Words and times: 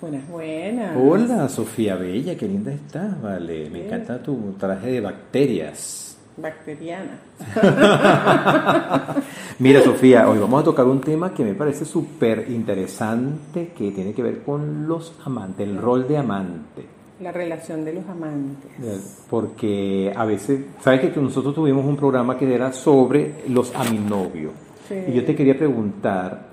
Buenas, 0.00 0.28
buenas. 0.28 0.96
Hola, 0.96 1.48
Sofía 1.48 1.96
Bella, 1.96 2.36
qué 2.36 2.46
linda 2.46 2.72
estás, 2.72 3.20
vale. 3.20 3.68
Me 3.68 3.84
encanta 3.84 4.22
tu 4.22 4.52
traje 4.52 4.92
de 4.92 5.00
bacterias. 5.00 6.16
Bacteriana. 6.36 7.18
Mira, 9.58 9.82
Sofía, 9.82 10.30
hoy 10.30 10.38
vamos 10.38 10.60
a 10.60 10.64
tocar 10.64 10.86
un 10.86 11.00
tema 11.00 11.34
que 11.34 11.42
me 11.42 11.54
parece 11.54 11.84
súper 11.84 12.46
interesante, 12.48 13.72
que 13.76 13.90
tiene 13.90 14.14
que 14.14 14.22
ver 14.22 14.42
con 14.42 14.86
los 14.86 15.14
amantes, 15.24 15.68
el 15.68 15.76
rol 15.78 16.06
de 16.06 16.16
amante. 16.16 16.86
La 17.20 17.32
relación 17.32 17.84
de 17.84 17.94
los 17.94 18.08
amantes. 18.08 19.26
Porque 19.28 20.12
a 20.14 20.24
veces, 20.24 20.60
¿sabes 20.80 21.12
que 21.12 21.20
nosotros 21.20 21.56
tuvimos 21.56 21.84
un 21.84 21.96
programa 21.96 22.38
que 22.38 22.54
era 22.54 22.72
sobre 22.72 23.34
los 23.48 23.74
aminovios? 23.74 24.52
Sí. 24.88 24.94
Y 25.08 25.12
yo 25.14 25.24
te 25.24 25.34
quería 25.34 25.58
preguntar, 25.58 26.46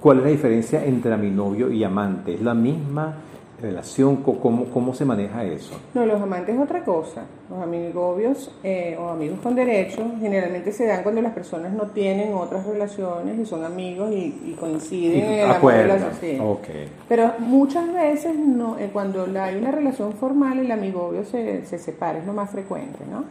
¿cuál 0.00 0.18
es 0.18 0.24
la 0.24 0.30
diferencia 0.30 0.84
entre 0.84 1.12
aminovio 1.12 1.70
y 1.70 1.82
amante? 1.84 2.34
¿Es 2.34 2.42
la 2.42 2.54
misma 2.54 3.14
relación? 3.60 4.16
¿Cómo, 4.22 4.66
cómo 4.66 4.94
se 4.94 5.04
maneja 5.04 5.42
eso? 5.44 5.76
No, 5.92 6.06
los 6.06 6.20
amantes 6.20 6.54
es 6.54 6.60
otra 6.60 6.84
cosa. 6.84 7.24
Los 7.50 7.60
amigobios 7.60 8.54
eh, 8.62 8.96
o 9.00 9.08
amigos 9.08 9.40
con 9.42 9.54
derechos 9.56 10.06
generalmente 10.20 10.70
se 10.70 10.86
dan 10.86 11.02
cuando 11.02 11.20
las 11.22 11.32
personas 11.32 11.72
no 11.72 11.84
tienen 11.88 12.34
otras 12.34 12.64
relaciones 12.66 13.36
y 13.38 13.44
son 13.46 13.64
amigos 13.64 14.12
y, 14.12 14.16
y 14.46 14.56
coinciden 14.60 15.24
en 15.24 15.32
el 15.32 15.40
amor 15.50 15.72
de 15.72 15.82
Acuerdo. 15.82 16.06
las 16.08 16.18
sí. 16.18 16.38
Ok. 16.40 16.66
Pero 17.08 17.32
muchas 17.40 17.92
veces 17.92 18.36
no, 18.38 18.78
eh, 18.78 18.90
cuando 18.92 19.26
la- 19.26 19.46
hay 19.46 19.56
una 19.56 19.72
relación 19.72 20.12
formal 20.12 20.58
el 20.60 20.70
amigobio 20.70 21.24
se, 21.24 21.64
se 21.66 21.78
separa, 21.78 22.18
es 22.20 22.26
lo 22.26 22.34
más 22.34 22.50
frecuente, 22.50 22.98
¿no? 23.10 23.24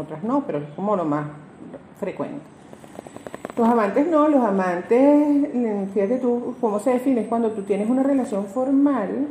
Otras 0.00 0.24
no, 0.24 0.42
pero 0.46 0.58
es 0.58 0.64
como 0.74 0.96
lo 0.96 1.04
más 1.04 1.26
frecuente. 2.00 2.40
Los 3.58 3.68
amantes 3.68 4.06
no, 4.06 4.28
los 4.28 4.44
amantes, 4.44 5.52
mm, 5.52 5.86
fíjate 5.92 6.18
tú 6.18 6.54
cómo 6.60 6.78
se 6.78 6.90
define, 6.90 7.22
es 7.22 7.28
cuando 7.28 7.50
tú 7.50 7.62
tienes 7.62 7.90
una 7.90 8.04
relación 8.04 8.46
formal 8.46 9.26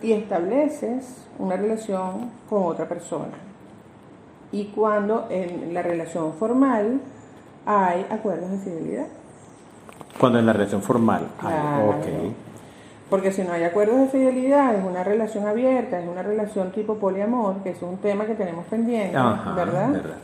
y 0.00 0.12
estableces 0.12 1.26
una 1.40 1.56
relación 1.56 2.30
con 2.48 2.62
otra 2.66 2.86
persona. 2.88 3.32
Y 4.52 4.66
cuando 4.66 5.26
en 5.28 5.74
la 5.74 5.82
relación 5.82 6.34
formal 6.34 7.00
hay 7.66 8.06
acuerdos 8.10 8.48
de 8.52 8.58
fidelidad. 8.58 9.06
Cuando 10.20 10.38
en 10.38 10.46
la 10.46 10.52
relación 10.52 10.80
formal. 10.80 11.26
Ah, 11.40 11.48
Claro. 11.82 11.88
ok. 11.90 12.32
Porque 13.10 13.32
si 13.32 13.42
no 13.42 13.52
hay 13.52 13.64
acuerdos 13.64 13.98
de 13.98 14.06
fidelidad, 14.06 14.74
es 14.76 14.84
una 14.84 15.02
relación 15.02 15.48
abierta, 15.48 15.98
es 15.98 16.08
una 16.08 16.22
relación 16.22 16.70
tipo 16.70 16.94
poliamor, 16.94 17.56
que 17.64 17.70
es 17.70 17.82
un 17.82 17.96
tema 17.96 18.24
que 18.24 18.34
tenemos 18.36 18.66
pendiente, 18.66 19.16
Ajá, 19.16 19.52
¿verdad? 19.54 19.90
verdad. 19.90 20.16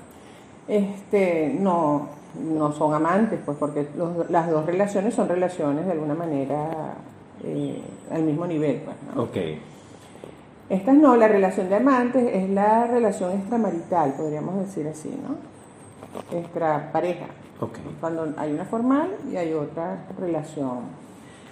Este, 0.68 1.56
no, 1.58 2.19
no 2.34 2.72
son 2.72 2.94
amantes, 2.94 3.40
pues 3.44 3.56
porque 3.58 3.86
los- 3.96 4.30
las 4.30 4.50
dos 4.50 4.64
relaciones 4.66 5.14
son 5.14 5.28
relaciones 5.28 5.86
de 5.86 5.92
alguna 5.92 6.14
manera 6.14 6.94
eh, 7.42 7.82
al 8.10 8.22
mismo 8.22 8.46
nivel. 8.46 8.82
Pues, 8.84 8.96
¿no? 9.14 9.22
Ok. 9.22 9.36
Estas 10.68 10.94
no, 10.94 11.16
la 11.16 11.26
relación 11.26 11.68
de 11.68 11.76
amantes 11.76 12.30
es 12.32 12.48
la 12.50 12.86
relación 12.86 13.32
extramarital, 13.32 14.12
podríamos 14.14 14.56
decir 14.60 14.86
así, 14.86 15.08
¿no? 15.08 16.38
Extra 16.38 16.90
pareja. 16.92 17.26
Ok. 17.60 17.78
Cuando 18.00 18.32
hay 18.36 18.52
una 18.52 18.64
formal 18.64 19.08
y 19.32 19.36
hay 19.36 19.52
otra 19.52 20.04
relación. 20.18 20.78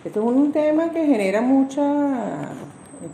Esto 0.05 0.20
es 0.20 0.27
un 0.27 0.53
tema 0.53 0.91
que 0.91 1.05
genera 1.05 1.41
mucha 1.41 2.51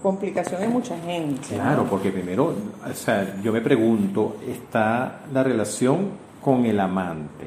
complicación 0.03 0.62
en 0.62 0.73
mucha 0.73 0.97
gente. 0.99 1.56
¿no? 1.56 1.62
Claro, 1.62 1.87
porque 1.89 2.11
primero, 2.11 2.55
o 2.89 2.95
sea, 2.95 3.37
yo 3.43 3.53
me 3.53 3.61
pregunto, 3.61 4.37
está 4.47 5.21
la 5.33 5.43
relación 5.43 6.09
con 6.45 6.67
el 6.67 6.78
amante, 6.78 7.47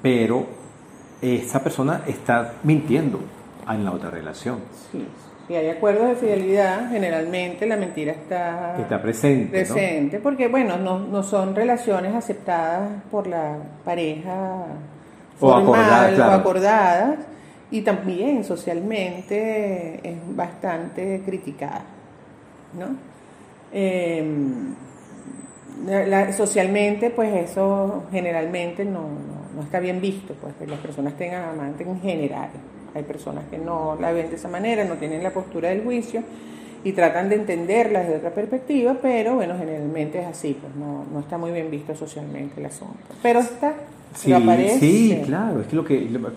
pero 0.00 0.46
esa 1.20 1.62
persona 1.62 2.02
está 2.06 2.54
mintiendo 2.62 3.20
en 3.68 3.84
la 3.84 3.92
otra 3.92 4.10
relación, 4.10 4.58
Sí, 4.90 5.06
si 5.46 5.54
hay 5.54 5.68
acuerdos 5.68 6.08
de 6.08 6.14
fidelidad, 6.16 6.90
generalmente 6.90 7.66
la 7.66 7.76
mentira 7.76 8.12
está, 8.12 8.76
está 8.80 9.02
presente, 9.02 9.64
¿no? 9.64 9.74
presente, 9.74 10.18
porque 10.18 10.48
bueno, 10.48 10.76
no, 10.76 10.98
no 10.98 11.22
son 11.22 11.54
relaciones 11.54 12.14
aceptadas 12.14 12.88
por 13.10 13.26
la 13.26 13.56
pareja 13.84 14.64
O 15.40 15.50
formal 15.50 16.14
claro. 16.14 16.32
o 16.32 16.34
acordadas, 16.34 17.18
y 17.70 17.82
también 17.82 18.44
socialmente 18.44 20.00
es 20.02 20.16
bastante 20.36 21.22
criticada, 21.24 21.82
¿no? 22.78 22.96
Em, 23.72 24.74
la- 25.86 26.32
socialmente, 26.32 27.10
pues 27.10 27.50
eso 27.50 28.04
generalmente 28.10 28.84
no, 28.84 29.00
no, 29.02 29.56
no 29.56 29.62
está 29.62 29.80
bien 29.80 30.00
visto, 30.00 30.34
pues 30.40 30.54
que 30.58 30.66
las 30.66 30.78
personas 30.80 31.14
tengan 31.16 31.48
amantes 31.50 31.86
en 31.86 32.00
general. 32.00 32.48
Hay 32.94 33.02
personas 33.04 33.44
que 33.50 33.58
no 33.58 33.96
la 34.00 34.12
ven 34.12 34.30
de 34.30 34.36
esa 34.36 34.48
manera, 34.48 34.84
no 34.84 34.94
tienen 34.94 35.22
la 35.22 35.30
postura 35.30 35.68
del 35.68 35.82
juicio 35.84 36.22
y 36.82 36.92
tratan 36.92 37.28
de 37.28 37.36
entenderla 37.36 38.00
desde 38.00 38.16
otra 38.16 38.30
perspectiva, 38.30 38.96
pero 39.00 39.34
bueno, 39.36 39.54
generalmente 39.58 40.18
es 40.20 40.26
así, 40.26 40.56
pues 40.60 40.74
no, 40.74 41.04
no 41.12 41.20
está 41.20 41.36
muy 41.38 41.52
bien 41.52 41.70
visto 41.70 41.94
socialmente 41.94 42.58
el 42.58 42.66
asunto. 42.66 42.94
Pero 43.22 43.40
está, 43.40 43.74
Sí, 44.14 44.32
pero 44.32 44.38
aparece. 44.42 44.78
sí, 44.80 45.22
claro, 45.24 45.60
es 45.60 45.66
que 45.68 45.76
lo 45.76 45.84
que 45.84 46.00
lo- 46.10 46.32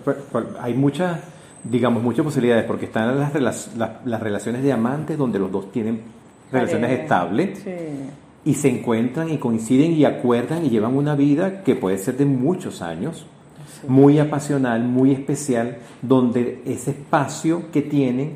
hay 0.60 0.74
muchas, 0.74 1.18
digamos, 1.64 2.02
muchas 2.02 2.24
posibilidades, 2.24 2.64
porque 2.66 2.84
están 2.84 3.18
las, 3.18 3.34
las, 3.76 4.00
las 4.04 4.20
relaciones 4.22 4.62
de 4.62 4.70
amantes 4.72 5.16
donde 5.18 5.38
los 5.40 5.50
dos 5.50 5.72
tienen 5.72 6.02
relaciones 6.52 6.88
Pareja. 6.88 7.02
estables 7.02 7.58
Sí. 7.58 7.70
Y 8.44 8.54
se 8.54 8.68
encuentran 8.68 9.30
y 9.30 9.38
coinciden 9.38 9.92
y 9.92 10.04
acuerdan 10.04 10.66
y 10.66 10.70
llevan 10.70 10.96
una 10.96 11.14
vida 11.14 11.62
que 11.62 11.74
puede 11.74 11.98
ser 11.98 12.16
de 12.16 12.26
muchos 12.26 12.82
años, 12.82 13.26
muy 13.88 14.18
apasional, 14.18 14.84
muy 14.84 15.12
especial, 15.12 15.78
donde 16.02 16.62
ese 16.66 16.90
espacio 16.90 17.70
que 17.72 17.82
tienen 17.82 18.32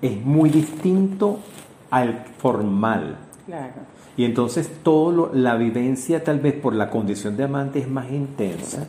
es 0.00 0.24
muy 0.24 0.50
distinto 0.50 1.40
al 1.90 2.24
formal. 2.38 3.18
Claro. 3.46 3.72
Y 4.16 4.24
entonces 4.24 4.70
todo 4.82 5.30
la 5.32 5.56
vivencia 5.56 6.22
tal 6.22 6.40
vez 6.40 6.54
por 6.54 6.74
la 6.74 6.88
condición 6.88 7.36
de 7.36 7.44
amante 7.44 7.80
es 7.80 7.88
más 7.88 8.10
intensa, 8.10 8.86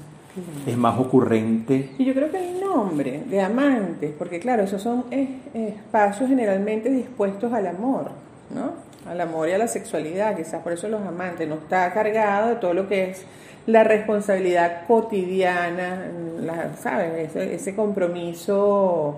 es 0.66 0.78
más 0.78 1.00
ocurrente. 1.00 1.92
Y 1.98 2.06
yo 2.06 2.14
creo 2.14 2.32
que 2.32 2.52
el 2.52 2.60
nombre 2.60 3.24
de 3.28 3.42
amantes, 3.42 4.14
porque 4.18 4.40
claro, 4.40 4.64
esos 4.64 4.82
son 4.82 5.06
espacios 5.12 6.30
generalmente 6.30 6.90
dispuestos 6.90 7.52
al 7.54 7.68
amor, 7.68 8.12
¿no? 8.54 8.86
Al 9.10 9.22
amor 9.22 9.48
y 9.50 9.52
a 9.52 9.58
la 9.58 9.68
sexualidad, 9.68 10.36
quizás 10.36 10.62
por 10.64 10.74
eso 10.74 10.88
los 10.90 11.02
amantes, 11.06 11.48
no 11.48 11.56
está 11.56 11.92
cargado 11.94 12.50
de 12.50 12.56
todo 12.56 12.74
lo 12.74 12.88
que 12.88 13.12
es 13.12 13.26
la 13.68 13.84
responsabilidad 13.84 14.86
cotidiana, 14.88 16.06
la, 16.42 16.76
¿sabes? 16.78 17.30
Ese, 17.30 17.54
ese 17.56 17.76
compromiso, 17.76 19.18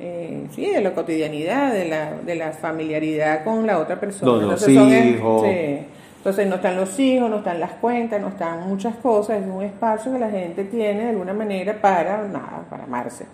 eh, 0.00 0.46
sí, 0.54 0.66
de 0.66 0.80
la 0.80 0.92
cotidianidad, 0.92 1.72
de 1.72 1.84
la, 1.88 2.12
de 2.24 2.34
la 2.34 2.52
familiaridad 2.52 3.44
con 3.44 3.66
la 3.66 3.78
otra 3.78 3.98
persona. 4.00 4.32
Los- 4.46 4.50
los 4.52 4.60
son, 4.62 4.92
hijos. 4.92 5.42
sí. 5.42 5.78
Entonces 6.18 6.48
no 6.48 6.56
están 6.56 6.76
los 6.76 6.98
hijos, 6.98 7.30
no 7.30 7.38
están 7.38 7.60
las 7.60 7.70
cuentas, 7.72 8.20
no 8.20 8.28
están 8.28 8.68
muchas 8.68 8.96
cosas, 8.96 9.40
es 9.40 9.46
un 9.46 9.62
espacio 9.62 10.12
que 10.12 10.18
la 10.18 10.28
gente 10.28 10.64
tiene 10.64 11.04
de 11.04 11.10
alguna 11.10 11.32
manera 11.32 11.80
para 11.80 12.22
nada, 12.26 12.64
para 12.68 12.84
amarse, 12.84 13.24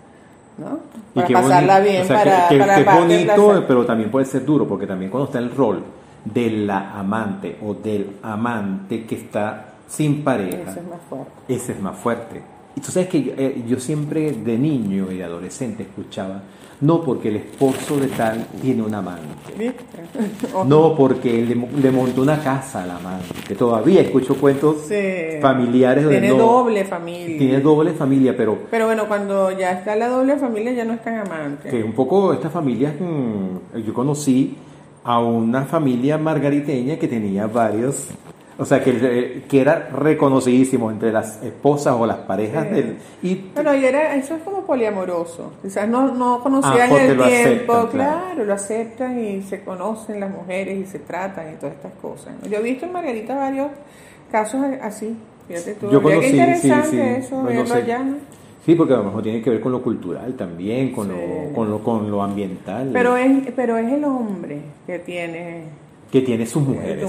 ¿no? 0.57 0.79
Y 1.13 1.19
Para 1.21 1.41
pasarla 1.41 1.79
bien, 1.79 2.01
o 2.03 2.05
sea, 2.05 2.23
para, 2.23 2.47
que, 2.49 2.57
para 2.57 2.75
que 2.75 2.83
bonito, 2.83 3.35
placer. 3.35 3.63
pero 3.67 3.85
también 3.85 4.11
puede 4.11 4.25
ser 4.25 4.45
duro, 4.45 4.67
porque 4.67 4.87
también 4.87 5.11
cuando 5.11 5.25
está 5.25 5.39
el 5.39 5.51
rol 5.55 5.83
de 6.23 6.49
la 6.49 6.97
amante 6.97 7.57
o 7.63 7.73
del 7.73 8.17
amante 8.23 9.05
que 9.05 9.15
está 9.15 9.73
sin 9.87 10.23
pareja, 10.23 10.71
Eso 10.71 10.79
es 10.79 10.87
más 10.89 10.99
fuerte. 11.09 11.31
ese 11.47 11.71
es 11.73 11.81
más 11.81 11.95
fuerte. 11.97 12.41
Y 12.75 12.81
tú 12.81 12.91
sabes 12.91 13.07
que 13.09 13.23
yo, 13.23 13.31
eh, 13.37 13.63
yo 13.67 13.79
siempre 13.79 14.31
de 14.33 14.57
niño 14.57 15.11
y 15.11 15.17
de 15.17 15.23
adolescente 15.23 15.83
escuchaba, 15.83 16.41
no 16.85 17.01
porque 17.01 17.29
el 17.29 17.37
esposo 17.37 17.97
de 17.97 18.07
tal 18.07 18.45
tiene 18.61 18.83
un 18.83 18.93
amante, 18.93 19.25
no 20.67 20.95
porque 20.95 21.43
le, 21.45 21.55
le 21.81 21.91
montó 21.91 22.21
una 22.21 22.39
casa 22.41 22.83
al 22.83 22.91
amante. 22.91 23.55
Todavía 23.57 24.01
escucho 24.01 24.35
cuentos 24.35 24.77
Sí. 24.87 25.39
familiares 25.41 26.03
donde 26.03 26.19
Tiene 26.19 26.35
no- 26.37 26.43
doble 26.43 26.85
familia. 26.85 27.37
tiene 27.37 27.59
doble 27.61 27.91
familia, 27.93 28.35
pero 28.37 28.57
Pero 28.69 28.85
bueno, 28.85 29.07
cuando 29.07 29.51
ya 29.51 29.71
está 29.71 29.95
la 29.95 30.07
doble 30.07 30.37
familia 30.37 30.73
ya 30.73 30.85
no 30.85 30.93
es 30.93 31.03
tan 31.03 31.15
amante. 31.19 31.69
que 31.69 31.83
un 31.83 31.93
poco 31.93 32.33
estas 32.33 32.51
familias, 32.51 32.93
mm, 32.99 33.79
yo 33.85 33.93
conocí 33.93 34.55
a 35.03 35.19
una 35.19 35.65
familia 35.65 36.17
margariteña 36.17 36.97
que 36.97 37.07
tenía 37.07 37.45
varios, 37.47 38.07
o 38.57 38.65
sea, 38.65 38.81
que, 38.83 38.91
eh, 39.01 39.43
que 39.49 39.59
era 39.61 39.89
reconocidísimo 39.89 40.89
entre 40.91 41.11
las 41.11 41.41
esposas 41.43 41.95
o 41.99 42.05
las 42.05 42.17
parejas 42.19 42.67
Sí. 42.69 42.73
del... 42.75 42.97
Y 43.21 43.35
Bueno, 43.53 43.75
y 43.75 43.83
era, 43.85 44.15
eso 44.15 44.35
es 44.35 44.43
como 44.43 44.61
poliamoroso. 44.65 45.53
Quizás 45.61 45.87
no, 45.89 46.13
no 46.13 46.41
conocían 46.41 46.89
Ah, 46.91 47.01
el 47.03 47.17
lo 47.17 47.25
tiempo, 47.27 47.73
aceptan, 47.73 47.87
claro. 47.87 48.21
claro. 48.25 48.45
lo 48.45 48.53
aceptan 48.53 49.19
y 49.23 49.41
se 49.41 49.61
conocen 49.63 50.19
las 50.19 50.31
mujeres 50.31 50.77
y 50.79 50.85
se 50.85 50.99
tratan 50.99 51.51
y 51.53 51.55
todas 51.55 51.75
estas 51.75 51.93
cosas. 52.01 52.33
Yo 52.49 52.57
he 52.59 52.61
visto 52.63 52.85
en 52.85 52.93
Margarita 52.93 53.35
varios 53.35 53.67
casos 54.31 54.61
así. 54.81 55.15
Fíjate 55.47 55.73
tú. 55.75 55.91
yo 55.91 56.01
conocí, 56.01 56.27
sí, 56.29 56.37
interesante 56.37 56.89
sí, 56.89 56.99
eso, 57.25 57.35
bueno, 57.41 57.59
verlo 57.61 57.75
allá. 57.75 58.03
Sí, 58.65 58.73
porque 58.73 58.93
a 58.95 58.97
lo 58.97 59.03
mejor 59.03 59.21
tiene 59.21 59.43
que 59.43 59.51
ver 59.51 59.61
con 59.61 59.71
lo 59.73 59.81
cultural 59.83 60.33
también, 60.33 60.91
con, 60.91 61.07
Sí. 61.07 61.13
lo, 61.13 61.53
con, 61.53 61.69
lo, 61.69 61.79
con 61.83 62.09
lo 62.09 62.23
ambiental. 62.23 62.89
Pero 62.91 63.15
es, 63.15 63.31
pero 63.55 63.77
es 63.77 63.91
el 63.93 64.03
hombre 64.05 64.59
que 64.87 64.97
tiene 64.97 65.65
que 66.15 66.21
tiene 66.21 66.45
sus 66.45 66.63
mujeres. 66.63 67.05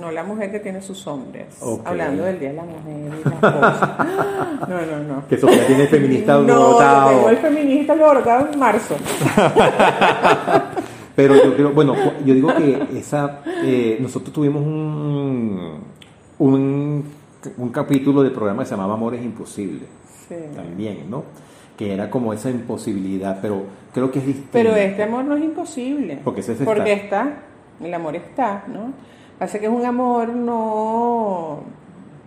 no 0.00 0.10
la 0.10 0.24
mujer 0.24 0.50
que 0.50 0.58
tiene 0.58 0.82
sus 0.82 1.06
hombres. 1.06 1.46
Hablando 1.84 2.24
del 2.24 2.40
Día 2.40 2.48
de 2.48 2.56
la 2.56 2.64
Mujer 2.64 3.12
y 3.24 3.28
las 3.28 3.52
cosas. 3.52 3.90
No, 4.68 4.76
no, 4.86 4.98
no. 5.14 5.26
Que 5.28 5.38
Sofía 5.38 5.66
tiene 5.68 5.86
feminista 5.86 6.34
No, 6.34 6.46
yo 6.48 6.54
alborotado. 6.54 7.10
tengo 7.10 7.28
el 7.30 7.36
feminista 7.38 7.92
alborotado 7.92 8.48
en 8.52 8.58
marzo. 8.58 8.96
Pero 11.16 11.34
yo 11.36 11.54
creo, 11.54 11.70
bueno, 11.72 11.94
yo 12.24 12.34
digo 12.34 12.52
que 12.56 12.98
esa, 12.98 13.40
eh, 13.62 13.98
nosotros 14.00 14.32
tuvimos 14.32 14.62
un, 14.64 15.78
un, 16.38 17.04
un 17.56 17.68
capítulo 17.70 18.22
de 18.22 18.30
programa 18.30 18.62
que 18.62 18.68
se 18.68 18.74
llamaba 18.74 18.94
Amores 18.94 19.22
Imposibles, 19.24 19.88
Sí. 20.28 20.34
también, 20.56 21.08
¿no? 21.10 21.24
Que 21.76 21.92
era 21.92 22.10
como 22.10 22.32
esa 22.32 22.50
imposibilidad, 22.50 23.38
pero 23.42 23.62
creo 23.94 24.10
que 24.10 24.18
es 24.20 24.26
distinto. 24.26 24.50
Pero 24.52 24.74
este 24.76 25.02
amor 25.04 25.24
no 25.24 25.36
es 25.36 25.42
imposible. 25.44 26.18
Porque 26.24 26.40
ese 26.40 26.52
es 26.52 26.58
Porque 26.60 26.92
está. 26.92 27.44
El 27.82 27.94
amor 27.94 28.16
está, 28.16 28.64
¿no? 28.66 28.92
Pasa 29.38 29.58
que 29.58 29.66
es 29.66 29.72
un 29.72 29.84
amor 29.84 30.28
no, 30.28 31.60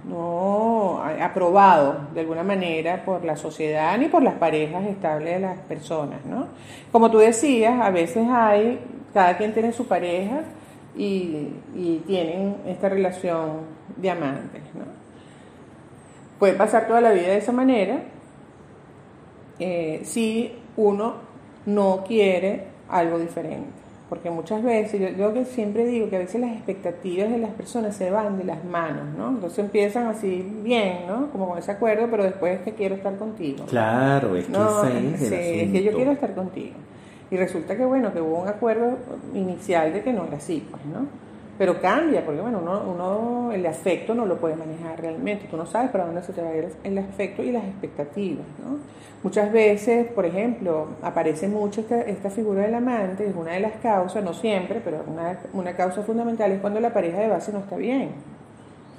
no 0.05 1.01
aprobado 1.21 2.07
de 2.13 2.21
alguna 2.21 2.43
manera 2.43 3.03
por 3.05 3.23
la 3.23 3.35
sociedad 3.35 3.97
ni 3.97 4.07
por 4.07 4.23
las 4.23 4.33
parejas 4.35 4.85
estables 4.85 5.35
de 5.35 5.39
las 5.39 5.59
personas, 5.59 6.25
¿no? 6.25 6.47
Como 6.91 7.11
tú 7.11 7.19
decías, 7.19 7.79
a 7.79 7.91
veces 7.91 8.27
hay, 8.29 8.79
cada 9.13 9.37
quien 9.37 9.53
tiene 9.53 9.71
su 9.71 9.87
pareja 9.87 10.41
y, 10.95 11.49
y 11.75 12.03
tienen 12.07 12.57
esta 12.65 12.89
relación 12.89 13.61
de 13.95 14.09
amantes, 14.09 14.63
¿no? 14.73 14.85
Puede 16.39 16.53
pasar 16.53 16.87
toda 16.87 16.99
la 16.99 17.11
vida 17.11 17.27
de 17.27 17.37
esa 17.37 17.51
manera 17.51 18.01
eh, 19.59 20.01
si 20.03 20.51
uno 20.75 21.15
no 21.65 22.03
quiere 22.05 22.65
algo 22.89 23.19
diferente. 23.19 23.82
Porque 24.09 24.29
muchas 24.29 24.61
veces, 24.63 24.99
yo, 24.99 25.09
yo 25.09 25.33
que 25.33 25.45
siempre 25.45 25.85
digo 25.85 26.09
que 26.09 26.17
a 26.17 26.19
veces 26.19 26.39
las 26.39 26.51
expectativas 26.51 27.31
de 27.31 27.37
las 27.37 27.51
personas 27.51 27.95
se 27.95 28.11
van 28.11 28.37
de 28.37 28.43
las 28.43 28.63
manos, 28.63 29.05
¿no? 29.17 29.29
Entonces 29.29 29.59
empiezan 29.59 30.07
así 30.07 30.45
bien, 30.63 31.07
¿no? 31.07 31.31
Como 31.31 31.49
con 31.49 31.57
ese 31.57 31.71
acuerdo, 31.71 32.07
pero 32.11 32.23
después 32.23 32.59
es 32.59 32.61
que 32.63 32.73
quiero 32.73 32.95
estar 32.95 33.15
contigo. 33.15 33.65
Claro, 33.65 34.35
es 34.35 34.45
que 34.45 34.51
ese 34.51 34.87
es 34.87 35.25
el 35.25 35.29
sí, 35.29 35.59
es 35.61 35.71
que 35.71 35.83
yo 35.83 35.93
quiero 35.93 36.11
estar 36.11 36.35
contigo. 36.35 36.75
Y 37.31 37.37
resulta 37.37 37.75
que, 37.75 37.85
bueno, 37.85 38.13
que 38.13 38.21
hubo 38.21 38.41
un 38.41 38.47
acuerdo 38.47 38.97
inicial 39.33 39.91
de 39.91 40.03
que 40.03 40.13
no 40.13 40.25
era 40.25 40.37
así, 40.37 40.67
pues, 40.69 40.85
¿no? 40.85 41.07
Pero 41.63 41.79
cambia, 41.79 42.25
porque, 42.25 42.41
bueno, 42.41 42.59
uno, 42.61 42.83
uno 42.93 43.51
el 43.53 43.65
afecto 43.65 44.13
no 44.13 44.25
lo 44.25 44.35
puede 44.35 44.57
manejar 44.57 44.99
realmente. 44.99 45.47
Tú 45.49 45.55
no 45.55 45.65
sabes 45.65 45.91
para 45.91 46.05
dónde 46.05 46.21
se 46.21 46.33
te 46.33 46.41
va 46.41 46.49
a 46.49 46.57
ir 46.57 46.67
el 46.83 46.97
afecto 46.97 47.41
y 47.41 47.53
las 47.53 47.63
expectativas, 47.63 48.45
¿no? 48.61 48.79
Muchas 49.23 49.49
veces, 49.49 50.07
por 50.07 50.25
ejemplo, 50.25 50.87
aparece 51.01 51.47
mucho 51.47 51.79
esta, 51.79 52.01
esta 52.01 52.29
figura 52.29 52.63
del 52.63 52.73
amante, 52.73 53.25
es 53.25 53.33
una 53.33 53.53
de 53.53 53.61
las 53.61 53.77
causas, 53.81 54.21
no 54.25 54.33
siempre, 54.33 54.81
pero 54.83 55.05
una, 55.07 55.39
una 55.53 55.73
causa 55.73 56.01
fundamental 56.01 56.51
es 56.51 56.59
cuando 56.59 56.81
la 56.81 56.91
pareja 56.91 57.19
de 57.19 57.29
base 57.29 57.53
no 57.53 57.59
está 57.59 57.77
bien. 57.77 58.09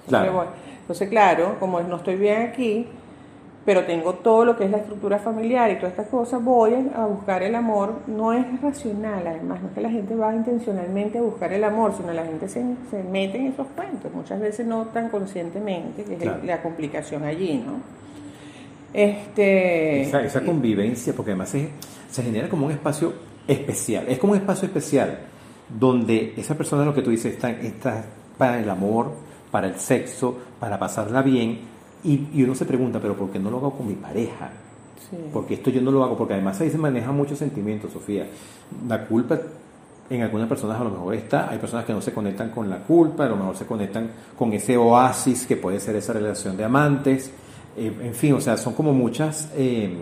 Claro. 0.08 0.46
Entonces, 0.80 1.10
claro, 1.10 1.56
como 1.60 1.82
no 1.82 1.96
estoy 1.96 2.16
bien 2.16 2.48
aquí, 2.50 2.88
pero 3.64 3.84
tengo 3.84 4.14
todo 4.14 4.44
lo 4.44 4.56
que 4.56 4.64
es 4.64 4.70
la 4.70 4.76
estructura 4.78 5.18
familiar 5.18 5.70
y 5.70 5.76
todas 5.76 5.92
estas 5.92 6.08
cosas, 6.08 6.42
voy 6.44 6.74
a 6.94 7.06
buscar 7.06 7.42
el 7.42 7.54
amor. 7.54 7.94
No 8.06 8.32
es 8.32 8.44
racional, 8.60 9.26
además, 9.26 9.62
no 9.62 9.68
es 9.68 9.74
que 9.74 9.80
la 9.80 9.90
gente 9.90 10.14
va 10.14 10.34
intencionalmente 10.34 11.18
a 11.18 11.22
buscar 11.22 11.52
el 11.52 11.64
amor, 11.64 11.94
sino 11.96 12.12
la 12.12 12.24
gente 12.24 12.46
se, 12.48 12.62
se 12.90 13.02
mete 13.02 13.38
en 13.38 13.46
esos 13.48 13.66
cuentos, 13.68 14.12
muchas 14.14 14.38
veces 14.40 14.66
no 14.66 14.82
tan 14.86 15.08
conscientemente, 15.08 16.04
que 16.04 16.14
es 16.14 16.22
el- 16.22 16.46
la 16.46 16.60
complicación 16.62 17.24
allí, 17.24 17.62
¿no? 17.66 17.72
Este, 18.92 20.02
Esa, 20.02 20.22
esa 20.22 20.40
convivencia, 20.44 21.12
porque 21.14 21.32
además 21.32 21.48
se, 21.48 21.68
se 22.10 22.22
genera 22.22 22.48
como 22.48 22.66
un 22.66 22.72
espacio 22.72 23.12
especial, 23.48 24.04
es 24.08 24.18
como 24.18 24.32
un 24.34 24.38
espacio 24.38 24.66
especial 24.66 25.18
donde 25.68 26.34
esa 26.36 26.54
persona, 26.54 26.84
lo 26.84 26.94
que 26.94 27.02
tú 27.02 27.10
dices, 27.10 27.32
está, 27.34 27.50
está 27.50 28.04
para 28.38 28.60
el 28.60 28.70
amor, 28.70 29.12
para 29.50 29.66
el 29.66 29.76
sexo, 29.76 30.36
para 30.60 30.78
pasarla 30.78 31.22
bien, 31.22 31.58
y, 32.04 32.28
y 32.32 32.42
uno 32.42 32.54
se 32.54 32.64
pregunta, 32.64 33.00
pero 33.00 33.16
¿por 33.16 33.30
qué 33.30 33.38
no 33.38 33.50
lo 33.50 33.58
hago 33.58 33.72
con 33.72 33.86
mi 33.86 33.94
pareja? 33.94 34.50
sí. 35.10 35.16
Porque 35.32 35.54
esto 35.54 35.70
yo 35.70 35.80
no 35.80 35.90
lo 35.90 36.04
hago, 36.04 36.16
porque 36.16 36.34
además 36.34 36.60
ahí 36.60 36.70
se 36.70 36.78
manejan 36.78 37.16
muchos 37.16 37.38
sentimientos, 37.38 37.92
Sofía. 37.92 38.26
La 38.88 39.06
culpa 39.06 39.38
en 40.10 40.22
algunas 40.22 40.48
personas 40.48 40.80
a 40.80 40.84
lo 40.84 40.90
mejor 40.90 41.14
está, 41.14 41.50
hay 41.50 41.58
personas 41.58 41.84
que 41.86 41.92
no 41.92 42.02
se 42.02 42.12
conectan 42.12 42.50
con 42.50 42.68
la 42.68 42.78
culpa, 42.78 43.24
a 43.24 43.28
lo 43.28 43.36
mejor 43.36 43.56
se 43.56 43.66
conectan 43.66 44.10
con 44.38 44.52
ese 44.52 44.76
oasis 44.76 45.46
que 45.46 45.56
puede 45.56 45.80
ser 45.80 45.96
esa 45.96 46.12
relación 46.12 46.56
de 46.56 46.64
amantes, 46.64 47.30
eh, 47.76 47.92
en 48.02 48.14
fin, 48.14 48.34
o 48.34 48.40
sea, 48.40 48.56
son 48.56 48.74
como 48.74 48.92
muchas 48.92 49.50
eh, 49.56 49.94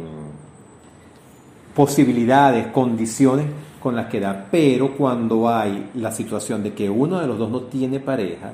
posibilidades, 1.75 2.67
condiciones 2.69 3.47
con 3.81 3.95
las 3.97 4.07
que 4.07 4.21
da, 4.21 4.49
pero 4.51 4.97
cuando 4.97 5.49
hay 5.49 5.91
la 5.95 6.11
situación 6.11 6.63
de 6.63 6.73
que 6.73 6.91
uno 6.91 7.21
de 7.21 7.27
los 7.27 7.39
dos 7.39 7.51
no 7.51 7.63
tiene 7.63 8.01
pareja, 8.01 8.53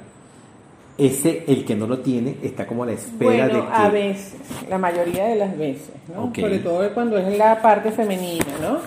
ese, 0.98 1.44
el 1.46 1.64
que 1.64 1.76
no 1.76 1.86
lo 1.86 2.00
tiene, 2.00 2.36
está 2.42 2.66
como 2.66 2.82
a 2.82 2.86
la 2.86 2.92
espera 2.92 3.46
Bueno, 3.46 3.46
de 3.46 3.60
que... 3.66 3.72
a 3.72 3.88
veces, 3.88 4.34
la 4.68 4.78
mayoría 4.78 5.26
de 5.26 5.36
las 5.36 5.56
veces, 5.56 5.92
¿no? 6.12 6.32
Sobre 6.34 6.58
todo 6.58 6.92
cuando 6.92 7.16
es 7.18 7.38
la 7.38 7.62
parte 7.62 7.92
femenina, 7.92 8.44
¿no? 8.60 8.78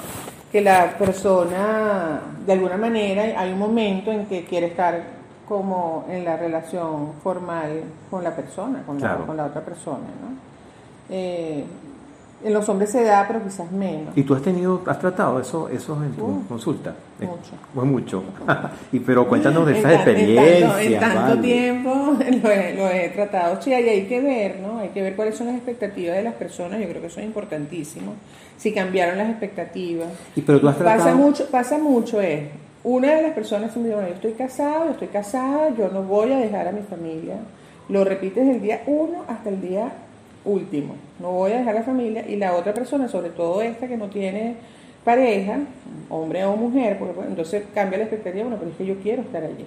Que 0.51 0.59
la 0.61 0.97
persona, 0.97 2.19
de 2.45 2.51
alguna 2.53 2.75
manera, 2.75 3.39
hay 3.39 3.53
un 3.53 3.59
momento 3.59 4.11
en 4.11 4.25
que 4.25 4.43
quiere 4.43 4.67
estar 4.67 5.01
como 5.47 6.05
en 6.09 6.25
la 6.25 6.35
relación 6.35 7.13
formal 7.23 7.81
con 8.09 8.23
la 8.23 8.35
persona, 8.35 8.83
con, 8.85 8.97
Claro. 8.97 9.19
la, 9.21 9.25
con 9.25 9.37
la 9.37 9.45
otra 9.45 9.61
persona, 9.61 10.07
¿no? 10.21 10.35
Eh, 11.09 11.63
en 12.43 12.53
los 12.53 12.67
hombres 12.69 12.89
se 12.91 13.03
da, 13.03 13.25
pero 13.27 13.43
quizás 13.43 13.71
menos. 13.71 14.15
¿Y 14.17 14.23
tú 14.23 14.33
has 14.33 14.41
tenido, 14.41 14.81
has 14.87 14.99
tratado 14.99 15.39
eso, 15.39 15.69
eso 15.69 16.01
en 16.03 16.11
tu 16.13 16.25
Uh, 16.25 16.47
consulta? 16.47 16.95
Eh, 17.19 17.25
mucho. 17.25 17.51
Pues 17.73 17.87
mucho. 17.87 18.23
y 18.91 18.99
pero 18.99 19.27
cuéntanos 19.27 19.65
de 19.67 19.77
esas 19.79 19.83
tan- 19.83 19.91
en 19.91 19.97
tanto- 19.97 20.11
experiencias. 20.11 20.81
En 20.93 20.99
tanto, 20.99 21.21
vale. 21.29 21.41
tiempo 21.41 21.93
lo 22.43 22.51
he, 22.51 22.73
lo 22.75 22.89
he 22.89 23.09
tratado. 23.09 23.61
Sí, 23.61 23.73
ahí 23.73 23.87
hay 23.87 24.03
que 24.07 24.19
ver, 24.21 24.59
¿no? 24.59 24.79
Hay 24.79 24.89
que 24.89 25.01
ver 25.01 25.15
cuáles 25.15 25.35
son 25.35 25.47
las 25.47 25.55
expectativas 25.55 26.15
de 26.15 26.23
las 26.23 26.33
personas. 26.35 26.79
Yo 26.79 26.87
creo 26.89 27.01
que 27.01 27.07
eso 27.07 27.19
es 27.19 27.25
importantísimo. 27.25 28.13
Si 28.57 28.73
cambiaron 28.73 29.17
las 29.17 29.29
expectativas. 29.29 30.07
Y 30.35 30.41
pero 30.41 30.59
tú 30.59 30.67
has 30.67 30.77
tratado... 30.77 30.97
Pasa 30.99 31.15
mucho, 31.15 31.45
pasa 31.49 31.77
mucho 31.77 32.21
es, 32.21 32.43
una 32.83 33.15
de 33.15 33.21
las 33.23 33.31
personas 33.33 33.75
me 33.77 33.83
dice, 33.83 33.93
bueno, 33.95 34.09
yo 34.09 34.15
estoy 34.15 34.33
casado, 34.33 34.85
yo 34.85 34.91
estoy 34.91 35.07
casada, 35.09 35.69
yo 35.77 35.89
no 35.89 36.01
voy 36.03 36.31
a 36.31 36.37
dejar 36.37 36.67
a 36.67 36.71
mi 36.71 36.81
familia. 36.81 37.35
Lo 37.89 38.03
repites 38.03 38.45
del 38.47 38.61
día 38.61 38.81
uno 38.87 39.23
hasta 39.27 39.49
el 39.49 39.61
día 39.61 39.91
último. 40.45 40.95
No 41.19 41.31
voy 41.31 41.51
a 41.51 41.57
dejar 41.57 41.75
la 41.75 41.83
familia. 41.83 42.25
Y 42.27 42.35
la 42.35 42.55
otra 42.55 42.73
persona, 42.73 43.07
sobre 43.07 43.29
todo 43.29 43.61
esta 43.61 43.87
que 43.87 43.97
no 43.97 44.07
tiene 44.09 44.55
pareja, 45.03 45.59
hombre 46.09 46.45
o 46.45 46.55
mujer, 46.55 46.97
porque, 46.99 47.19
entonces 47.27 47.63
cambia 47.73 47.97
la 47.97 48.05
expectativa, 48.05 48.43
bueno, 48.43 48.57
pero 48.59 48.71
es 48.71 48.77
que 48.77 48.85
yo 48.85 48.95
quiero 49.01 49.21
estar 49.21 49.43
allí. 49.43 49.65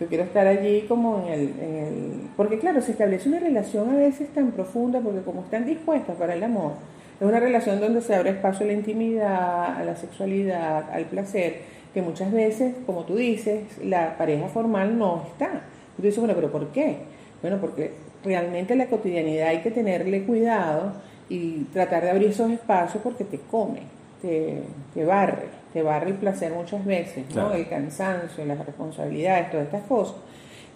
Yo 0.00 0.06
quiero 0.06 0.24
estar 0.24 0.46
allí 0.46 0.82
como 0.88 1.26
en 1.26 1.32
el, 1.32 1.40
en 1.60 1.76
el... 1.76 2.20
Porque 2.36 2.58
claro, 2.58 2.80
se 2.80 2.92
establece 2.92 3.28
una 3.28 3.38
relación 3.38 3.90
a 3.90 3.96
veces 3.96 4.28
tan 4.30 4.50
profunda, 4.52 5.00
porque 5.00 5.20
como 5.20 5.42
están 5.42 5.66
dispuestas 5.66 6.16
para 6.16 6.34
el 6.34 6.42
amor, 6.42 6.72
es 7.20 7.26
una 7.26 7.38
relación 7.38 7.80
donde 7.80 8.00
se 8.00 8.14
abre 8.14 8.30
espacio 8.30 8.64
a 8.64 8.68
la 8.68 8.72
intimidad, 8.72 9.76
a 9.76 9.84
la 9.84 9.94
sexualidad, 9.96 10.90
al 10.90 11.04
placer, 11.04 11.58
que 11.92 12.00
muchas 12.00 12.32
veces, 12.32 12.74
como 12.86 13.04
tú 13.04 13.16
dices, 13.16 13.64
la 13.84 14.16
pareja 14.16 14.48
formal 14.48 14.98
no 14.98 15.24
está. 15.26 15.62
Tú 15.96 16.02
dices, 16.02 16.18
bueno, 16.18 16.34
pero 16.34 16.50
¿por 16.50 16.68
qué? 16.68 16.96
Bueno, 17.42 17.58
porque 17.60 17.92
realmente 18.24 18.72
en 18.74 18.80
la 18.80 18.86
cotidianidad 18.86 19.48
hay 19.48 19.58
que 19.58 19.70
tenerle 19.70 20.24
cuidado 20.24 20.92
y 21.28 21.64
tratar 21.72 22.02
de 22.02 22.10
abrir 22.10 22.30
esos 22.30 22.50
espacios 22.50 23.02
porque 23.02 23.24
te 23.24 23.38
come, 23.38 23.82
te, 24.20 24.62
te 24.94 25.04
barre, 25.04 25.48
te 25.72 25.82
barre 25.82 26.10
el 26.10 26.16
placer 26.16 26.52
muchas 26.52 26.84
veces, 26.84 27.24
¿no? 27.28 27.34
Claro. 27.34 27.54
El 27.54 27.68
cansancio, 27.68 28.44
las 28.44 28.64
responsabilidades, 28.64 29.50
todas 29.50 29.66
estas 29.66 29.84
cosas. 29.84 30.16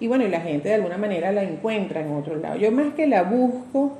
Y 0.00 0.08
bueno, 0.08 0.24
y 0.24 0.28
la 0.28 0.40
gente 0.40 0.68
de 0.68 0.76
alguna 0.76 0.98
manera 0.98 1.32
la 1.32 1.42
encuentra 1.42 2.00
en 2.00 2.12
otro 2.12 2.36
lado. 2.36 2.56
Yo 2.56 2.70
más 2.72 2.94
que 2.94 3.06
la 3.06 3.22
busco, 3.22 3.98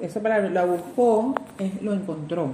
esa 0.00 0.20
palabra, 0.20 0.50
la 0.50 0.64
buscó, 0.64 1.34
es 1.58 1.80
lo 1.82 1.92
encontró. 1.92 2.50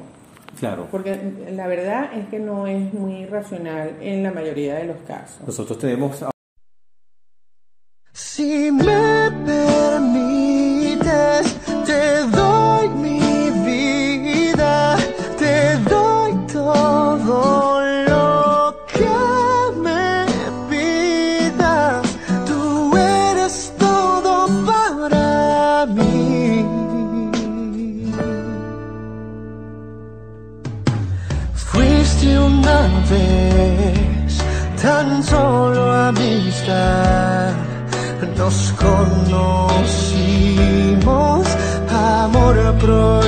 Claro. 0.58 0.88
Porque 0.90 1.18
la 1.52 1.66
verdad 1.66 2.10
es 2.16 2.28
que 2.28 2.38
no 2.38 2.66
es 2.66 2.92
muy 2.94 3.26
racional 3.26 3.96
en 4.00 4.22
la 4.22 4.30
mayoría 4.30 4.74
de 4.76 4.84
los 4.84 4.96
casos. 5.06 5.46
Nosotros 5.46 5.78
tenemos 5.78 6.24
Si 8.12 8.70
me 8.72 9.05
conocimos, 38.86 40.16
amor 41.90 42.56
prohibido, 42.78 43.25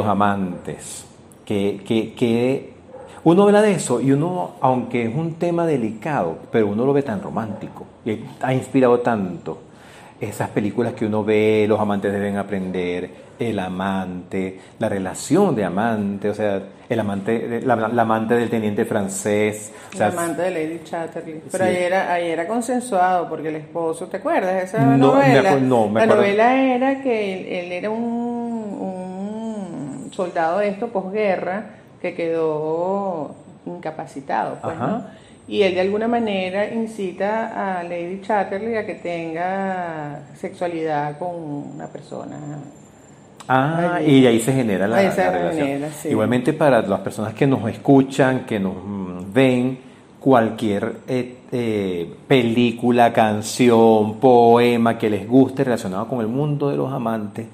los 0.00 0.08
amantes, 0.08 1.04
que, 1.44 1.80
que, 1.86 2.12
que 2.14 2.70
uno 3.24 3.42
habla 3.44 3.60
de 3.62 3.72
eso 3.72 4.00
y 4.00 4.12
uno, 4.12 4.52
aunque 4.60 5.04
es 5.06 5.14
un 5.14 5.34
tema 5.34 5.66
delicado, 5.66 6.38
pero 6.50 6.68
uno 6.68 6.84
lo 6.86 6.92
ve 6.92 7.02
tan 7.02 7.22
romántico 7.22 7.84
y 8.04 8.18
ha 8.40 8.54
inspirado 8.54 9.00
tanto. 9.00 9.58
Esas 10.20 10.50
películas 10.50 10.92
que 10.92 11.06
uno 11.06 11.24
ve, 11.24 11.64
los 11.66 11.80
amantes 11.80 12.12
deben 12.12 12.36
aprender, 12.36 13.08
el 13.38 13.58
amante, 13.58 14.60
la 14.78 14.86
relación 14.90 15.54
de 15.56 15.64
amante, 15.64 16.28
o 16.28 16.34
sea, 16.34 16.62
el 16.90 17.00
amante, 17.00 17.62
la, 17.64 17.74
la 17.74 18.02
amante 18.02 18.34
del 18.34 18.50
teniente 18.50 18.84
francés. 18.84 19.72
o 19.94 19.96
sea, 19.96 20.08
el 20.08 20.12
amante 20.12 20.42
de 20.42 20.50
Lady 20.50 20.80
Chatterley. 20.84 21.40
Pero 21.50 21.64
Sí. 21.64 21.70
ahí, 21.70 21.76
era, 21.84 22.12
ahí 22.12 22.26
era 22.28 22.46
consensuado 22.46 23.30
porque 23.30 23.48
el 23.48 23.56
esposo, 23.56 24.08
¿te 24.08 24.18
acuerdas 24.18 24.62
esa 24.64 24.82
No, 24.84 24.90
me 24.90 24.98
novela? 24.98 25.54
no, 25.58 25.88
me 25.88 26.00
la 26.06 26.14
novela 26.14 26.54
era 26.74 27.00
que 27.00 27.32
él, 27.34 27.46
él 27.46 27.72
era 27.72 27.88
un 27.88 28.29
soldado 30.20 30.58
de 30.58 30.68
esto 30.68 30.88
posguerra 30.88 31.64
que 32.02 32.14
quedó 32.14 33.34
incapacitado, 33.64 34.58
pues, 34.62 34.76
Ajá. 34.76 34.86
¿no? 34.86 35.04
Y 35.48 35.62
él 35.62 35.74
de 35.74 35.80
alguna 35.80 36.06
manera 36.06 36.72
incita 36.72 37.78
a 37.78 37.82
Lady 37.82 38.20
Chatterley 38.20 38.76
a 38.76 38.86
que 38.86 38.94
tenga 38.94 40.20
sexualidad 40.34 41.18
con 41.18 41.34
una 41.74 41.86
persona. 41.86 42.36
Ah, 43.48 43.96
Allí. 43.96 44.18
y 44.18 44.26
ahí 44.26 44.40
se 44.40 44.52
genera 44.52 44.86
la, 44.86 44.96
relación. 44.96 45.52
genera, 45.52 45.90
sí. 45.90 46.08
Igualmente 46.10 46.52
para 46.52 46.82
las 46.82 47.00
personas 47.00 47.34
que 47.34 47.46
nos 47.46 47.68
escuchan, 47.68 48.46
que 48.46 48.60
nos 48.60 48.74
mm, 48.76 49.32
ven, 49.32 49.78
cualquier 50.20 50.96
eh, 51.08 51.38
eh, 51.50 52.14
película, 52.28 53.12
canción, 53.12 54.20
poema 54.20 54.98
que 54.98 55.10
les 55.10 55.26
guste 55.26 55.64
relacionado 55.64 56.06
con 56.06 56.20
el 56.20 56.28
mundo 56.28 56.68
de 56.68 56.76
los 56.76 56.92
amantes, 56.92 57.46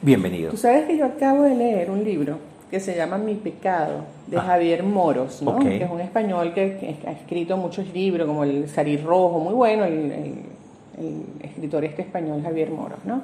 Tú 0.00 0.06
bienvenidos. 0.06 0.60
sabes 0.60 0.84
que 0.86 0.96
yo 0.98 1.06
acabo 1.06 1.42
de 1.42 1.54
leer 1.54 1.90
un 1.90 2.04
libro 2.04 2.38
que 2.70 2.80
se 2.80 2.96
llama 2.96 3.16
Mi 3.18 3.34
pecado, 3.34 4.04
de 4.26 4.36
Ah. 4.36 4.42
Javier 4.42 4.82
Moros, 4.82 5.40
¿no? 5.42 5.52
Ok. 5.52 5.62
que 5.62 5.84
es 5.84 5.90
un 5.90 6.00
español 6.00 6.52
que, 6.52 6.76
que 6.78 6.96
ha 7.08 7.12
escrito 7.12 7.56
muchos 7.56 7.92
libros, 7.94 8.26
como 8.26 8.44
el 8.44 8.68
Sarí 8.68 8.96
Rojo, 8.96 9.38
muy 9.38 9.54
bueno, 9.54 9.84
el, 9.84 9.94
el- 10.12 10.34
el 10.98 11.22
escritor 11.42 11.84
este 11.84 12.02
español 12.02 12.42
Javier 12.42 12.70
Moros. 12.70 12.98
¿no? 13.04 13.20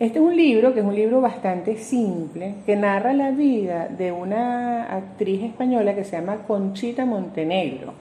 Este 0.00 0.18
es 0.18 0.24
un 0.24 0.36
libro 0.36 0.74
que 0.74 0.80
es 0.80 0.86
un 0.86 0.94
libro 0.94 1.20
bastante 1.20 1.76
simple, 1.76 2.54
que 2.66 2.74
narra 2.76 3.12
la 3.12 3.30
vida 3.30 3.86
de 3.88 4.10
una 4.12 4.92
actriz 4.92 5.42
española 5.44 5.94
que 5.94 6.02
se 6.04 6.16
llama 6.18 6.38
Conchita 6.48 7.04
Montenegro 7.06 7.92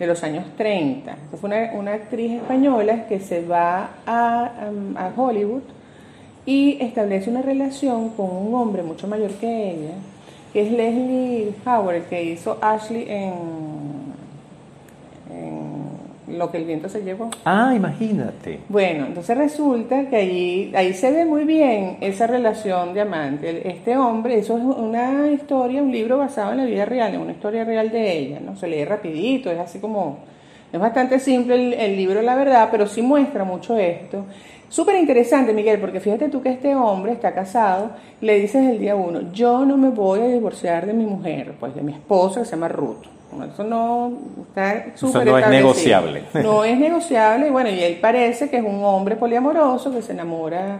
de 0.00 0.06
los 0.06 0.22
años 0.24 0.44
30. 0.56 1.12
Esta 1.12 1.36
fue 1.36 1.48
una, 1.50 1.72
una 1.78 1.92
actriz 1.94 2.32
española 2.32 3.06
que 3.06 3.20
se 3.20 3.46
va 3.46 3.90
a, 4.06 4.50
um, 4.68 4.96
a 4.96 5.12
Hollywood 5.16 5.62
y 6.46 6.78
establece 6.80 7.30
una 7.30 7.42
relación 7.42 8.10
con 8.10 8.30
un 8.30 8.54
hombre 8.54 8.82
mucho 8.82 9.06
mayor 9.06 9.30
que 9.32 9.70
ella, 9.70 9.94
que 10.52 10.62
es 10.62 10.72
Leslie 10.72 11.54
Howard, 11.64 12.04
que 12.08 12.24
hizo 12.24 12.58
Ashley 12.60 13.06
en, 13.08 13.32
en 15.30 16.38
Lo 16.38 16.50
que 16.50 16.58
el 16.58 16.64
viento 16.64 16.88
se 16.88 17.02
llevó. 17.02 17.30
Ah, 17.44 17.72
imagínate. 17.74 18.60
Bueno, 18.68 19.06
entonces 19.06 19.36
resulta 19.36 20.08
que 20.08 20.16
ahí, 20.16 20.72
ahí 20.74 20.94
se 20.94 21.10
ve 21.12 21.24
muy 21.24 21.44
bien 21.44 21.98
esa 22.00 22.26
relación 22.26 22.94
de 22.94 23.02
amante. 23.02 23.68
Este 23.68 23.96
hombre, 23.96 24.38
eso 24.38 24.56
es 24.56 24.62
una 24.62 25.30
historia, 25.30 25.82
un 25.82 25.92
libro 25.92 26.18
basado 26.18 26.52
en 26.52 26.58
la 26.58 26.64
vida 26.64 26.84
real, 26.84 27.14
en 27.14 27.20
una 27.20 27.32
historia 27.32 27.64
real 27.64 27.90
de 27.90 28.18
ella, 28.18 28.40
¿no? 28.40 28.56
Se 28.56 28.66
lee 28.66 28.84
rapidito, 28.84 29.50
es 29.50 29.58
así 29.58 29.78
como, 29.78 30.18
es 30.72 30.80
bastante 30.80 31.18
simple 31.18 31.54
el, 31.54 31.72
el 31.74 31.96
libro, 31.96 32.22
la 32.22 32.36
verdad, 32.36 32.68
pero 32.70 32.86
sí 32.86 33.02
muestra 33.02 33.44
mucho 33.44 33.76
esto. 33.76 34.24
Súper 34.68 34.96
interesante, 34.96 35.52
Miguel, 35.52 35.80
porque 35.80 35.98
fíjate 35.98 36.28
tú 36.28 36.42
que 36.42 36.50
este 36.50 36.76
hombre 36.76 37.10
está 37.10 37.34
casado, 37.34 37.90
le 38.20 38.38
dices 38.38 38.64
el 38.68 38.78
día 38.78 38.94
uno, 38.94 39.32
yo 39.32 39.64
no 39.64 39.76
me 39.76 39.88
voy 39.88 40.20
a 40.20 40.28
divorciar 40.28 40.86
de 40.86 40.92
mi 40.92 41.06
mujer, 41.06 41.54
pues 41.58 41.74
de 41.74 41.82
mi 41.82 41.92
esposa 41.92 42.40
que 42.40 42.46
se 42.46 42.52
llama 42.52 42.68
Ruth. 42.68 43.04
Bueno, 43.32 43.52
Eso 43.52 43.64
no 43.64 44.12
está 44.46 44.96
súper 44.96 45.26
no 45.26 45.38
es 45.38 45.48
negociable. 45.48 46.22
No 46.34 46.64
es 46.64 46.78
negociable, 46.78 47.48
y 47.48 47.50
bueno, 47.50 47.68
y 47.68 47.80
él 47.80 47.98
parece 48.00 48.48
que 48.48 48.58
es 48.58 48.64
un 48.64 48.84
hombre 48.84 49.16
poliamoroso 49.16 49.92
que 49.92 50.02
se 50.02 50.12
enamora 50.12 50.78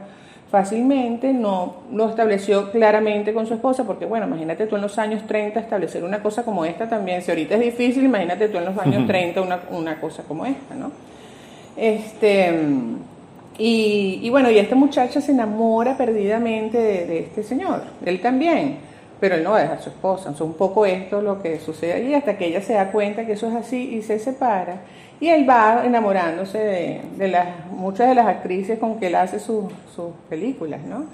fácilmente, 0.51 1.33
no 1.33 1.75
lo 1.93 2.09
estableció 2.09 2.73
claramente 2.73 3.33
con 3.33 3.47
su 3.47 3.55
esposa, 3.55 3.85
porque 3.85 4.05
bueno, 4.05 4.27
imagínate 4.27 4.67
tú 4.67 4.77
en 4.77 4.83
los 4.83 4.99
años 4.99 5.27
30 5.27 5.61
establecer 5.61 6.03
una 6.03 6.23
cosa 6.23 6.43
como 6.43 6.65
esta 6.65 6.89
también, 6.89 7.23
si 7.23 7.31
ahorita 7.31 7.55
es 7.55 7.61
difícil, 7.61 8.05
imagínate 8.05 8.49
tú 8.49 8.59
en 8.59 8.65
los 8.65 8.77
años 8.79 9.07
30 9.07 9.41
una, 9.43 9.61
una 9.71 10.01
cosa 10.01 10.25
como 10.25 10.45
esta, 10.45 10.75
¿no? 10.75 10.91
Este, 11.77 12.53
y, 13.59 14.21
y 14.23 14.31
bueno, 14.31 14.51
y 14.51 14.59
esta 14.59 14.75
muchacha 14.75 15.21
se 15.21 15.33
enamora 15.33 15.97
perdidamente 15.97 16.79
de, 16.79 17.07
de 17.07 17.19
este 17.21 17.45
señor, 17.45 17.83
él 18.05 18.21
también, 18.21 18.79
pero 19.21 19.37
él 19.37 19.45
no 19.45 19.51
va 19.51 19.59
a 19.59 19.61
dejar 19.61 19.79
a 19.79 19.83
su 19.83 19.91
esposa. 19.91 20.31
Entonces, 20.31 20.47
un 20.47 20.55
poco 20.55 20.87
esto 20.87 21.19
es 21.19 21.25
lo 21.25 21.43
que 21.43 21.61
sucede 21.61 21.93
allí, 21.93 22.15
hasta 22.15 22.37
que 22.37 22.47
ella 22.47 22.63
se 22.63 22.73
da 22.73 22.91
cuenta 22.91 23.27
que 23.27 23.33
eso 23.33 23.49
es 23.49 23.55
así 23.55 23.95
y 23.95 24.03
se 24.03 24.19
separa. 24.19 24.81
Y 25.21 25.29
él 25.29 25.49
va 25.49 25.83
enamorándose 25.85 26.59
de, 26.59 27.01
de 27.17 27.29
las, 27.29 27.47
muchas 27.71 28.09
de 28.09 28.15
las 28.15 28.27
actrices 28.27 28.79
con 28.79 28.99
que 28.99 29.09
él 29.09 29.15
hace 29.17 29.39
sus, 29.39 29.65
sus 29.95 30.07
películas, 30.29 30.81
¿no? 30.83 31.05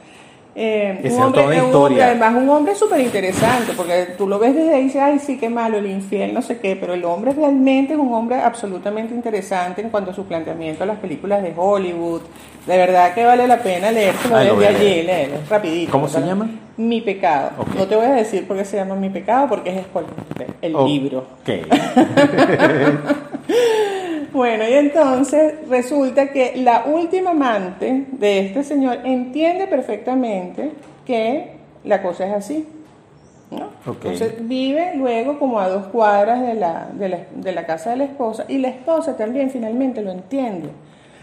Eh, 0.59 0.97
un 1.01 1.07
es 1.07 1.19
hombre, 1.19 1.43
toda 1.43 1.47
un 1.49 1.55
historia. 1.67 1.77
hombre, 1.83 2.03
además 2.05 2.35
un 2.43 2.49
hombre 2.49 2.75
súper 2.75 3.01
interesante, 3.01 3.73
porque 3.77 4.15
tú 4.17 4.27
lo 4.27 4.39
ves 4.39 4.55
desde 4.55 4.73
ahí 4.75 4.81
y 4.81 4.85
dices, 4.85 5.03
ay, 5.03 5.19
sí, 5.19 5.37
qué 5.39 5.51
malo, 5.51 5.77
el 5.77 5.87
infiel, 5.87 6.33
no 6.33 6.41
sé 6.41 6.57
qué, 6.61 6.77
pero 6.77 6.95
el 6.95 7.05
hombre 7.05 7.33
realmente 7.35 7.93
es 7.93 7.99
un 7.99 8.15
hombre 8.15 8.37
absolutamente 8.41 9.13
interesante 9.15 9.83
en 9.83 9.91
cuanto 9.91 10.13
a 10.13 10.15
su 10.15 10.25
planteamiento 10.25 10.85
a 10.85 10.87
las 10.87 10.97
películas 10.99 11.43
de 11.43 11.53
Hollywood. 11.55 12.23
De 12.67 12.77
verdad 12.79 13.13
que 13.13 13.25
vale 13.27 13.47
la 13.47 13.59
pena 13.59 13.93
leérselo 13.93 14.35
Ay, 14.35 14.47
lo 14.49 14.57
desde 14.57 14.77
allí, 14.77 14.85
leer. 15.03 15.07
léelo, 15.29 15.35
rapidito. 15.51 15.93
¿Cómo 15.93 16.09
se 16.09 16.21
llama? 16.23 16.49
Mi 16.79 17.03
pecado. 17.03 17.51
No 17.77 17.87
te 17.87 17.95
voy 17.97 18.07
a 18.07 18.13
decir 18.13 18.49
por 18.49 18.57
qué 18.57 18.65
se 18.65 18.79
llama 18.79 18.95
Mi 18.95 19.11
pecado, 19.11 19.49
porque 19.51 19.77
es 19.77 19.83
spoiler, 19.85 20.11
el 20.63 20.75
Oh, 20.75 20.87
libro. 20.87 21.27
Ok. 21.43 21.51
Bueno, 24.33 24.65
y 24.69 24.73
entonces 24.73 25.55
resulta 25.69 26.29
que 26.29 26.57
la 26.57 26.85
última 26.87 27.31
amante 27.31 28.07
de 28.13 28.41
este 28.41 28.65
señor 28.65 29.01
entiende 29.05 29.67
perfectamente 29.67 30.73
que 31.05 31.53
la 31.85 32.03
cosa 32.03 32.27
es 32.27 32.35
así. 32.35 32.67
¿no? 33.51 33.71
Entonces 33.87 34.35
vive 34.41 34.95
luego 34.97 35.39
como 35.39 35.61
a 35.61 35.69
dos 35.69 35.87
cuadras 35.87 36.41
de 36.41 36.55
la, 36.55 36.89
de, 36.93 37.09
la, 37.09 37.19
de 37.35 37.53
la 37.53 37.65
casa 37.65 37.91
de 37.91 37.97
la 37.97 38.05
esposa 38.05 38.45
y 38.49 38.59
la 38.59 38.69
esposa 38.69 39.17
también 39.17 39.51
finalmente 39.51 40.03
lo 40.03 40.11
entiende. 40.11 40.71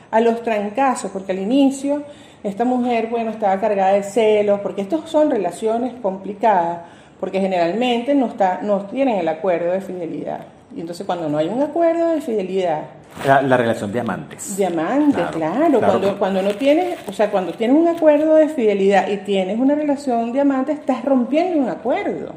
A 0.10 0.22
los 0.22 0.44
trancazos, 0.44 1.12
porque 1.12 1.32
al 1.32 1.40
inicio 1.40 2.04
esta 2.44 2.66
mujer, 2.66 3.08
bueno, 3.08 3.32
estaba 3.32 3.60
cargada 3.60 3.94
de 3.94 4.04
celos, 4.04 4.60
porque 4.60 4.82
estas 4.82 5.10
son 5.10 5.32
relaciones 5.32 5.94
complicadas, 6.02 6.80
porque 7.20 7.40
generalmente 7.40 8.14
no, 8.14 8.28
está, 8.28 8.60
no 8.62 8.86
tienen 8.86 9.18
el 9.18 9.28
acuerdo 9.30 9.72
de 9.72 9.82
fidelidad. 9.82 10.42
Y 10.76 10.82
entonces 10.82 11.06
cuando 11.06 11.30
no 11.30 11.38
hay 11.38 11.48
un 11.48 11.62
acuerdo 11.62 12.10
de 12.12 12.22
fidelidad, 12.22 12.82
La, 13.28 13.42
la 13.44 13.58
relación 13.58 13.92
de 13.92 14.00
amantes. 14.00 14.58
Diamante, 14.58 15.16
Claro, 15.18 15.32
claro. 15.38 15.56
claro. 15.68 15.80
Cuando, 15.80 16.18
cuando 16.20 16.42
no 16.42 16.52
tienes, 16.56 16.98
o 17.08 17.14
sea, 17.14 17.30
cuando 17.30 17.52
tienes 17.54 17.78
un 17.78 17.88
acuerdo 17.88 18.34
de 18.36 18.50
fidelidad 18.50 19.08
y 19.08 19.18
tienes 19.18 19.60
una 19.60 19.76
relación 19.76 20.34
diamante, 20.34 20.72
estás 20.72 21.06
rompiendo 21.06 21.60
un 21.62 21.70
acuerdo. 21.70 22.34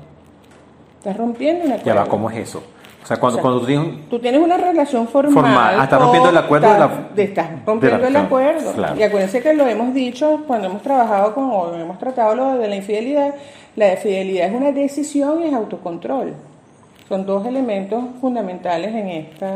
Estás 0.99 1.17
rompiendo 1.17 1.65
un 1.65 1.73
acuerdo. 1.73 1.87
Ya 1.87 1.95
va, 1.95 2.07
¿cómo 2.07 2.29
es 2.31 2.37
eso? 2.37 2.63
O 3.03 3.07
sea, 3.07 3.19
cuando, 3.19 3.37
O 3.37 3.39
sea, 3.39 3.43
cuando 3.43 3.61
tú 3.61 3.67
tienes 3.67 4.09
Tú 4.11 4.19
tienes 4.19 4.41
una 4.43 4.57
relación 4.57 5.07
formal. 5.09 5.33
Formal. 5.33 5.77
Ah, 5.81 5.85
estás 5.85 6.01
rompiendo 6.03 6.29
el 6.31 6.37
acuerdo 6.37 6.73
de 6.73 6.79
la- 6.79 6.85
estás- 6.87 7.15
de- 7.15 7.23
estás 7.23 7.47
rompiendo 7.65 7.99
de 8.05 8.11
la 8.11 8.19
el 8.19 8.25
acuerdo. 8.27 8.73
Claro. 8.73 8.97
Y 8.99 9.03
acuérdense 9.05 9.41
que 9.41 9.55
lo 9.55 9.67
hemos 9.67 9.95
dicho 9.95 10.43
cuando 10.47 10.67
hemos 10.69 10.83
trabajado 10.83 11.33
con, 11.35 11.45
o 11.51 11.75
hemos 11.75 11.99
tratado 11.99 12.35
lo 12.35 12.59
de 12.59 12.69
la 12.69 12.77
infidelidad. 12.77 13.35
La 13.77 13.97
fidelidad 13.97 14.49
es 14.49 14.55
una 14.55 14.73
decisión 14.73 15.43
y 15.43 15.47
es 15.47 15.55
autocontrol. 15.55 16.35
Son 17.09 17.25
dos 17.25 17.47
elementos 17.47 18.03
fundamentales 18.21 18.95
en 18.95 19.09
esta, 19.09 19.49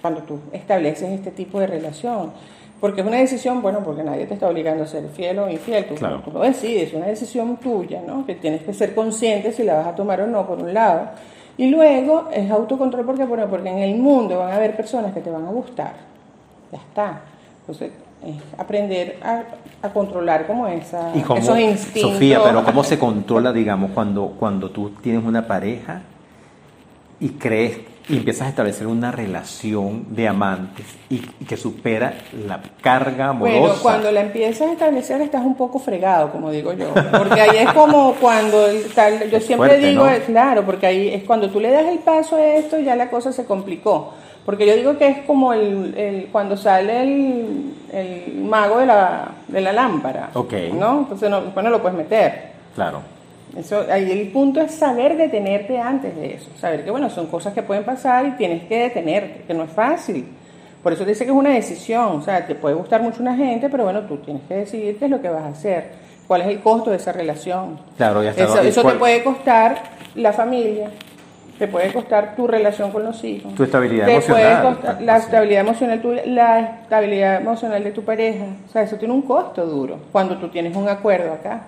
cuando 0.00 0.22
tú 0.22 0.38
estableces 0.52 1.08
este 1.10 1.30
tipo 1.30 1.58
de 1.60 1.66
relación. 1.66 2.32
Porque 2.80 3.02
es 3.02 3.06
una 3.06 3.18
decisión, 3.18 3.60
bueno, 3.60 3.80
porque 3.84 4.02
nadie 4.02 4.26
te 4.26 4.34
está 4.34 4.48
obligando 4.48 4.84
a 4.84 4.86
ser 4.86 5.06
fiel 5.10 5.38
o 5.40 5.50
infiel, 5.50 5.84
tú, 5.86 5.96
Claro. 5.96 6.22
tú 6.24 6.30
lo 6.30 6.40
decides, 6.40 6.88
es 6.88 6.94
una 6.94 7.06
decisión 7.06 7.58
tuya, 7.58 8.00
¿no? 8.06 8.24
Que 8.24 8.34
tienes 8.36 8.62
que 8.62 8.72
ser 8.72 8.94
consciente 8.94 9.52
si 9.52 9.64
la 9.64 9.74
vas 9.74 9.88
a 9.88 9.94
tomar 9.94 10.20
o 10.22 10.26
no, 10.26 10.46
por 10.46 10.58
un 10.62 10.72
lado. 10.72 11.08
Y 11.58 11.68
luego 11.68 12.28
es 12.32 12.50
autocontrol 12.50 13.04
porque, 13.04 13.24
bueno, 13.24 13.48
porque 13.50 13.68
en 13.68 13.78
el 13.80 13.96
mundo 13.96 14.38
van 14.38 14.52
a 14.52 14.56
haber 14.56 14.76
personas 14.76 15.12
que 15.12 15.20
te 15.20 15.30
van 15.30 15.44
a 15.44 15.50
gustar. 15.50 15.92
Ya 16.72 16.78
está. 16.78 17.20
Entonces, 17.60 17.90
es 18.24 18.36
aprender 18.58 19.18
a, 19.22 19.42
a 19.82 19.92
controlar 19.92 20.46
como 20.46 20.66
esa, 20.66 21.12
cómo, 21.26 21.38
esos 21.38 21.58
instintos. 21.58 22.12
Sofía, 22.12 22.40
pero 22.42 22.64
cómo 22.64 22.82
se 22.82 22.98
controla, 22.98 23.52
digamos, 23.52 23.90
cuando, 23.90 24.28
cuando 24.38 24.70
tú 24.70 24.90
tienes 25.02 25.22
una 25.22 25.46
pareja 25.46 26.00
y 27.20 27.28
crees 27.30 27.78
y 28.08 28.16
empiezas 28.16 28.46
a 28.46 28.50
establecer 28.50 28.88
una 28.88 29.12
relación 29.12 30.06
de 30.16 30.26
amantes 30.26 30.84
y, 31.10 31.16
y 31.38 31.44
que 31.44 31.56
supera 31.56 32.14
la 32.46 32.60
carga 32.80 33.28
amorosa. 33.28 33.58
Bueno, 33.60 33.74
cuando 33.82 34.10
la 34.10 34.22
empiezas 34.22 34.68
a 34.68 34.72
establecer 34.72 35.20
estás 35.20 35.44
un 35.44 35.54
poco 35.54 35.78
fregado, 35.78 36.32
como 36.32 36.50
digo 36.50 36.72
yo, 36.72 36.92
porque 37.16 37.40
ahí 37.40 37.58
es 37.58 37.72
como 37.72 38.14
cuando 38.14 38.66
el 38.66 38.84
tal, 38.94 39.30
yo 39.30 39.36
Es 39.36 39.46
siempre 39.46 39.68
fuerte, 39.68 39.86
digo, 39.86 40.06
¿no? 40.06 40.18
claro, 40.26 40.64
porque 40.66 40.86
ahí 40.86 41.08
es 41.08 41.22
cuando 41.22 41.50
tú 41.50 41.60
le 41.60 41.70
das 41.70 41.86
el 41.86 42.00
paso 42.00 42.34
a 42.36 42.44
esto 42.44 42.80
ya 42.80 42.96
la 42.96 43.10
cosa 43.10 43.32
se 43.32 43.44
complicó, 43.44 44.12
porque 44.44 44.66
yo 44.66 44.74
digo 44.74 44.98
que 44.98 45.06
es 45.06 45.18
como 45.18 45.52
el, 45.52 45.94
el- 45.96 46.26
cuando 46.32 46.56
sale 46.56 47.02
el, 47.02 47.74
el 47.92 48.34
mago 48.42 48.78
de 48.78 48.86
la, 48.86 49.28
de 49.46 49.60
la 49.60 49.72
lámpara, 49.72 50.30
Ok. 50.34 50.54
¿no? 50.76 51.00
Entonces 51.00 51.30
no, 51.30 51.42
después 51.42 51.62
no 51.62 51.70
lo 51.70 51.80
puedes 51.80 51.96
meter. 51.96 52.50
Claro. 52.74 53.02
Eso, 53.56 53.84
ahí 53.90 54.10
el 54.10 54.28
punto 54.28 54.60
es 54.60 54.72
saber 54.72 55.16
detenerte 55.16 55.78
antes 55.78 56.14
de 56.16 56.34
eso, 56.34 56.50
saber 56.58 56.84
que 56.84 56.90
bueno, 56.90 57.10
son 57.10 57.26
cosas 57.26 57.52
que 57.52 57.62
pueden 57.62 57.84
pasar 57.84 58.26
y 58.26 58.30
tienes 58.32 58.64
que 58.64 58.78
detenerte, 58.78 59.42
que 59.46 59.54
no 59.54 59.64
es 59.64 59.70
fácil. 59.70 60.26
Por 60.82 60.92
eso 60.92 61.04
dice 61.04 61.24
que 61.24 61.30
es 61.30 61.36
una 61.36 61.50
decisión, 61.50 62.16
o 62.16 62.22
sea, 62.22 62.46
te 62.46 62.54
puede 62.54 62.74
gustar 62.74 63.02
mucho 63.02 63.20
una 63.20 63.36
gente, 63.36 63.68
pero 63.68 63.84
bueno, 63.84 64.02
tú 64.02 64.18
tienes 64.18 64.42
que 64.48 64.54
decidir 64.54 64.98
qué 64.98 65.06
es 65.06 65.10
lo 65.10 65.20
que 65.20 65.28
vas 65.28 65.42
a 65.42 65.48
hacer, 65.48 65.90
cuál 66.26 66.42
es 66.42 66.48
el 66.48 66.60
costo 66.60 66.90
de 66.90 66.96
esa 66.96 67.12
relación. 67.12 67.78
Claro, 67.96 68.22
ya 68.22 68.30
está. 68.30 68.44
Eso, 68.44 68.64
¿Y 68.64 68.68
eso 68.68 68.82
te 68.84 68.94
puede 68.94 69.22
costar 69.22 69.76
la 70.14 70.32
familia, 70.32 70.90
te 71.58 71.68
puede 71.68 71.92
costar 71.92 72.34
tu 72.34 72.46
relación 72.46 72.90
con 72.90 73.04
los 73.04 73.22
hijos. 73.22 73.54
Tu 73.54 73.64
estabilidad 73.64 74.06
te 74.06 74.12
emocional, 74.12 74.62
Puede 74.62 74.74
costar 74.74 75.02
la 75.02 75.16
estabilidad 75.18 75.60
emocional 75.60 76.22
la 76.24 76.60
estabilidad 76.60 77.40
emocional 77.42 77.84
de 77.84 77.90
tu 77.90 78.02
pareja. 78.02 78.46
O 78.66 78.72
sea, 78.72 78.82
eso 78.82 78.96
tiene 78.96 79.12
un 79.12 79.22
costo 79.22 79.66
duro 79.66 79.98
cuando 80.10 80.38
tú 80.38 80.48
tienes 80.48 80.74
un 80.74 80.88
acuerdo 80.88 81.34
acá. 81.34 81.64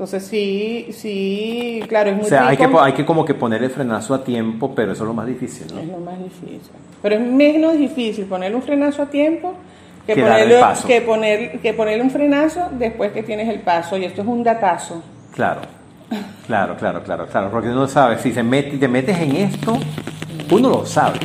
Entonces 0.00 0.26
sí, 0.28 0.86
sí, 0.92 1.84
claro, 1.86 2.08
es 2.08 2.16
muy 2.16 2.24
O 2.24 2.28
sea, 2.28 2.48
hay 2.48 2.56
que, 2.56 2.66
hay 2.80 2.94
que 2.94 3.04
como 3.04 3.22
que 3.22 3.34
poner 3.34 3.62
el 3.62 3.68
frenazo 3.68 4.14
a 4.14 4.24
tiempo, 4.24 4.74
pero 4.74 4.92
eso 4.92 5.04
es 5.04 5.08
lo 5.08 5.12
más 5.12 5.26
difícil, 5.26 5.66
Es 5.66 5.74
¿no? 5.74 5.82
lo 5.82 5.98
más 5.98 6.18
difícil. 6.18 6.72
Pero 7.02 7.16
es 7.16 7.20
menos 7.20 7.76
difícil 7.76 8.24
ponerle 8.24 8.56
un 8.56 8.62
frenazo 8.62 9.02
a 9.02 9.06
tiempo 9.10 9.52
que, 10.06 10.14
ponerle, 10.14 10.58
que, 10.86 11.02
poner, 11.02 11.60
que 11.60 11.74
ponerle 11.74 12.02
un 12.02 12.10
frenazo 12.10 12.68
después 12.78 13.12
que 13.12 13.22
tienes 13.22 13.46
el 13.50 13.60
paso. 13.60 13.98
Y 13.98 14.06
esto 14.06 14.22
es 14.22 14.26
un 14.26 14.42
datazo. 14.42 15.02
Claro, 15.34 15.60
claro, 16.46 16.76
claro, 16.78 17.02
claro, 17.02 17.26
claro, 17.26 17.50
porque 17.50 17.68
uno 17.68 17.86
sabe, 17.86 18.18
si 18.20 18.32
se 18.32 18.42
mete, 18.42 18.78
te 18.78 18.88
metes 18.88 19.18
en 19.18 19.36
esto, 19.36 19.76
uno 20.50 20.70
lo 20.70 20.86
sabe. 20.86 21.18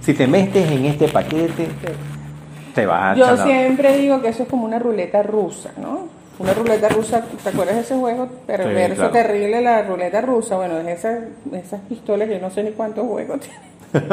Si 0.00 0.14
te 0.14 0.26
metes 0.26 0.70
en 0.70 0.86
este 0.86 1.08
paquete, 1.08 1.68
te 2.74 2.86
vas 2.86 3.14
a 3.14 3.14
Yo 3.14 3.36
siempre 3.44 3.98
digo 3.98 4.22
que 4.22 4.28
eso 4.28 4.44
es 4.44 4.48
como 4.48 4.64
una 4.64 4.78
ruleta 4.78 5.22
rusa, 5.22 5.72
¿no? 5.76 6.15
Una 6.38 6.52
ruleta 6.52 6.88
rusa, 6.90 7.22
¿te 7.42 7.48
acuerdas 7.48 7.76
de 7.76 7.80
ese 7.82 7.94
juego 7.96 8.28
perverso, 8.46 8.96
claro. 8.96 9.10
terrible, 9.12 9.60
la 9.62 9.82
ruleta 9.82 10.20
rusa? 10.20 10.56
Bueno, 10.56 10.78
es 10.78 10.98
esas, 10.98 11.18
esas 11.52 11.80
pistolas, 11.88 12.28
yo 12.28 12.38
no 12.38 12.50
sé 12.50 12.62
ni 12.62 12.72
cuántos 12.72 13.06
juegos 13.06 13.40
tienen. 13.92 14.08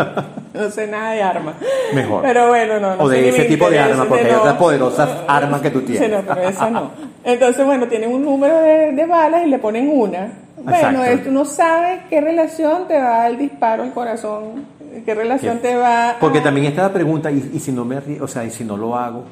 no 0.53 0.69
sé 0.69 0.87
nada 0.87 1.11
de 1.11 1.21
armas. 1.21 1.55
Mejor. 1.93 2.21
Pero 2.21 2.47
bueno, 2.47 2.79
no, 2.79 2.95
no 2.95 3.03
O 3.03 3.09
de 3.09 3.27
ese 3.27 3.43
tipo 3.45 3.69
de 3.69 3.77
armas, 3.79 4.07
porque 4.07 4.23
hay 4.25 4.31
no. 4.31 4.39
otras 4.39 4.55
poderosas 4.55 5.09
armas 5.27 5.61
que 5.61 5.69
tú 5.71 5.79
Sí, 5.79 5.85
tienes. 5.87 6.11
no, 6.11 6.21
pero 6.33 6.47
esa 6.47 6.69
no. 6.69 6.91
Entonces, 7.25 7.65
bueno, 7.65 7.87
tienen 7.87 8.11
un 8.13 8.23
número 8.23 8.57
de, 8.59 8.91
de 8.93 9.05
balas 9.05 9.45
y 9.45 9.49
le 9.49 9.59
ponen 9.59 9.89
una. 9.91 10.31
Bueno, 10.57 11.03
Exacto. 11.03 11.23
tú 11.25 11.31
no 11.31 11.43
sabes 11.43 12.01
qué 12.09 12.21
relación 12.21 12.87
te 12.87 12.97
va 12.97 13.27
el 13.27 13.37
disparo 13.37 13.83
al 13.83 13.91
corazón, 13.91 14.65
qué 15.03 15.13
relación 15.13 15.59
te 15.59 15.75
va 15.75 16.15
Porque 16.21 16.39
también 16.39 16.67
está 16.67 16.83
la 16.83 16.93
pregunta, 16.93 17.29
¿y, 17.31 17.51
y 17.53 17.59
si 17.59 17.73
no 17.73 17.83
me 17.83 17.97
o 18.21 18.27
sea, 18.29 18.45
y 18.45 18.49
si 18.51 18.63
no 18.63 18.77
lo 18.77 18.95
hago? 18.95 19.25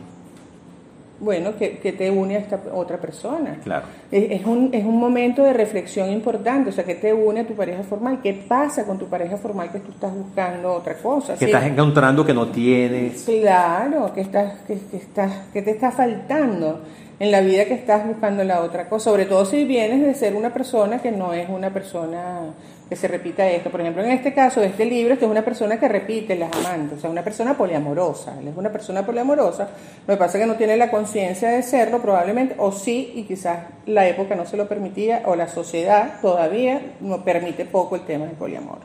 Bueno, 1.21 1.55
que, 1.55 1.77
que 1.77 1.93
te 1.93 2.09
une 2.09 2.35
a 2.35 2.39
esta 2.39 2.59
otra 2.73 2.97
persona. 2.97 3.59
Claro. 3.63 3.85
Es, 4.11 4.41
es 4.41 4.45
un, 4.45 4.71
es 4.73 4.83
un 4.83 4.99
momento 4.99 5.43
de 5.43 5.53
reflexión 5.53 6.11
importante, 6.11 6.71
o 6.71 6.73
sea, 6.73 6.83
que 6.83 6.95
te 6.95 7.13
une 7.13 7.41
a 7.41 7.47
tu 7.47 7.53
pareja 7.53 7.83
formal. 7.83 8.19
¿Qué 8.21 8.33
pasa 8.33 8.85
con 8.85 8.97
tu 8.97 9.05
pareja 9.05 9.37
formal 9.37 9.71
que 9.71 9.79
tú 9.79 9.91
estás 9.91 10.13
buscando 10.13 10.73
otra 10.73 10.95
cosa? 10.95 11.33
Que 11.33 11.39
Sí, 11.39 11.45
estás 11.45 11.65
encontrando 11.65 12.25
que 12.25 12.33
no 12.33 12.47
tienes. 12.47 13.23
Claro, 13.23 14.11
que, 14.13 14.21
estás, 14.21 14.59
que, 14.67 14.79
que 14.79 14.97
estás, 14.97 15.31
que 15.53 15.61
te 15.61 15.71
está 15.71 15.91
faltando 15.91 16.81
en 17.19 17.29
la 17.29 17.41
vida 17.41 17.65
que 17.65 17.75
estás 17.75 18.07
buscando 18.07 18.43
la 18.43 18.61
otra 18.61 18.89
cosa, 18.89 19.11
sobre 19.11 19.25
todo 19.25 19.45
si 19.45 19.63
vienes 19.63 20.01
de 20.01 20.15
ser 20.15 20.35
una 20.35 20.51
persona 20.51 21.03
que 21.03 21.11
no 21.11 21.33
es 21.33 21.47
una 21.49 21.69
persona 21.69 22.47
que 22.91 22.97
se 22.97 23.07
repita 23.07 23.47
esto. 23.49 23.69
Por 23.69 23.79
ejemplo, 23.79 24.03
en 24.03 24.11
este 24.11 24.33
caso 24.33 24.59
de 24.59 24.67
este 24.67 24.83
libro, 24.83 25.13
esta 25.13 25.23
es 25.23 25.31
una 25.31 25.45
persona 25.45 25.79
que 25.79 25.87
repite 25.87 26.35
las 26.35 26.51
amantes, 26.53 26.97
o 26.97 27.01
sea, 27.01 27.09
una 27.09 27.23
persona 27.23 27.55
poliamorosa. 27.55 28.37
Él 28.37 28.49
es 28.49 28.57
una 28.57 28.69
persona 28.69 29.05
poliamorosa, 29.05 29.69
lo 30.05 30.13
que 30.13 30.17
pasa 30.17 30.37
es 30.37 30.43
que 30.43 30.47
no 30.47 30.57
tiene 30.57 30.75
la 30.75 30.91
conciencia 30.91 31.47
de 31.51 31.63
serlo 31.63 32.01
probablemente, 32.01 32.53
o 32.57 32.73
sí, 32.73 33.13
y 33.15 33.23
quizás 33.23 33.59
la 33.85 34.05
época 34.09 34.35
no 34.35 34.45
se 34.45 34.57
lo 34.57 34.67
permitía, 34.67 35.21
o 35.25 35.37
la 35.37 35.47
sociedad 35.47 36.19
todavía 36.21 36.81
no 36.99 37.23
permite 37.23 37.63
poco 37.63 37.95
el 37.95 38.01
tema 38.01 38.25
del 38.25 38.35
poliamor. 38.35 38.79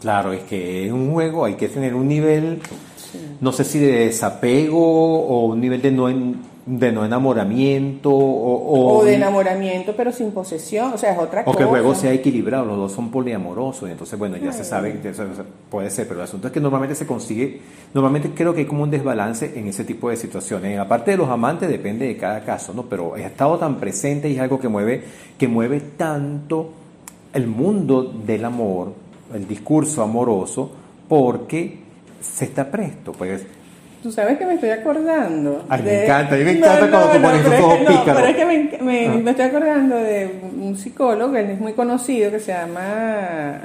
Claro, 0.00 0.32
es 0.32 0.44
que 0.44 0.86
es 0.86 0.90
un 0.92 1.12
juego, 1.12 1.44
hay 1.44 1.56
que 1.56 1.68
tener 1.68 1.94
un 1.94 2.08
nivel, 2.08 2.62
no 3.42 3.52
sé 3.52 3.64
si 3.64 3.80
de 3.80 4.06
desapego 4.06 5.26
o 5.26 5.44
un 5.48 5.60
nivel 5.60 5.82
de 5.82 5.90
no, 5.90 6.08
en- 6.08 6.40
de 6.68 6.92
no 6.92 7.02
enamoramiento 7.02 8.10
o, 8.10 8.98
O 8.98 9.04
de 9.04 9.14
enamoramiento, 9.14 9.94
pero 9.96 10.12
sin 10.12 10.32
posesión, 10.32 10.92
o 10.92 10.98
sea, 10.98 11.12
es 11.12 11.18
otra 11.18 11.40
o 11.40 11.44
cosa. 11.46 11.56
que 11.56 11.62
el 11.62 11.68
juego 11.70 11.94
sea 11.94 12.12
equilibrado, 12.12 12.66
los 12.66 12.76
dos 12.76 12.92
son 12.92 13.10
poliamorosos, 13.10 13.88
y 13.88 13.92
entonces 13.92 14.18
bueno, 14.18 14.36
ya 14.36 14.52
se 14.52 14.64
sabe 14.64 15.00
que 15.00 15.08
eso, 15.08 15.24
puede 15.70 15.88
ser, 15.88 16.06
pero 16.06 16.20
el 16.20 16.24
asunto 16.24 16.48
es 16.48 16.52
que 16.52 16.60
normalmente 16.60 16.94
se 16.94 17.06
consigue, 17.06 17.62
normalmente 17.94 18.32
creo 18.34 18.52
que 18.52 18.60
hay 18.60 18.66
como 18.66 18.82
un 18.82 18.90
desbalance 18.90 19.58
en 19.58 19.66
ese 19.66 19.84
tipo 19.84 20.10
de 20.10 20.16
situaciones. 20.16 20.72
En 20.72 20.76
la 20.76 20.86
parte 20.86 21.12
de 21.12 21.16
los 21.16 21.30
amantes 21.30 21.70
depende 21.70 22.06
de 22.06 22.18
cada 22.18 22.44
caso, 22.44 22.74
¿no? 22.74 22.82
Pero 22.82 23.14
ha 23.14 23.20
estado 23.20 23.56
tan 23.56 23.76
presente 23.76 24.28
y 24.28 24.34
es 24.34 24.40
algo 24.40 24.60
que 24.60 24.68
mueve, 24.68 25.04
que 25.38 25.48
mueve 25.48 25.80
tanto 25.96 26.70
el 27.32 27.46
mundo 27.46 28.02
del 28.02 28.44
amor, 28.44 28.92
el 29.34 29.48
discurso 29.48 30.02
amoroso, 30.02 30.70
porque 31.08 31.78
se 32.20 32.44
está 32.44 32.70
presto, 32.70 33.12
pues. 33.12 33.42
Tú 34.08 34.12
sabes 34.14 34.38
que 34.38 34.46
me 34.46 34.54
estoy 34.54 34.70
acordando. 34.70 35.66
Ay, 35.68 35.82
me 35.82 36.04
encanta, 36.04 36.34
a 36.34 36.38
mí 36.38 36.44
me 36.44 36.52
encanta 36.52 36.88
cuando 36.90 37.10
tú 37.10 37.20
pones 37.20 37.40
esos 37.44 37.60
ojos 37.60 37.78
no, 37.86 38.04
pero 38.06 38.26
es 38.26 38.36
que 38.36 38.46
me, 38.46 38.78
me- 38.80 39.06
Ah. 39.06 39.14
me 39.22 39.30
estoy 39.32 39.44
acordando 39.44 39.96
de 39.96 40.30
un 40.58 40.76
psicólogo, 40.78 41.36
él 41.36 41.50
es 41.50 41.60
muy 41.60 41.74
conocido, 41.74 42.30
que 42.30 42.40
se 42.40 42.52
llama 42.54 43.60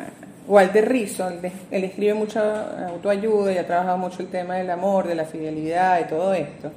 Walter 0.45 0.89
Rizzo. 0.89 1.29
Él, 1.29 1.49
él 1.71 1.83
escribe 1.85 2.13
mucho 2.13 2.41
autoayuda 2.89 3.53
y 3.53 3.57
ha 3.57 3.65
trabajado 3.65 3.97
mucho 3.97 4.21
el 4.21 4.27
tema 4.27 4.55
del 4.55 4.69
amor, 4.69 5.07
de 5.07 5.15
la 5.15 5.23
fidelidad 5.23 6.01
y 6.01 6.09
todo 6.09 6.33
esto, 6.33 6.71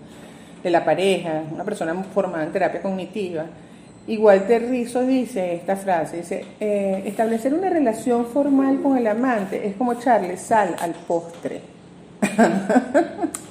de 0.63 0.71
la 0.71 0.85
pareja, 0.85 1.43
una 1.53 1.65
persona 1.65 1.93
formada 2.15 2.45
en 2.45 2.53
terapia 2.53 2.81
cognitiva. 2.81 3.47
Y 4.07 4.17
Walter 4.19 4.63
Rizzo 4.71 5.03
dice 5.05 5.57
esta 5.57 5.75
frase, 5.75 6.19
dice, 6.19 6.45
eh, 6.61 7.03
establecer 7.05 7.53
una 7.53 7.69
relación 7.69 8.27
formal 8.27 8.79
con 8.81 8.97
el 8.97 9.09
amante 9.09 9.67
es 9.67 9.75
como 9.75 9.95
echarle 9.95 10.37
sal 10.37 10.77
al 10.81 10.93
postre. 10.93 11.75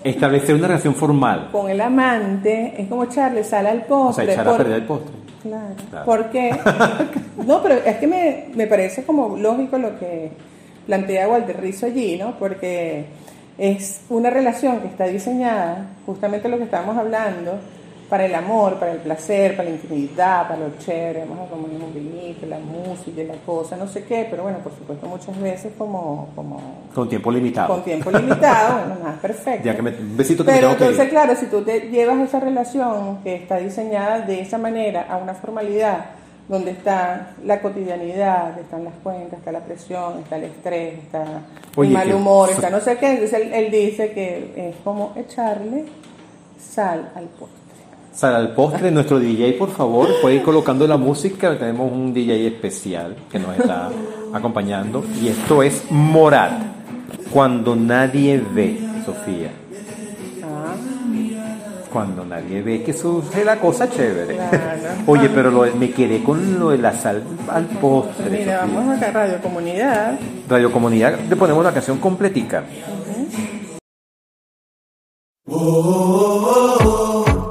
Establecer 0.03 0.55
una 0.55 0.67
relación 0.67 0.93
formal. 0.95 1.49
con 1.51 1.69
el 1.69 1.81
amante 1.81 2.73
es 2.77 2.87
como 2.87 3.03
echarle 3.05 3.43
sal 3.43 3.65
al 3.67 3.77
O 3.77 3.81
sea, 3.81 3.87
postre. 3.87 4.33
echar 4.33 4.47
a 4.47 4.51
por- 4.51 4.57
perder 4.57 4.75
el 4.81 4.83
postre. 4.87 5.15
Claro. 5.41 5.75
Claro. 5.89 6.05
¿Por 6.05 6.29
qué? 6.31 6.51
no, 7.45 7.61
pero 7.61 7.75
es 7.75 7.97
que 7.97 8.07
me, 8.07 8.45
me 8.55 8.67
parece 8.67 9.03
como 9.03 9.37
lógico 9.37 9.77
lo 9.77 9.97
que 9.99 10.31
plantea 10.85 11.27
Walter 11.27 11.59
Rizzo 11.59 11.85
allí, 11.87 12.17
¿no? 12.17 12.37
Porque 12.37 13.05
es 13.57 14.01
una 14.09 14.29
relación 14.29 14.79
que 14.81 14.87
está 14.87 15.05
diseñada, 15.05 15.85
justamente 16.05 16.49
lo 16.49 16.57
que 16.57 16.63
estábamos 16.65 16.97
hablando, 16.97 17.59
para 18.15 18.27
el 18.27 18.35
amor, 18.35 18.75
para 18.79 18.93
el 18.93 18.99
placer, 18.99 19.57
para 19.57 19.67
la 19.67 19.75
intimidad, 19.75 20.47
para 20.47 20.57
lo 20.61 20.77
chévere, 20.79 21.25
vamos 21.27 21.47
a 21.47 21.51
comer 21.51 21.71
un 21.81 21.93
vinito, 21.93 22.45
la 22.45 22.59
música, 22.59 23.21
la 23.27 23.33
cosa, 23.45 23.75
no 23.75 23.89
sé 23.89 24.05
qué, 24.05 24.25
pero 24.31 24.43
bueno, 24.43 24.59
por 24.59 24.71
supuesto 24.73 25.05
muchas 25.05 25.37
veces 25.41 25.73
como, 25.77 26.29
como 26.33 26.61
Con 26.95 27.09
tiempo 27.09 27.29
limitado. 27.29 27.67
con 27.73 27.83
tiempo 27.83 28.09
limitado, 28.11 28.77
bueno, 28.87 28.95
nada, 29.03 29.17
perfecto. 29.21 29.65
Ya 29.65 29.75
que 29.75 29.81
me- 29.81 29.89
un 29.89 30.15
besito 30.15 30.45
que 30.45 30.51
me 30.51 30.57
Pero 30.59 30.69
que 30.69 30.75
ir. 30.75 30.81
entonces, 30.91 31.09
claro, 31.09 31.35
si 31.35 31.47
tú 31.47 31.61
te 31.63 31.89
llevas 31.89 32.19
esa 32.21 32.39
relación 32.39 33.17
que 33.21 33.35
está 33.35 33.57
diseñada 33.57 34.21
de 34.21 34.39
esa 34.39 34.57
manera 34.57 35.07
a 35.09 35.17
una 35.17 35.33
formalidad, 35.33 36.05
donde 36.47 36.71
está 36.71 37.31
la 37.43 37.59
cotidianidad, 37.59 38.57
están 38.57 38.85
las 38.85 38.93
cuentas, 39.03 39.39
está 39.39 39.51
la 39.51 39.59
presión, 39.59 40.19
está 40.19 40.37
el 40.37 40.45
estrés, 40.45 40.99
está 40.99 41.25
Oye, 41.75 41.89
el 41.89 41.93
mal 41.93 42.07
que- 42.07 42.13
humor, 42.15 42.49
está 42.49 42.69
no 42.69 42.79
sé 42.79 42.95
qué, 42.97 43.09
entonces 43.11 43.41
él, 43.41 43.53
él 43.53 43.69
dice 43.71 44.13
que 44.13 44.69
es 44.69 44.75
como 44.85 45.11
echarle 45.17 45.83
sal 46.57 47.11
al 47.13 47.25
postre. 47.25 47.64
Sal 48.15 48.33
al 48.33 48.53
postre, 48.53 48.91
nuestro 48.91 49.19
DJ, 49.19 49.53
por 49.53 49.69
favor, 49.71 50.07
puede 50.21 50.35
ir 50.35 50.43
colocando 50.43 50.87
la 50.87 50.95
música. 50.97 51.57
Tenemos 51.57 51.91
un 51.91 52.13
DJ 52.13 52.47
especial 52.47 53.13
que 53.29 53.37
nos 53.39 53.57
está 53.57 53.89
acompañando. 54.33 55.03
Y 55.21 55.27
esto 55.27 55.61
es 55.61 55.83
Morat, 55.91 56.53
cuando 57.31 57.75
nadie 57.75 58.41
ve, 58.53 58.79
Sofía. 59.05 59.51
Ah, 60.43 60.75
Cuando 61.91 62.23
nadie 62.25 62.61
ve 62.61 62.83
que 62.83 62.93
surge 62.93 63.43
la 63.43 63.59
cosa 63.59 63.89
chévere. 63.89 64.35
Claro. 64.37 64.59
Oye, 65.07 65.29
pero 65.29 65.51
lo- 65.51 65.75
me 65.75 65.91
quedé 65.91 66.23
con 66.23 66.57
lo 66.57 66.69
de 66.69 66.77
la 66.77 66.93
sal 66.93 67.21
al 67.49 67.65
postre. 67.65 68.29
mira, 68.29 68.61
Sofía. 68.61 68.75
vamos 68.77 68.97
acá 68.97 69.07
a 69.09 69.11
Radio 69.11 69.41
Comunidad. 69.41 70.17
Radio 70.47 70.71
Comunidad, 70.71 71.19
le 71.29 71.35
ponemos 71.35 71.63
la 71.65 71.73
canción 71.73 71.97
completica. 71.97 72.63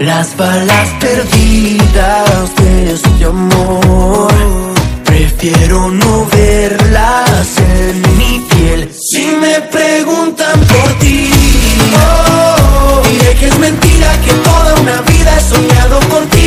Las 0.00 0.36
balas 0.36 0.88
perdidas 1.00 2.56
de 2.56 2.92
este 2.92 3.24
amor. 3.24 4.32
Prefiero 5.04 5.90
no 5.90 6.26
verlas 6.26 7.48
en 7.58 8.16
mi 8.16 8.46
piel. 8.48 8.88
Si 8.92 9.26
me 9.40 9.60
preguntan 9.62 10.60
por 10.60 10.98
ti 11.00 11.30
oh, 11.96 13.02
Diré 13.10 13.34
que 13.34 13.46
es 13.46 13.58
mentira 13.58 14.12
que 14.24 14.32
toda 14.32 14.74
una 14.80 15.00
vida 15.02 15.36
he 15.36 15.40
soñado 15.40 15.98
contigo 16.08 16.37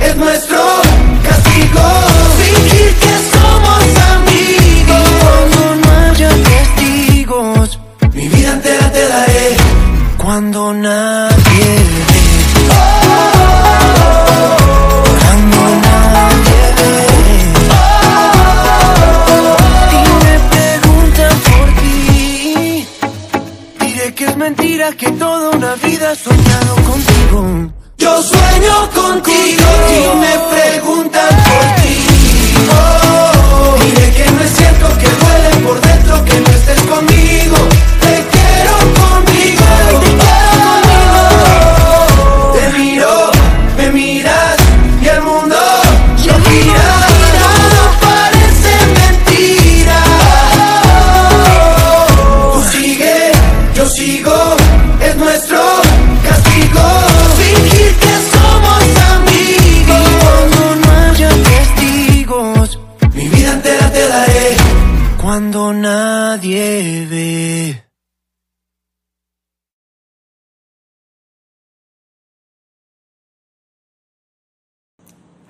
es 0.00 0.16
nuestro 0.16 0.73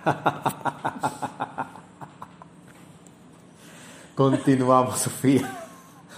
Continuamos, 4.14 5.00
Sofía. 5.00 5.50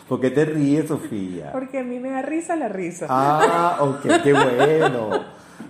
¿Por 0.08 0.20
qué 0.20 0.30
te 0.30 0.44
ríes, 0.44 0.88
Sofía? 0.88 1.50
Porque 1.52 1.80
a 1.80 1.84
mí 1.84 1.98
me 1.98 2.10
da 2.10 2.22
risa 2.22 2.54
la 2.56 2.68
risa. 2.68 3.06
Ah, 3.08 3.78
ok, 3.80 4.02
qué 4.22 4.32
bueno. 4.78 5.10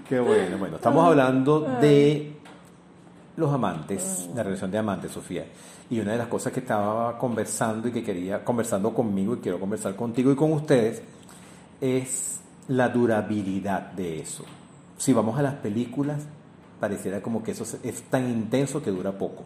Qué 0.09 0.21
bueno. 0.21 0.59
Bueno, 0.59 0.77
estamos 0.77 1.07
hablando 1.07 1.61
de 1.81 2.33
los 3.37 3.53
amantes, 3.53 4.29
la 4.35 4.43
relación 4.43 4.71
de 4.71 4.79
amantes, 4.79 5.13
Sofía. 5.13 5.47
Y 5.89 6.01
una 6.01 6.13
de 6.13 6.19
las 6.19 6.27
cosas 6.27 6.53
que 6.53 6.61
estaba 6.61 7.17
conversando 7.17 7.89
y 7.89 7.93
que 7.93 8.03
quería, 8.03 8.45
conversando 8.45 8.93
conmigo 8.93 9.35
y 9.35 9.39
quiero 9.39 9.61
conversar 9.61 9.95
contigo 9.95 10.33
y 10.33 10.37
con 10.37 10.53
ustedes, 10.53 11.01
es 11.81 12.41
la 12.69 12.89
durabilidad 12.89 13.93
de 13.93 14.21
eso. 14.21 14.45
Si 14.99 15.13
vamos 15.13 15.39
a 15.39 15.43
las 15.43 15.55
películas, 15.55 16.23
pareciera 16.81 17.21
como 17.21 17.43
que 17.43 17.53
eso 17.53 17.65
es 17.83 18.03
tan 18.03 18.29
intenso 18.29 18.83
que 18.83 18.91
dura 18.91 19.13
poco. 19.13 19.45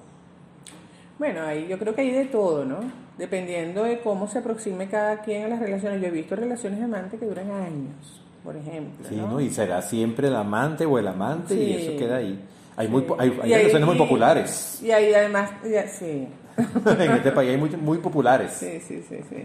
Bueno, 1.20 1.42
ahí 1.42 1.66
yo 1.68 1.78
creo 1.78 1.94
que 1.94 2.00
hay 2.00 2.12
de 2.12 2.24
todo, 2.24 2.64
¿no? 2.64 2.78
Dependiendo 3.18 3.84
de 3.84 4.00
cómo 4.00 4.26
se 4.26 4.38
aproxime 4.38 4.88
cada 4.88 5.20
quien 5.20 5.44
a 5.44 5.48
las 5.48 5.60
relaciones. 5.60 6.00
Yo 6.00 6.08
he 6.08 6.10
visto 6.10 6.34
relaciones 6.34 6.78
de 6.78 6.86
amantes 6.86 7.20
que 7.20 7.26
duran 7.26 7.50
años, 7.50 8.22
por 8.42 8.56
ejemplo. 8.56 9.06
Sí, 9.06 9.16
¿no? 9.16 9.38
Y 9.38 9.50
será 9.50 9.82
siempre 9.82 10.28
el 10.28 10.36
amante 10.36 10.86
o 10.86 10.98
el 10.98 11.06
amante 11.06 11.54
y 11.54 11.74
eso 11.74 11.98
queda 11.98 12.16
ahí. 12.16 12.42
Hay, 12.74 12.88
muy, 12.88 13.04
hay, 13.18 13.30
relaciones 13.30 13.86
muy 13.86 13.98
populares. 13.98 14.80
Y 14.82 14.90
ahí 14.92 15.12
además, 15.12 15.50
sí. 15.92 16.26
en 16.86 17.10
este 17.12 17.32
país 17.32 17.50
hay 17.50 17.58
muy, 17.58 17.68
muy 17.76 17.98
populares. 17.98 18.52
Sí, 18.52 18.80
sí, 18.80 19.04
sí, 19.06 19.18
sí. 19.28 19.44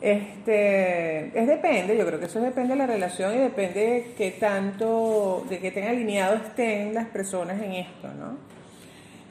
Este, 0.00 1.38
es 1.38 1.46
depende, 1.46 1.96
yo 1.96 2.06
creo 2.06 2.18
que 2.18 2.24
eso 2.24 2.40
depende 2.40 2.70
de 2.70 2.78
la 2.78 2.86
relación 2.86 3.34
y 3.34 3.38
depende 3.38 3.80
de 3.80 4.14
qué 4.16 4.30
tanto, 4.30 5.44
de 5.48 5.58
qué 5.58 5.70
tan 5.70 5.84
alineados 5.84 6.40
estén 6.42 6.94
las 6.94 7.06
personas 7.08 7.60
en 7.60 7.72
esto, 7.72 8.08
¿no? 8.18 8.38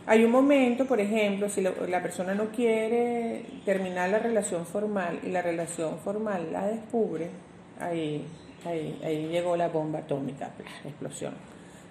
Hay 0.06 0.24
un 0.24 0.32
momento, 0.32 0.86
por 0.86 1.00
ejemplo, 1.00 1.50
si 1.50 1.62
la, 1.62 2.02
persona 2.02 2.34
no 2.34 2.46
quiere 2.46 3.44
terminar 3.66 4.10
la 4.10 4.20
relación 4.20 4.66
formal 4.66 5.20
y 5.24 5.30
la 5.30 5.42
relación 5.42 6.00
formal 6.00 6.52
la 6.52 6.68
descubre, 6.68 7.30
ahí, 7.80 8.26
ahí, 8.66 9.00
ahí 9.04 9.28
llegó 9.28 9.56
la 9.56 9.70
bomba 9.70 10.00
atómica, 10.00 10.52
pues, 10.56 10.68
la 10.84 10.90
explosión. 10.90 11.34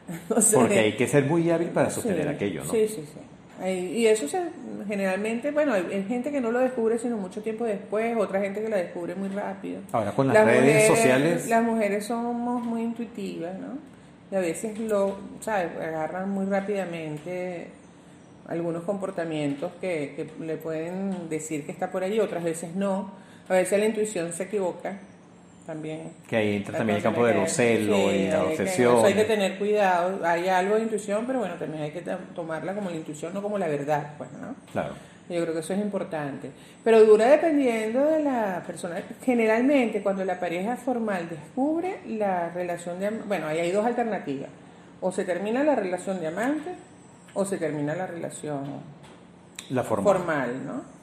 Porque 0.55 0.79
hay 0.79 0.97
que 0.97 1.07
ser 1.07 1.25
muy 1.25 1.51
hábil 1.51 1.69
para 1.69 1.91
sostener 1.91 2.29
aquello, 2.29 2.65
¿no? 2.65 2.71
Sí, 2.71 2.89
sí, 2.89 3.05
sí. 3.05 3.21
Y 3.67 4.07
eso 4.07 4.29
se, 4.29 4.41
generalmente, 4.87 5.51
bueno, 5.51 5.75
hay, 5.75 6.05
gente 6.09 6.31
que 6.31 6.41
no 6.41 6.53
lo 6.53 6.61
descubre 6.61 6.99
sino 6.99 7.17
mucho 7.17 7.43
tiempo 7.43 7.65
después, 7.65 8.17
otra 8.17 8.41
gente 8.41 8.63
que 8.63 8.69
la 8.69 8.77
descubre 8.77 9.15
muy 9.15 9.29
rápido. 9.29 9.81
Ahora 9.93 10.13
con 10.13 10.29
las, 10.29 10.45
redes 10.45 10.87
sociales. 10.87 11.49
Las 11.49 11.63
mujeres 11.65 12.07
somos 12.07 12.63
muy 12.65 12.83
intuitivas, 12.83 13.59
¿no? 13.59 13.79
Y 14.31 14.37
a 14.37 14.41
veces 14.41 14.79
lo, 14.79 15.17
¿sabes? 15.41 15.71
Agarran 15.77 16.31
muy 16.31 16.47
rápidamente 16.47 17.69
algunos 18.47 18.85
comportamientos 18.85 19.73
que, 19.81 20.31
le 20.41 20.57
pueden 20.57 21.29
decir 21.29 21.67
que 21.67 21.73
está 21.73 21.91
por 21.91 22.03
ahí, 22.03 22.21
otras 22.21 22.45
veces 22.45 22.75
no. 22.75 23.13
A 23.49 23.55
veces 23.55 23.79
la 23.79 23.87
intuición 23.87 24.33
se 24.33 24.45
equivoca 24.45 24.99
también. 25.69 26.15
Que 26.27 26.37
ahí 26.37 26.57
entra 26.57 26.79
también 26.79 26.97
el 26.97 27.03
campo 27.03 27.27
de 27.27 27.35
los 27.35 27.53
celos 27.53 27.99
y 28.11 28.29
la 28.29 28.43
obsesión. 28.45 29.05
hay 29.05 29.13
que 29.13 29.25
tener 29.25 29.59
cuidado. 29.59 30.25
Hay 30.25 30.49
algo 30.49 30.77
de 30.77 30.85
intuición, 30.85 31.27
pero 31.27 31.41
bueno, 31.41 31.57
también 31.57 31.83
hay 31.83 31.91
que 31.91 32.03
tomarla 32.35 32.75
como 32.75 32.89
la 32.89 32.97
intuición, 32.97 33.35
no 33.35 33.43
como 33.43 33.59
la 33.59 33.69
verdad, 33.69 34.15
pues, 34.17 34.33
¿no? 34.33 34.55
Claro. 34.73 34.95
Yo 35.29 35.43
creo 35.43 35.53
que 35.53 35.61
eso 35.61 35.75
es 35.75 35.81
importante. 35.81 36.51
Pero 36.83 37.05
dura 37.05 37.27
dependiendo 37.27 38.03
de 38.03 38.23
la 38.23 38.63
persona. 38.67 39.03
Generalmente, 39.23 40.03
cuando 40.03 40.25
la 40.25 40.41
pareja 40.41 40.75
formal 40.79 41.29
descubre 41.29 41.99
la 42.07 42.49
relación 42.49 42.99
de... 42.99 43.11
Bueno, 43.11 43.47
ahí 43.47 43.59
hay 43.59 43.71
dos 43.71 43.85
alternativas. 43.85 44.49
O 45.03 45.13
se 45.13 45.27
termina 45.27 45.63
la 45.65 45.75
relación 45.75 46.19
de 46.19 46.29
amante 46.29 46.71
o 47.35 47.45
se 47.45 47.59
termina 47.59 47.95
la 47.95 48.07
relación 48.07 48.65
la 49.69 49.85
formal. 49.85 50.65
¿no? 50.65 50.98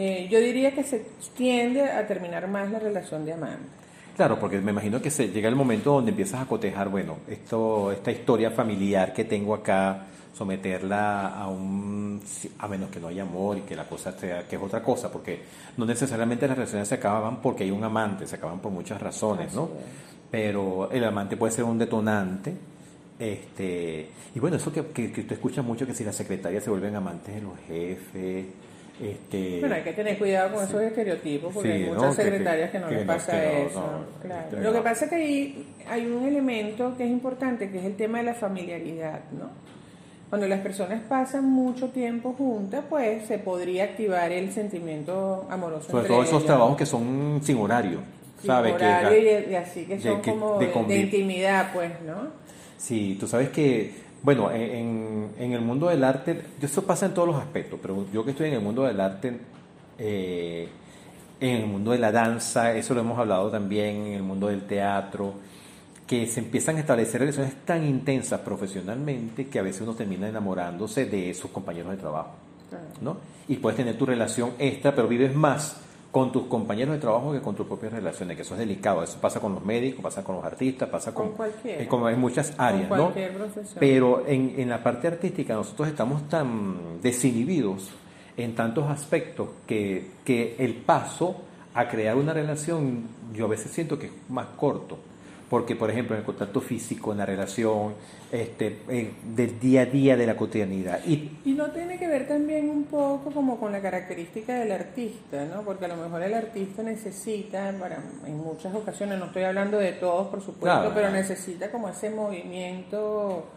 Eh, 0.00 0.28
yo 0.30 0.40
diría 0.40 0.72
que 0.72 0.82
se 0.82 1.04
tiende 1.36 1.82
a 1.82 2.06
terminar 2.06 2.48
más 2.48 2.70
la 2.70 2.78
relación 2.78 3.26
de 3.26 3.34
amante. 3.34 3.68
Claro, 4.16 4.38
porque 4.38 4.58
me 4.58 4.70
imagino 4.70 5.00
que 5.02 5.10
se 5.10 5.28
llega 5.28 5.46
el 5.46 5.56
momento 5.56 5.92
donde 5.92 6.10
empiezas 6.10 6.40
a 6.40 6.46
cotejar, 6.46 6.88
bueno, 6.88 7.18
esto, 7.28 7.92
esta 7.92 8.10
historia 8.10 8.50
familiar 8.50 9.12
que 9.12 9.24
tengo 9.24 9.52
acá, 9.52 10.06
someterla 10.32 11.34
a 11.34 11.48
un, 11.48 12.18
a 12.58 12.66
menos 12.66 12.88
que 12.88 12.98
no 12.98 13.08
haya 13.08 13.22
amor 13.22 13.58
y 13.58 13.60
que 13.60 13.76
la 13.76 13.84
cosa 13.84 14.12
sea, 14.12 14.48
que 14.48 14.56
es 14.56 14.62
otra 14.62 14.82
cosa, 14.82 15.12
porque 15.12 15.42
no 15.76 15.84
necesariamente 15.84 16.48
las 16.48 16.56
relaciones 16.56 16.88
se 16.88 16.94
acaban 16.94 17.42
porque 17.42 17.64
hay 17.64 17.70
un 17.70 17.84
amante, 17.84 18.26
se 18.26 18.36
acaban 18.36 18.58
por 18.58 18.72
muchas 18.72 19.02
razones, 19.02 19.52
¿no? 19.54 19.68
Pero 20.30 20.90
el 20.90 21.04
amante 21.04 21.36
puede 21.36 21.52
ser 21.52 21.64
un 21.64 21.76
detonante 21.76 22.54
este, 23.18 24.08
y 24.34 24.40
bueno, 24.40 24.56
eso 24.56 24.72
que, 24.72 24.86
que, 24.86 25.12
que 25.12 25.24
tú 25.24 25.34
escuchas 25.34 25.62
mucho, 25.62 25.86
que 25.86 25.94
si 25.94 26.04
las 26.04 26.16
secretarias 26.16 26.64
se 26.64 26.70
vuelven 26.70 26.96
amantes 26.96 27.34
de 27.34 27.42
los 27.42 27.58
jefes. 27.68 28.46
Este, 29.02 29.60
bueno, 29.60 29.76
hay 29.76 29.82
que 29.82 29.92
tener 29.92 30.18
cuidado 30.18 30.54
con 30.54 30.64
esos 30.64 30.82
estereotipos 30.82 31.54
porque 31.54 31.72
hay 31.72 31.84
muchas 31.84 32.16
secretarias 32.16 32.70
que, 32.70 32.78
no 32.78 32.90
les 32.90 33.06
pasa 33.06 33.42
eso. 33.42 33.82
claro. 34.20 34.60
Lo 34.60 34.72
que 34.72 34.80
pasa 34.82 35.04
es 35.06 35.10
que 35.10 35.16
hay, 35.16 35.66
hay 35.88 36.06
un 36.06 36.26
elemento 36.26 36.94
que 36.96 37.04
es 37.04 37.10
importante, 37.10 37.70
que 37.70 37.78
es 37.78 37.84
el 37.84 37.96
tema 37.96 38.18
de 38.18 38.24
la 38.24 38.34
familiaridad, 38.34 39.20
¿no? 39.32 39.48
Cuando 40.30 40.46
las 40.46 40.60
personas 40.60 41.02
pasan 41.08 41.44
mucho 41.44 41.88
tiempo 41.88 42.34
juntas, 42.38 42.84
pues 42.88 43.26
se 43.26 43.38
podría 43.38 43.84
activar 43.84 44.30
el 44.30 44.52
sentimiento 44.52 45.44
amoroso. 45.50 45.90
Sobre 45.90 46.06
todo 46.06 46.22
esos 46.22 46.46
trabajos 46.46 46.76
que 46.76 46.86
son 46.86 47.40
sin 47.42 47.58
horario. 47.58 47.98
Sin 48.40 48.50
horario 48.50 49.50
y, 49.50 49.54
así 49.56 49.86
que 49.86 49.98
son 49.98 50.22
como 50.22 50.58
de 50.58 51.00
intimidad, 51.00 51.72
pues, 51.72 51.90
¿no? 52.06 52.28
Sí, 52.78 53.16
tú 53.18 53.26
sabes 53.26 53.48
que, 53.48 53.92
bueno, 54.22 54.50
en, 54.50 55.30
en, 55.38 55.52
el 55.52 55.60
mundo 55.60 55.88
del 55.88 56.04
arte, 56.04 56.42
eso 56.60 56.84
pasa 56.84 57.06
en 57.06 57.14
todos 57.14 57.28
los 57.28 57.36
aspectos, 57.36 57.78
pero 57.80 58.06
yo 58.12 58.24
que 58.24 58.32
estoy 58.32 58.48
en 58.48 58.54
el 58.54 58.60
mundo 58.60 58.82
del 58.82 59.00
arte, 59.00 59.38
eh, 59.98 60.68
en 61.40 61.56
el 61.56 61.66
mundo 61.66 61.92
de 61.92 61.98
la 61.98 62.12
danza, 62.12 62.74
eso 62.74 62.92
lo 62.94 63.00
hemos 63.00 63.18
hablado 63.18 63.50
también, 63.50 64.06
en 64.08 64.12
el 64.12 64.22
mundo 64.22 64.48
del 64.48 64.62
teatro, 64.62 65.34
que 66.06 66.26
se 66.26 66.40
empiezan 66.40 66.76
a 66.76 66.80
establecer 66.80 67.20
relaciones 67.20 67.54
tan 67.64 67.86
intensas 67.86 68.40
profesionalmente 68.40 69.46
que 69.46 69.58
a 69.58 69.62
veces 69.62 69.82
uno 69.82 69.94
termina 69.94 70.28
enamorándose 70.28 71.06
de 71.06 71.32
sus 71.34 71.50
compañeros 71.50 71.92
de 71.92 71.96
trabajo, 71.96 72.34
¿no? 73.00 73.16
Y 73.48 73.56
puedes 73.56 73.76
tener 73.76 73.96
tu 73.96 74.04
relación 74.04 74.52
extra, 74.58 74.94
pero 74.94 75.08
vives 75.08 75.34
más 75.34 75.80
con 76.10 76.32
tus 76.32 76.44
compañeros 76.44 76.94
de 76.94 77.00
trabajo 77.00 77.32
que 77.32 77.40
con 77.40 77.54
tus 77.54 77.66
propias 77.66 77.92
relaciones, 77.92 78.36
que 78.36 78.42
eso 78.42 78.54
es 78.54 78.60
delicado. 78.60 79.02
Eso 79.02 79.18
pasa 79.20 79.40
con 79.40 79.54
los 79.54 79.64
médicos, 79.64 80.02
pasa 80.02 80.24
con 80.24 80.36
los 80.36 80.44
artistas, 80.44 80.88
pasa 80.88 81.14
con, 81.14 81.32
con 81.32 81.48
eh, 81.64 81.86
como 81.88 82.08
en 82.08 82.18
muchas 82.18 82.52
áreas, 82.58 82.90
¿no? 82.90 83.12
Pero 83.78 84.26
en, 84.26 84.54
en 84.58 84.68
la 84.68 84.82
parte 84.82 85.06
artística 85.08 85.54
nosotros 85.54 85.88
estamos 85.88 86.28
tan 86.28 87.00
desinhibidos 87.00 87.90
en 88.36 88.54
tantos 88.54 88.90
aspectos 88.90 89.48
que, 89.66 90.10
que 90.24 90.56
el 90.58 90.74
paso 90.74 91.36
a 91.74 91.88
crear 91.88 92.16
una 92.16 92.32
relación 92.32 93.04
yo 93.32 93.44
a 93.44 93.48
veces 93.48 93.70
siento 93.70 93.98
que 93.98 94.06
es 94.06 94.12
más 94.28 94.46
corto 94.56 94.98
porque 95.50 95.74
por 95.74 95.90
ejemplo 95.90 96.14
en 96.14 96.20
el 96.20 96.24
contacto 96.24 96.60
físico, 96.60 97.10
en 97.10 97.18
la 97.18 97.26
relación, 97.26 97.94
este, 98.30 98.78
del 99.34 99.58
día 99.58 99.82
a 99.82 99.86
día 99.86 100.16
de 100.16 100.24
la 100.24 100.36
cotidianidad. 100.36 101.00
Y, 101.04 101.38
y 101.44 101.54
no 101.54 101.72
tiene 101.72 101.98
que 101.98 102.06
ver 102.06 102.28
también 102.28 102.70
un 102.70 102.84
poco 102.84 103.32
como 103.32 103.58
con 103.58 103.72
la 103.72 103.82
característica 103.82 104.54
del 104.54 104.70
artista, 104.70 105.44
¿no? 105.46 105.62
Porque 105.62 105.86
a 105.86 105.88
lo 105.88 105.96
mejor 105.96 106.22
el 106.22 106.34
artista 106.34 106.84
necesita, 106.84 107.74
para, 107.80 107.98
en 108.24 108.36
muchas 108.36 108.72
ocasiones, 108.72 109.18
no 109.18 109.26
estoy 109.26 109.42
hablando 109.42 109.78
de 109.78 109.92
todos 109.94 110.28
por 110.28 110.40
supuesto, 110.40 110.92
pero 110.94 111.10
necesita 111.10 111.68
como 111.72 111.88
ese 111.88 112.10
movimiento 112.10 113.48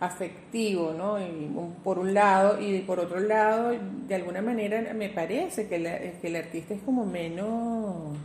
afectivo, 0.00 0.92
¿no? 0.92 1.20
Y, 1.20 1.52
por 1.84 2.00
un 2.00 2.14
lado, 2.14 2.60
y 2.60 2.80
por 2.80 2.98
otro 2.98 3.20
lado, 3.20 3.72
de 4.08 4.14
alguna 4.16 4.42
manera 4.42 4.92
me 4.92 5.08
parece 5.08 5.68
que, 5.68 6.14
que 6.20 6.26
el 6.26 6.34
artista 6.34 6.74
es 6.74 6.82
como 6.82 7.06
menos 7.06 8.16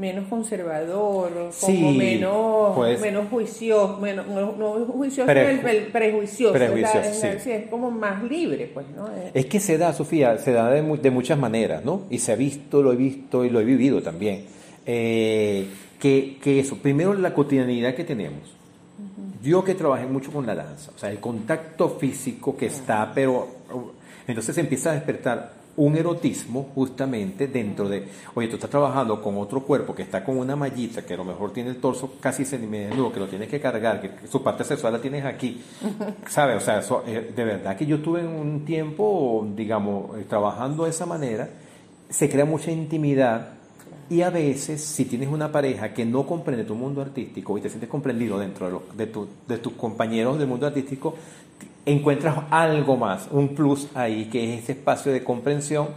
menos 0.00 0.28
conservador, 0.28 1.50
como 1.60 1.92
menos, 1.92 2.74
pues, 2.74 3.00
menos 3.00 3.28
juicioso, 3.28 3.98
menos, 3.98 4.26
no, 4.26 4.86
juicioso, 4.86 5.30
el, 5.30 5.86
prejuicioso, 5.92 6.56
es, 6.56 7.68
como 7.68 7.90
más 7.90 8.22
libre, 8.24 8.70
pues, 8.72 8.86
¿no? 8.96 9.10
Es 9.34 9.44
que 9.44 9.60
se 9.60 9.76
da, 9.76 9.92
Sofía, 9.92 10.38
se 10.38 10.52
da 10.52 10.70
de, 10.70 10.82
de, 10.82 11.10
muchas 11.10 11.38
maneras, 11.38 11.84
¿no? 11.84 12.02
Y 12.08 12.18
se 12.18 12.32
ha 12.32 12.36
visto, 12.36 12.82
lo 12.82 12.94
he 12.94 12.96
visto 12.96 13.44
y 13.44 13.50
lo 13.50 13.60
he 13.60 13.64
vivido 13.64 14.02
también. 14.02 14.46
Eh, 14.86 15.66
que, 15.98 16.38
que, 16.42 16.60
eso, 16.60 16.76
primero 16.76 17.12
la 17.12 17.34
cotidianidad 17.34 17.94
que 17.94 18.04
tenemos. 18.04 18.56
Yo 19.42 19.62
que 19.64 19.74
trabajé 19.74 20.06
mucho 20.06 20.32
con 20.32 20.46
la 20.46 20.54
danza, 20.54 20.92
o 20.94 20.98
sea, 20.98 21.10
el 21.10 21.18
contacto 21.18 21.90
físico 21.90 22.56
que 22.56 22.66
está, 22.66 23.12
pero 23.14 23.48
entonces 24.26 24.56
empieza 24.56 24.90
a 24.90 24.94
despertar 24.94 25.59
un 25.80 25.96
erotismo 25.96 26.68
justamente 26.74 27.48
dentro 27.48 27.88
de, 27.88 28.06
oye, 28.34 28.48
tú 28.48 28.56
estás 28.56 28.70
trabajando 28.70 29.22
con 29.22 29.36
otro 29.38 29.62
cuerpo 29.62 29.94
que 29.94 30.02
está 30.02 30.22
con 30.24 30.36
una 30.38 30.54
mallita, 30.56 31.04
que 31.06 31.14
a 31.14 31.16
lo 31.16 31.24
mejor 31.24 31.52
tiene 31.52 31.70
el 31.70 31.76
torso 31.76 32.14
casi 32.20 32.44
desnudo, 32.44 33.12
que 33.12 33.20
lo 33.20 33.26
tienes 33.28 33.48
que 33.48 33.60
cargar, 33.60 34.00
que 34.00 34.28
su 34.28 34.42
parte 34.42 34.64
sexual 34.64 34.92
la 34.92 35.00
tienes 35.00 35.24
aquí, 35.24 35.60
¿sabes? 36.28 36.56
O 36.56 36.60
sea, 36.60 36.82
eh, 37.06 37.32
de 37.34 37.44
verdad 37.44 37.76
que 37.76 37.86
yo 37.86 37.96
estuve 37.96 38.20
en 38.20 38.28
un 38.28 38.64
tiempo, 38.64 39.46
digamos, 39.56 40.18
eh, 40.18 40.24
trabajando 40.28 40.84
de 40.84 40.90
esa 40.90 41.06
manera, 41.06 41.48
se 42.08 42.28
crea 42.28 42.44
mucha 42.44 42.70
intimidad 42.70 43.54
Y 44.10 44.22
a 44.22 44.30
veces, 44.30 44.80
si 44.82 45.04
tienes 45.04 45.28
una 45.28 45.52
pareja 45.52 45.94
que 45.94 46.04
no 46.04 46.26
comprende 46.26 46.64
tu 46.64 46.74
mundo 46.74 47.00
artístico 47.00 47.56
y 47.56 47.60
te 47.60 47.68
sientes 47.68 47.88
comprendido 47.88 48.38
dentro 48.40 48.66
de, 48.66 48.72
los- 48.72 48.96
de, 48.96 49.06
tu- 49.06 49.28
de 49.46 49.58
tus 49.58 49.74
compañeros 49.74 50.36
del 50.36 50.48
mundo 50.48 50.66
artístico, 50.66 51.14
encuentras 51.86 52.36
algo 52.50 52.96
más, 52.96 53.28
un 53.30 53.54
plus 53.54 53.88
ahí, 53.94 54.26
que 54.26 54.54
es 54.54 54.62
ese 54.64 54.72
espacio 54.72 55.12
de 55.12 55.24
comprensión 55.24 55.88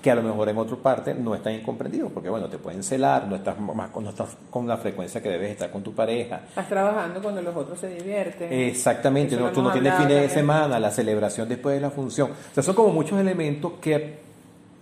que 0.00 0.10
a 0.10 0.16
lo 0.16 0.22
mejor 0.24 0.48
en 0.48 0.58
otra 0.58 0.76
parte 0.76 1.14
no 1.14 1.32
está 1.32 1.50
bien 1.50 1.62
comprendido, 1.62 2.08
porque 2.08 2.28
bueno, 2.28 2.48
te 2.48 2.58
pueden 2.58 2.82
celar, 2.82 3.28
no 3.28 3.36
estás, 3.36 3.56
más, 3.60 3.90
con- 3.90 4.02
no 4.02 4.10
estás 4.10 4.36
con 4.50 4.66
la 4.66 4.76
frecuencia 4.76 5.22
que 5.22 5.28
debes 5.28 5.52
estar 5.52 5.70
con 5.70 5.80
tu 5.84 5.92
pareja. 5.94 6.40
Estás 6.48 6.68
trabajando 6.68 7.22
cuando 7.22 7.40
los 7.40 7.54
otros 7.54 7.78
se 7.78 7.88
divierten. 7.88 8.52
Exactamente, 8.52 9.36
no, 9.36 9.50
tú 9.52 9.62
no 9.62 9.70
tienes 9.72 9.94
fines 9.94 10.22
de 10.22 10.28
semana, 10.28 10.80
la 10.80 10.90
celebración 10.90 11.48
después 11.48 11.76
de 11.76 11.80
la 11.82 11.90
función. 11.90 12.30
O 12.32 12.54
sea, 12.54 12.64
son 12.64 12.74
como 12.74 12.88
muchos 12.92 13.16
elementos 13.20 13.74
que 13.80 14.18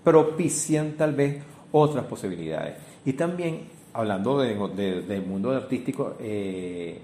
propician 0.03 0.93
tal 0.93 1.15
vez 1.15 1.43
otras 1.73 2.05
posibilidades. 2.07 2.77
Y 3.05 3.13
también, 3.13 3.69
hablando 3.93 4.39
de- 4.39 4.55
de- 4.75 5.03
del 5.03 5.23
mundo 5.27 5.51
artístico, 5.51 6.15
eh, 6.21 6.99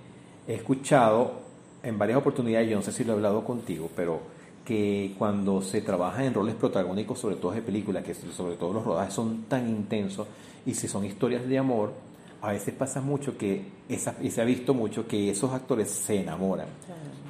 he 0.49 0.55
escuchado 0.55 1.46
en 1.87 1.99
varias 1.99 2.19
oportunidades, 2.19 2.69
yo 2.69 2.77
no 2.77 2.83
sé 2.83 2.91
si 2.91 3.05
lo 3.05 3.13
he 3.13 3.17
hablado 3.17 3.45
contigo, 3.45 3.89
pero 3.95 4.21
que 4.65 5.15
cuando 5.17 5.63
se 5.63 5.81
trabaja 5.81 6.25
en 6.25 6.35
roles 6.35 6.57
protagónicos, 6.57 7.21
sobre 7.21 7.37
todo 7.37 7.53
de 7.53 7.63
películas, 7.63 8.03
que 8.03 8.13
sobre 8.13 8.57
todo 8.57 8.73
los 8.73 8.85
rodajes 8.85 9.15
son 9.15 9.45
tan 9.45 9.69
intensos, 9.69 10.27
y 10.67 10.75
si 10.75 10.89
son 10.89 11.05
historias 11.05 11.47
de 11.47 11.59
amor, 11.59 11.93
a 12.43 12.51
veces 12.51 12.75
pasa 12.75 13.01
mucho 13.01 13.39
que, 13.39 13.65
esa, 13.89 14.17
y 14.21 14.31
se 14.31 14.43
ha 14.43 14.45
visto 14.45 14.75
mucho 14.75 15.07
que 15.07 15.31
esos 15.31 15.53
actores 15.53 15.89
se 15.89 16.21
enamoran. 16.21 16.67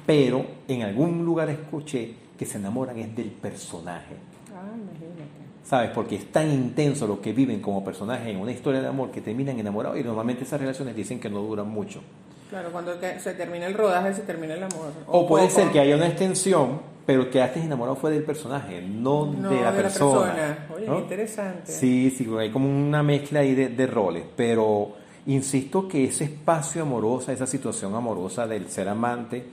Pero 0.07 0.43
en 0.67 0.81
algún 0.81 1.23
lugar 1.23 1.49
escuché 1.51 2.15
que 2.35 2.45
se 2.47 2.57
enamoran 2.57 2.97
es 2.97 3.15
del 3.15 3.29
personaje. 3.29 4.15
Ah, 4.55 4.73
imagínate. 4.73 5.47
¿Sabes? 5.63 5.91
Porque 5.91 6.15
es 6.15 6.31
tan 6.31 6.49
intenso 6.49 7.05
lo 7.05 7.21
que 7.21 7.31
viven 7.31 7.61
como 7.61 7.83
personajes 7.83 8.27
en 8.27 8.37
una 8.37 8.51
historia 8.51 8.81
de 8.81 8.87
amor 8.87 9.11
que 9.11 9.21
terminan 9.21 9.59
enamorados 9.59 9.99
y 9.99 10.03
normalmente 10.03 10.45
esas 10.45 10.59
relaciones 10.59 10.95
dicen 10.95 11.19
que 11.19 11.29
no 11.29 11.41
duran 11.43 11.69
mucho. 11.69 12.01
Claro, 12.49 12.69
cuando 12.71 12.93
se 13.19 13.33
termina 13.33 13.65
el 13.67 13.73
rodaje, 13.73 14.13
se 14.13 14.21
termina 14.21 14.53
el 14.53 14.63
amor. 14.63 14.91
O 15.07 15.27
puede 15.27 15.47
poco. 15.47 15.59
ser 15.59 15.71
que 15.71 15.79
haya 15.81 15.95
una 15.95 16.07
extensión, 16.07 16.79
pero 17.05 17.29
que 17.29 17.43
estés 17.43 17.63
enamorado 17.65 17.95
fue 17.97 18.11
del 18.11 18.23
personaje, 18.23 18.81
no, 18.81 19.25
No, 19.25 19.49
de 19.49 19.61
la 19.61 19.71
persona. 19.73 20.33
persona. 20.33 20.57
Oye, 20.75 20.85
¿no? 20.87 20.95
qué 20.95 21.01
interesante. 21.01 21.71
Sí, 21.71 22.13
sí, 22.17 22.27
hay 22.39 22.49
como 22.49 22.69
una 22.69 23.03
mezcla 23.03 23.41
ahí 23.41 23.53
de, 23.53 23.69
de 23.69 23.87
roles, 23.87 24.23
pero 24.35 24.93
insisto 25.25 25.87
que 25.89 26.05
ese 26.05 26.23
espacio 26.23 26.83
amoroso, 26.83 27.31
esa 27.33 27.45
situación 27.47 27.93
amorosa 27.95 28.47
del 28.47 28.69
ser 28.69 28.87
amante 28.87 29.43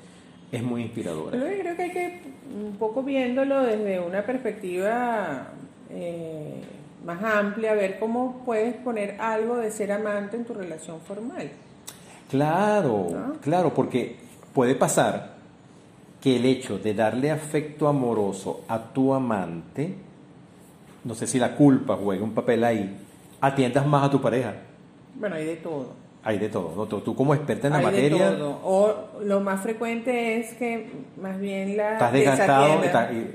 es 0.53 0.63
muy 0.63 0.83
inspiradora. 0.83 1.33
Pero 1.33 1.51
yo 1.51 1.61
creo 1.63 1.77
que 1.77 1.83
hay 1.83 1.91
que, 1.91 2.21
un 2.65 2.77
poco 2.77 3.03
viéndolo 3.03 3.61
desde 3.63 3.99
una 3.99 4.23
perspectiva 4.25 5.49
eh, 5.91 6.63
más 7.05 7.23
amplia, 7.25 7.75
ver 7.75 7.99
cómo 7.99 8.43
puedes 8.45 8.75
poner 8.77 9.17
algo 9.21 9.57
de 9.57 9.73
ser 9.73 9.91
amante 9.91 10.37
en 10.37 10.45
tu 10.45 10.55
relación 10.55 11.01
formal. 11.01 11.51
Claro, 12.35 13.07
¿No? 13.13 13.33
claro, 13.41 13.73
porque 13.73 14.17
puede 14.53 14.75
pasar 14.75 15.35
que 16.21 16.35
el 16.35 16.45
hecho 16.47 16.79
de 16.79 16.93
darle 16.93 17.31
afecto 17.31 17.87
amoroso 17.87 18.65
a 18.67 18.79
tu 18.93 19.15
amante, 19.15 19.95
no 21.05 21.15
sé 21.15 21.29
si 21.29 21.39
la 21.39 21.55
culpa 21.55 21.97
juega 21.97 22.25
un 22.25 22.35
papel 22.35 22.65
ahí, 22.65 22.97
atiendas 23.41 23.87
más 23.87 24.03
a 24.03 24.11
tu 24.11 24.21
pareja. 24.21 24.53
Bueno, 25.15 25.37
hay 25.37 25.45
de 25.45 25.57
todo. 25.57 25.93
Hay 26.25 26.39
de 26.39 26.49
todo, 26.49 26.73
¿no? 26.75 26.87
Tú, 26.87 27.15
como 27.15 27.35
experta 27.35 27.69
en 27.69 27.73
la 27.75 27.79
hay 27.79 27.85
materia, 27.85 28.31
de 28.33 28.37
todo. 28.37 28.61
O 28.65 28.95
lo 29.23 29.39
más 29.39 29.61
frecuente 29.61 30.41
es 30.41 30.55
que 30.55 30.91
más 31.23 31.39
bien 31.39 31.77
la 31.77 31.93
estás 31.93 32.13
desgastado, 32.13 32.83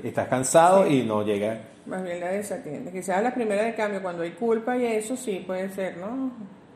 estás, 0.02 0.28
cansado 0.28 0.86
Sí. 0.86 0.98
y 0.98 1.02
no 1.04 1.24
llega. 1.24 1.58
Más 1.86 2.04
bien 2.04 2.20
la 2.20 2.28
desatiende. 2.28 2.92
Quizás 2.92 3.22
la 3.22 3.32
primera 3.32 3.62
de 3.62 3.74
cambio, 3.74 4.02
cuando 4.02 4.24
hay 4.24 4.32
culpa 4.32 4.76
y 4.76 4.84
eso 4.84 5.16
sí 5.16 5.42
puede 5.46 5.70
ser, 5.70 5.96
¿no? 5.96 6.32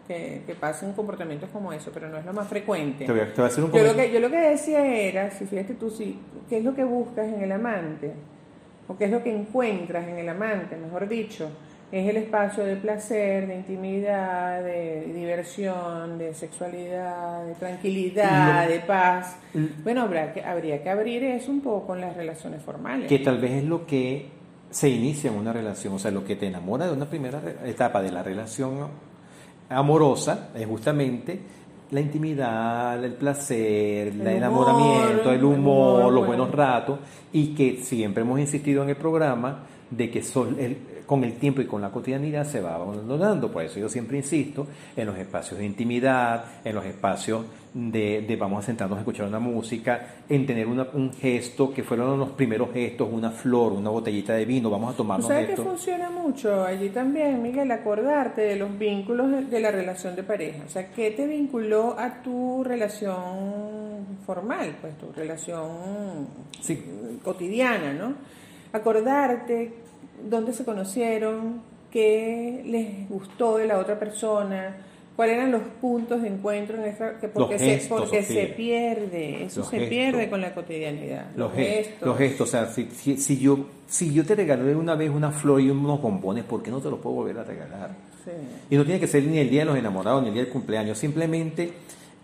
Que, 0.06 0.42
que 0.46 0.54
pasen 0.54 0.92
comportamientos 0.92 1.48
como 1.50 1.72
eso, 1.72 1.90
pero 1.92 2.10
no 2.10 2.18
es 2.18 2.26
lo 2.26 2.34
más 2.34 2.46
frecuente. 2.46 3.06
Te 3.06 3.12
voy 3.12 3.22
a, 3.22 3.32
te 3.32 3.40
voy 3.40 3.44
a 3.44 3.46
hacer 3.46 3.64
un 3.64 3.72
Yo 3.72 3.84
lo, 3.84 3.96
que, 3.96 4.12
yo 4.12 4.20
lo 4.20 4.30
que 4.30 4.38
decía 4.38 4.84
era, 4.84 5.30
si 5.30 5.46
fíjate 5.46 5.72
tú, 5.74 5.88
sí, 5.88 6.18
¿qué 6.46 6.58
es 6.58 6.64
lo 6.64 6.74
que 6.74 6.84
buscas 6.84 7.26
en 7.26 7.40
el 7.40 7.50
amante? 7.50 8.12
¿O 8.86 8.98
qué 8.98 9.06
es 9.06 9.10
lo 9.10 9.22
que 9.22 9.34
encuentras 9.34 10.06
en 10.06 10.18
el 10.18 10.28
amante, 10.28 10.76
mejor 10.76 11.08
dicho? 11.08 11.48
Es 11.90 12.08
el 12.08 12.16
espacio 12.16 12.64
de 12.64 12.76
placer, 12.76 13.46
de 13.46 13.54
intimidad, 13.54 14.62
de 14.62 15.12
diversión, 15.14 16.18
de 16.18 16.34
sexualidad, 16.34 17.46
de 17.46 17.54
tranquilidad, 17.54 18.68
de 18.68 18.80
paz. 18.80 19.36
Bueno, 19.84 20.02
habrá 20.02 20.32
que, 20.32 20.42
habría 20.42 20.82
que 20.82 20.90
abrir 20.90 21.22
eso 21.22 21.50
un 21.50 21.60
poco 21.60 21.94
en 21.94 22.00
las 22.00 22.16
relaciones 22.16 22.62
formales. 22.62 23.08
que 23.08 23.20
tal 23.20 23.38
vez 23.38 23.52
es 23.52 23.64
lo 23.64 23.86
que 23.86 24.28
se 24.70 24.88
inicia 24.88 25.30
en 25.30 25.36
una 25.36 25.52
relación, 25.52 25.94
o 25.94 25.98
sea, 25.98 26.10
lo 26.10 26.24
que 26.24 26.34
te 26.34 26.48
enamora 26.48 26.86
de 26.86 26.92
una 26.92 27.08
primera 27.08 27.40
etapa 27.64 28.02
de 28.02 28.10
la 28.10 28.24
relación 28.24 28.88
amorosa 29.68 30.48
es 30.54 30.66
justamente 30.66 31.40
la 31.90 32.00
intimidad, 32.00 33.02
el 33.04 33.12
placer, 33.14 34.08
el, 34.08 34.14
El 34.14 34.20
humor, 34.20 34.32
enamoramiento, 34.32 35.30
el 35.30 35.38
el 35.38 35.44
humor, 35.44 36.12
los 36.12 36.26
bueno. 36.26 36.26
buenos 36.26 36.50
ratos 36.52 36.98
y 37.32 37.54
que 37.54 37.78
siempre 37.82 38.22
hemos 38.22 38.40
insistido 38.40 38.82
en 38.82 38.88
el 38.90 38.96
programa 38.96 39.60
de 39.90 40.10
que 40.10 40.22
sol- 40.22 40.56
el- 40.58 40.76
con 41.06 41.22
el 41.22 41.34
tiempo 41.34 41.60
y 41.60 41.66
con 41.66 41.82
la 41.82 41.90
cotidianidad 41.90 42.46
se 42.46 42.60
va 42.62 42.74
abandonando. 42.76 43.52
Por 43.52 43.62
eso 43.62 43.78
yo 43.78 43.88
siempre 43.90 44.16
insisto 44.16 44.66
en 44.96 45.06
los 45.06 45.16
espacios 45.18 45.58
de 45.58 45.66
intimidad, 45.66 46.44
en 46.64 46.74
los 46.74 46.84
espacios 46.86 47.42
de, 47.74 48.22
de 48.22 48.36
vamos 48.36 48.62
a 48.62 48.66
sentarnos 48.66 48.96
a 48.98 49.00
escuchar 49.00 49.26
una 49.26 49.40
música, 49.40 50.06
en 50.28 50.46
tener 50.46 50.68
una- 50.68 50.86
un 50.92 51.12
gesto 51.12 51.74
que 51.74 51.82
fueron 51.82 52.20
los 52.20 52.30
primeros 52.30 52.72
gestos, 52.72 53.08
una 53.10 53.32
flor, 53.32 53.72
una 53.72 53.90
botellita 53.90 54.32
de 54.34 54.44
vino, 54.44 54.70
vamos 54.70 54.90
a 54.90 54.92
¿Tú 54.92 54.98
tomarnos 54.98 55.26
sabes 55.26 55.46
que 55.46 55.52
esto. 55.54 55.64
funciona 55.64 56.08
mucho 56.08 56.62
allí 56.64 56.90
también, 56.90 57.42
Miguel? 57.42 57.68
Acordarte 57.72 58.42
de 58.42 58.54
los 58.56 58.78
vínculos 58.78 59.28
de, 59.30 59.42
de 59.46 59.60
la 59.60 59.72
relación 59.72 60.14
de 60.14 60.22
pareja. 60.22 60.62
O 60.64 60.68
sea, 60.68 60.88
¿qué 60.92 61.10
te 61.10 61.26
vinculó 61.26 61.96
a 61.98 62.22
tu 62.22 62.62
relación 62.62 64.06
formal? 64.24 64.76
Pues 64.80 64.96
tu 64.96 65.10
relación 65.12 66.28
Sí. 66.60 66.80
cotidiana, 67.24 67.92
¿no? 67.92 68.14
Acordarte 68.72 69.74
dónde 70.28 70.52
se 70.52 70.64
conocieron, 70.64 71.60
qué 71.90 72.62
les 72.66 73.08
gustó 73.08 73.56
de 73.56 73.66
la 73.66 73.78
otra 73.78 73.98
persona, 73.98 74.76
cuáles 75.16 75.36
eran 75.36 75.52
los 75.52 75.62
puntos 75.80 76.22
de 76.22 76.28
encuentro 76.28 76.76
en 76.76 76.84
esa, 76.84 77.18
que 77.18 77.28
porque, 77.28 77.54
Los 77.54 77.62
se, 77.82 77.88
porque 77.88 78.22
se 78.22 78.46
pierde, 78.46 79.44
eso 79.44 79.60
Los 79.60 79.68
se 79.70 79.76
gestos. 79.78 79.88
pierde 79.88 80.30
con 80.30 80.40
la 80.40 80.54
cotidianidad. 80.54 81.26
Los 81.36 81.52
gestos, 81.52 82.06
los 82.06 82.18
gestos, 82.18 82.48
o 82.48 82.50
sea, 82.50 82.66
si, 82.66 82.86
si, 82.90 83.16
si 83.16 83.38
yo, 83.38 83.66
si 83.86 84.12
yo 84.12 84.24
te 84.24 84.34
regalé 84.34 84.74
una 84.74 84.94
vez 84.94 85.10
una 85.10 85.30
flor 85.30 85.60
y 85.60 85.70
unos 85.70 86.00
bombones, 86.02 86.44
¿por 86.44 86.62
qué 86.62 86.70
no 86.70 86.80
te 86.80 86.90
los 86.90 86.98
puedo 86.98 87.16
volver 87.16 87.38
a 87.38 87.44
regalar? 87.44 87.90
Sí. 88.24 88.30
Y 88.70 88.76
no 88.76 88.84
tiene 88.84 88.98
que 88.98 89.06
ser 89.06 89.22
ni 89.24 89.38
el 89.38 89.50
día 89.50 89.60
de 89.60 89.66
los 89.66 89.76
enamorados 89.76 90.22
ni 90.22 90.28
el 90.28 90.34
día 90.34 90.42
del 90.44 90.52
cumpleaños, 90.52 90.98
simplemente 90.98 91.72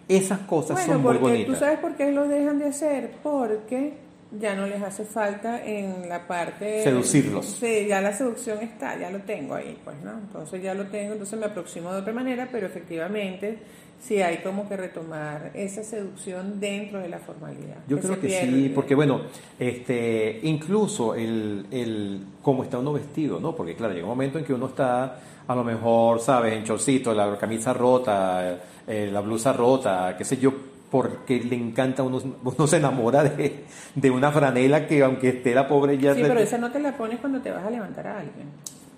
esas 0.09 0.41
cosas 0.41 0.72
Bueno, 0.76 0.95
son 0.95 1.03
muy 1.03 1.16
bonitas. 1.18 1.55
tú 1.55 1.61
sabes 1.61 1.78
por 1.78 1.95
qué 1.95 2.11
lo 2.11 2.26
dejan 2.26 2.59
de 2.59 2.66
hacer, 2.66 3.11
porque 3.22 3.93
ya 4.39 4.55
no 4.55 4.66
les 4.66 4.81
hace 4.83 5.05
falta 5.05 5.64
en 5.64 6.09
la 6.09 6.26
parte... 6.26 6.85
Seducirlos. 6.85 7.47
Sí, 7.47 7.87
ya 7.89 8.01
la 8.01 8.12
seducción 8.12 8.59
está, 8.61 8.99
ya 8.99 9.11
lo 9.11 9.20
tengo 9.20 9.55
ahí, 9.55 9.76
pues, 9.85 9.97
¿no? 10.03 10.12
Entonces 10.12 10.62
ya 10.62 10.74
lo 10.74 10.87
tengo, 10.87 11.12
entonces 11.12 11.39
me 11.39 11.47
aproximo 11.47 11.93
de 11.93 12.01
otra 12.01 12.12
manera, 12.12 12.49
pero 12.51 12.66
efectivamente 12.66 13.59
sí 14.01 14.22
hay 14.22 14.39
como 14.39 14.68
que 14.68 14.76
retomar 14.76 15.51
esa 15.55 15.83
seducción 15.83 16.61
dentro 16.61 17.01
de 17.01 17.09
la 17.09 17.18
formalidad. 17.18 17.78
Yo 17.89 17.99
creo 17.99 18.20
que 18.20 18.28
pierde. 18.28 18.51
sí, 18.51 18.72
porque 18.74 18.95
bueno, 18.95 19.22
este, 19.59 20.41
incluso 20.45 21.14
el, 21.14 21.66
el 21.70 22.20
cómo 22.43 22.62
está 22.62 22.78
uno 22.78 22.93
vestido, 22.93 23.41
¿no? 23.41 23.55
Porque 23.55 23.74
claro, 23.74 23.93
llega 23.93 24.07
un 24.07 24.11
momento 24.11 24.39
en 24.39 24.45
que 24.45 24.55
uno 24.55 24.66
está, 24.66 25.20
a 25.47 25.55
lo 25.55 25.64
mejor, 25.64 26.20
sabes, 26.20 26.55
en 26.55 26.64
chorcito, 26.64 27.12
la 27.12 27.37
camisa 27.37 27.72
rota, 27.72 28.59
eh, 28.87 29.11
la 29.12 29.20
blusa 29.20 29.53
rota, 29.53 30.14
qué 30.16 30.24
sé 30.24 30.39
yo, 30.39 30.53
porque 30.91 31.38
le 31.41 31.57
encanta, 31.57 32.03
uno, 32.03 32.20
uno 32.45 32.66
se 32.66 32.76
enamora 32.78 33.22
de, 33.24 33.64
de 33.95 34.11
una 34.11 34.32
franela 34.32 34.86
que 34.86 35.03
aunque 35.03 35.28
esté 35.28 35.55
la 35.55 35.68
pobre 35.68 35.97
ya... 35.99 36.14
Sí, 36.14 36.22
pero 36.22 36.41
esa 36.41 36.59
no 36.59 36.70
te 36.72 36.80
la 36.80 36.97
pones 36.97 37.20
cuando 37.20 37.41
te 37.41 37.51
vas 37.51 37.64
a 37.64 37.70
levantar 37.70 38.07
a 38.09 38.18
alguien. 38.18 38.47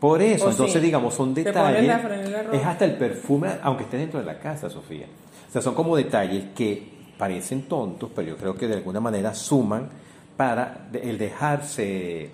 Por 0.00 0.20
eso, 0.22 0.46
O 0.46 0.50
entonces 0.50 0.80
sí. 0.80 0.86
digamos, 0.86 1.14
son 1.14 1.32
detalles. 1.34 1.86
la 1.86 1.98
franela 1.98 2.42
roja. 2.42 2.56
Es 2.56 2.64
hasta 2.64 2.84
el 2.86 2.96
perfume, 2.96 3.50
aunque 3.62 3.84
esté 3.84 3.98
dentro 3.98 4.18
de 4.20 4.26
la 4.26 4.38
casa, 4.38 4.68
Sofía. 4.70 5.06
O 5.48 5.52
sea, 5.52 5.60
son 5.62 5.74
como 5.74 5.94
detalles 5.96 6.44
que 6.56 6.90
parecen 7.18 7.62
tontos, 7.68 8.10
pero 8.16 8.28
yo 8.28 8.36
creo 8.36 8.56
que 8.56 8.66
de 8.66 8.74
alguna 8.74 8.98
manera 8.98 9.34
suman 9.34 9.88
para 10.36 10.88
el 10.94 11.18
dejarse, 11.18 12.30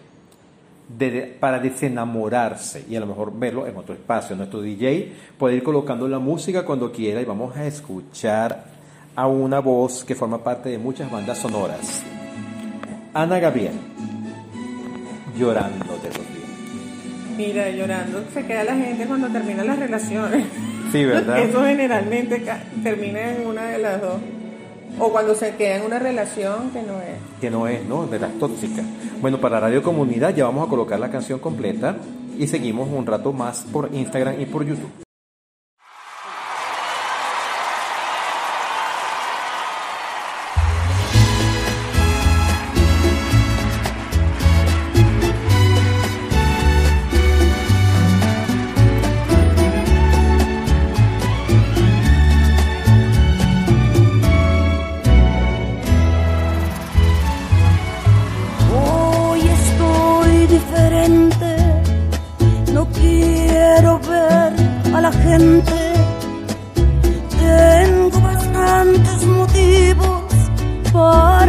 de- 0.96 1.10
de- 1.10 1.22
para 1.38 1.58
desenamorarse 1.58 2.84
y 2.88 2.96
a 2.96 3.00
lo 3.00 3.06
mejor 3.06 3.36
verlo 3.38 3.66
en 3.66 3.76
otro 3.76 3.92
espacio. 3.94 4.34
Nuestro 4.36 4.62
DJ 4.62 5.12
puede 5.36 5.56
ir 5.56 5.62
colocando 5.62 6.08
la 6.08 6.18
música 6.20 6.64
cuando 6.64 6.90
quiera 6.92 7.20
y 7.20 7.24
vamos 7.24 7.54
a 7.56 7.66
escuchar 7.66 8.77
a 9.18 9.26
una 9.26 9.58
voz 9.58 10.04
que 10.04 10.14
forma 10.14 10.44
parte 10.44 10.68
de 10.68 10.78
muchas 10.78 11.10
bandas 11.10 11.38
sonoras. 11.38 12.04
Ana 13.12 13.40
Gabriel, 13.40 13.72
llorándote, 15.36 16.12
Sofía. 16.12 16.46
Mira, 17.36 17.68
llorando 17.68 18.22
se 18.32 18.46
queda 18.46 18.62
la 18.62 18.76
gente 18.76 19.06
cuando 19.06 19.26
terminan 19.26 19.66
las 19.66 19.76
relaciones. 19.80 20.46
Sí, 20.92 21.04
¿verdad? 21.04 21.40
Eso 21.40 21.64
generalmente 21.64 22.44
termina 22.84 23.32
en 23.32 23.44
una 23.48 23.64
de 23.64 23.78
las 23.78 24.00
dos. 24.00 24.20
O 25.00 25.10
cuando 25.10 25.34
se 25.34 25.56
queda 25.56 25.78
en 25.78 25.86
una 25.86 25.98
relación 25.98 26.70
que 26.70 26.82
no 26.82 27.00
es. 27.00 27.18
que 27.40 27.50
no 27.50 27.66
es, 27.66 27.84
¿no? 27.86 28.06
De 28.06 28.20
las 28.20 28.38
tóxicas. 28.38 28.84
Bueno, 29.20 29.40
para 29.40 29.58
Radio 29.58 29.82
Comunidad 29.82 30.32
ya 30.32 30.44
vamos 30.44 30.64
a 30.64 30.70
colocar 30.70 31.00
la 31.00 31.10
canción 31.10 31.40
completa 31.40 31.96
y 32.38 32.46
seguimos 32.46 32.88
un 32.88 33.04
rato 33.04 33.32
más 33.32 33.66
por 33.72 33.90
Instagram 33.92 34.40
y 34.40 34.46
por 34.46 34.64
YouTube. 34.64 35.07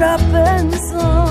Para 0.10 0.18
pensar. 0.18 1.29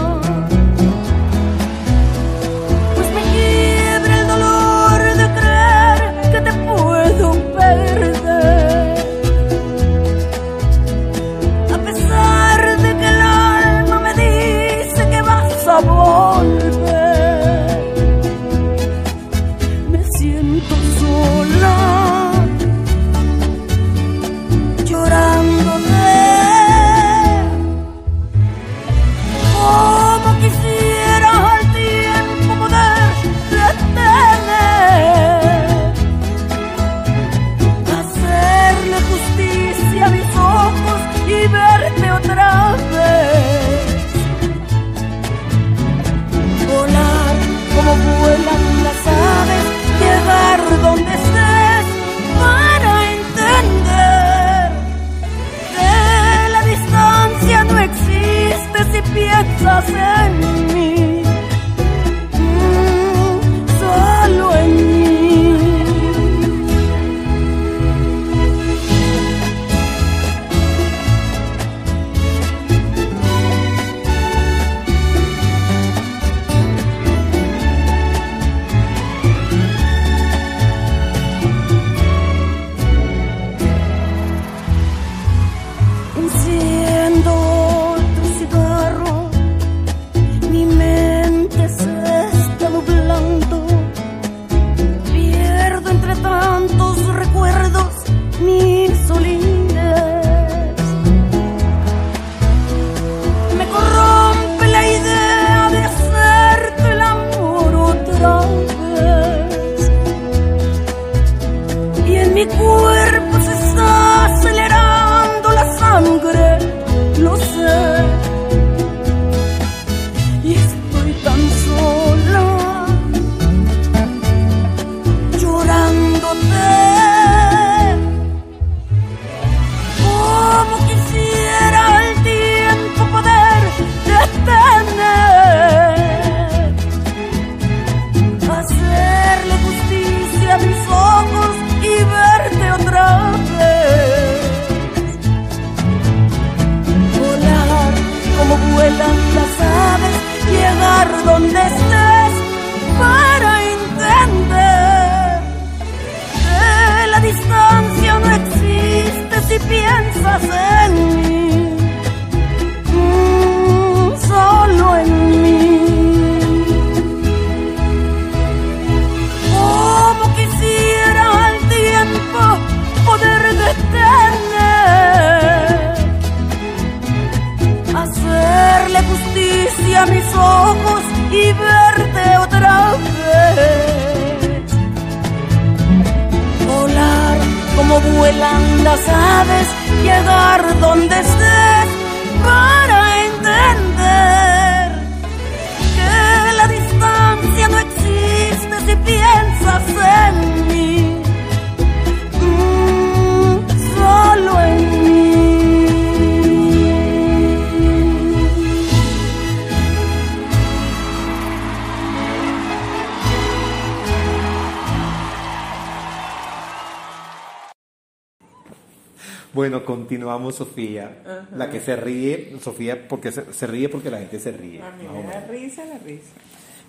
Bueno, 219.68 219.84
continuamos, 219.84 220.54
Sofía. 220.54 221.46
La 221.54 221.68
que 221.68 221.78
se 221.80 221.94
ríe, 221.94 222.56
Sofía, 222.58 223.06
porque 223.06 223.30
se, 223.30 223.52
se 223.52 223.66
ríe 223.66 223.90
porque 223.90 224.10
la 224.10 224.16
gente 224.16 224.40
se 224.40 224.50
ríe. 224.50 224.80
A 224.80 224.92
mí 224.92 225.04
me 225.12 225.22
da 225.24 225.40
risa 225.46 225.84
la 225.84 225.98
risa. 225.98 226.30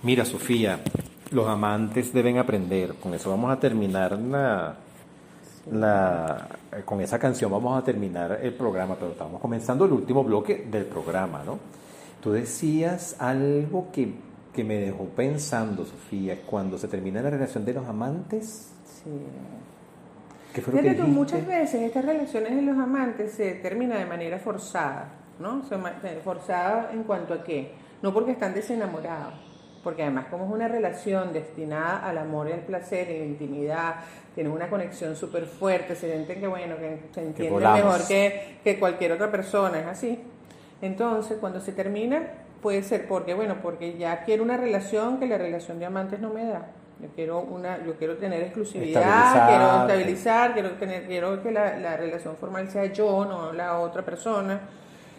Mira, 0.02 0.24
Sofía, 0.24 0.80
los 1.32 1.46
amantes 1.50 2.14
deben 2.14 2.38
aprender. 2.38 2.94
Con 2.94 3.14
eso 3.14 3.32
vamos 3.32 3.52
a 3.52 3.60
terminar 3.60 4.18
la, 4.18 4.78
la- 5.74 6.48
eh, 6.72 6.84
con 6.86 7.02
esa 7.02 7.20
canción 7.20 7.52
vamos 7.52 7.78
a 7.78 7.84
terminar 7.84 8.40
el 8.42 8.54
programa, 8.54 8.96
pero 8.96 9.12
estamos 9.12 9.42
comenzando 9.42 9.84
el 9.84 9.92
último 9.92 10.24
bloque 10.24 10.66
del 10.72 10.86
programa, 10.86 11.44
¿no? 11.46 11.60
Tú 12.24 12.32
decías 12.32 13.18
algo 13.20 13.90
que, 13.92 14.14
que 14.56 14.64
me 14.64 14.76
dejó 14.76 15.04
pensando, 15.04 15.84
Sofía, 15.84 16.44
cuando 16.46 16.78
se 16.78 16.88
termina 16.88 17.22
la 17.22 17.30
relación 17.30 17.66
de 17.66 17.74
los 17.74 17.86
amantes. 17.86 18.70
Sí. 19.04 19.10
¿Qué 19.10 19.18
fue 19.20 20.32
lo 20.32 20.32
que 20.32 20.39
Fíjate 20.54 20.72
tú, 20.72 20.82
dijiste? 20.82 21.04
muchas 21.04 21.46
veces 21.46 21.82
estas 21.82 22.06
relaciones 22.06 22.56
de 22.56 22.62
los 22.62 22.78
amantes 22.78 23.34
se 23.34 23.54
terminan 23.56 24.00
de 24.00 24.06
manera 24.06 24.40
forzada, 24.40 25.10
¿no? 25.40 25.62
Eh, 25.72 26.22
Forzada 26.24 26.90
en 26.92 27.04
cuanto 27.04 27.34
a 27.34 27.44
qué? 27.44 27.74
No 28.02 28.14
porque 28.14 28.32
están 28.32 28.54
desenamorados, 28.54 29.34
porque 29.84 30.02
además 30.02 30.26
como 30.32 30.46
es 30.46 30.52
una 30.52 30.68
relación 30.68 31.34
destinada 31.34 32.00
al 32.00 32.18
amor 32.18 32.50
y 32.50 32.54
al 32.54 32.62
placer 32.62 33.12
y 33.12 33.20
la 33.20 33.26
intimidad, 33.26 33.96
tienen 34.34 34.52
una 34.52 34.70
conexión 34.70 35.16
súper 35.16 35.46
fuerte, 35.46 35.96
se 35.96 36.12
sienten 36.12 36.40
que 36.40 36.48
bueno, 36.48 36.78
que 36.78 37.00
se 37.14 37.22
entienden 37.22 37.74
mejor 37.74 38.08
que, 38.08 38.60
que 38.64 38.80
cualquier 38.80 39.12
otra 39.12 39.30
persona, 39.30 39.80
es 39.80 39.88
así. 39.88 40.20
Entonces, 40.82 41.38
cuando 41.40 41.60
se 41.60 41.74
termina, 41.74 42.24
puede 42.62 42.84
ser 42.84 43.08
porque, 43.08 43.34
bueno, 43.34 43.58
porque 43.62 43.98
ya 43.98 44.24
quiero 44.24 44.44
una 44.44 44.58
relación 44.58 45.20
que 45.20 45.28
la 45.28 45.38
relación 45.38 45.78
de 45.80 45.86
amantes 45.86 46.20
no 46.20 46.34
me 46.34 46.46
da. 46.46 46.72
Yo 47.02 47.08
quiero 47.16 47.40
una, 47.40 47.84
yo 47.86 47.96
quiero 47.96 48.18
tener 48.18 48.42
exclusividad, 48.44 49.02
Estabilizar. 49.02 49.48
quiero 49.50 49.82
estabilizar, 49.82 50.54
quiero 50.54 50.72
tener, 50.72 51.08
quiero 51.08 51.42
que 51.42 51.52
la, 51.52 51.78
la 51.78 51.96
relación 51.96 52.36
formal 52.36 52.70
sea 52.70 52.86
yo, 52.88 53.26
no 53.26 53.54
la 53.54 53.80
otra 53.80 54.04
persona. 54.04 54.60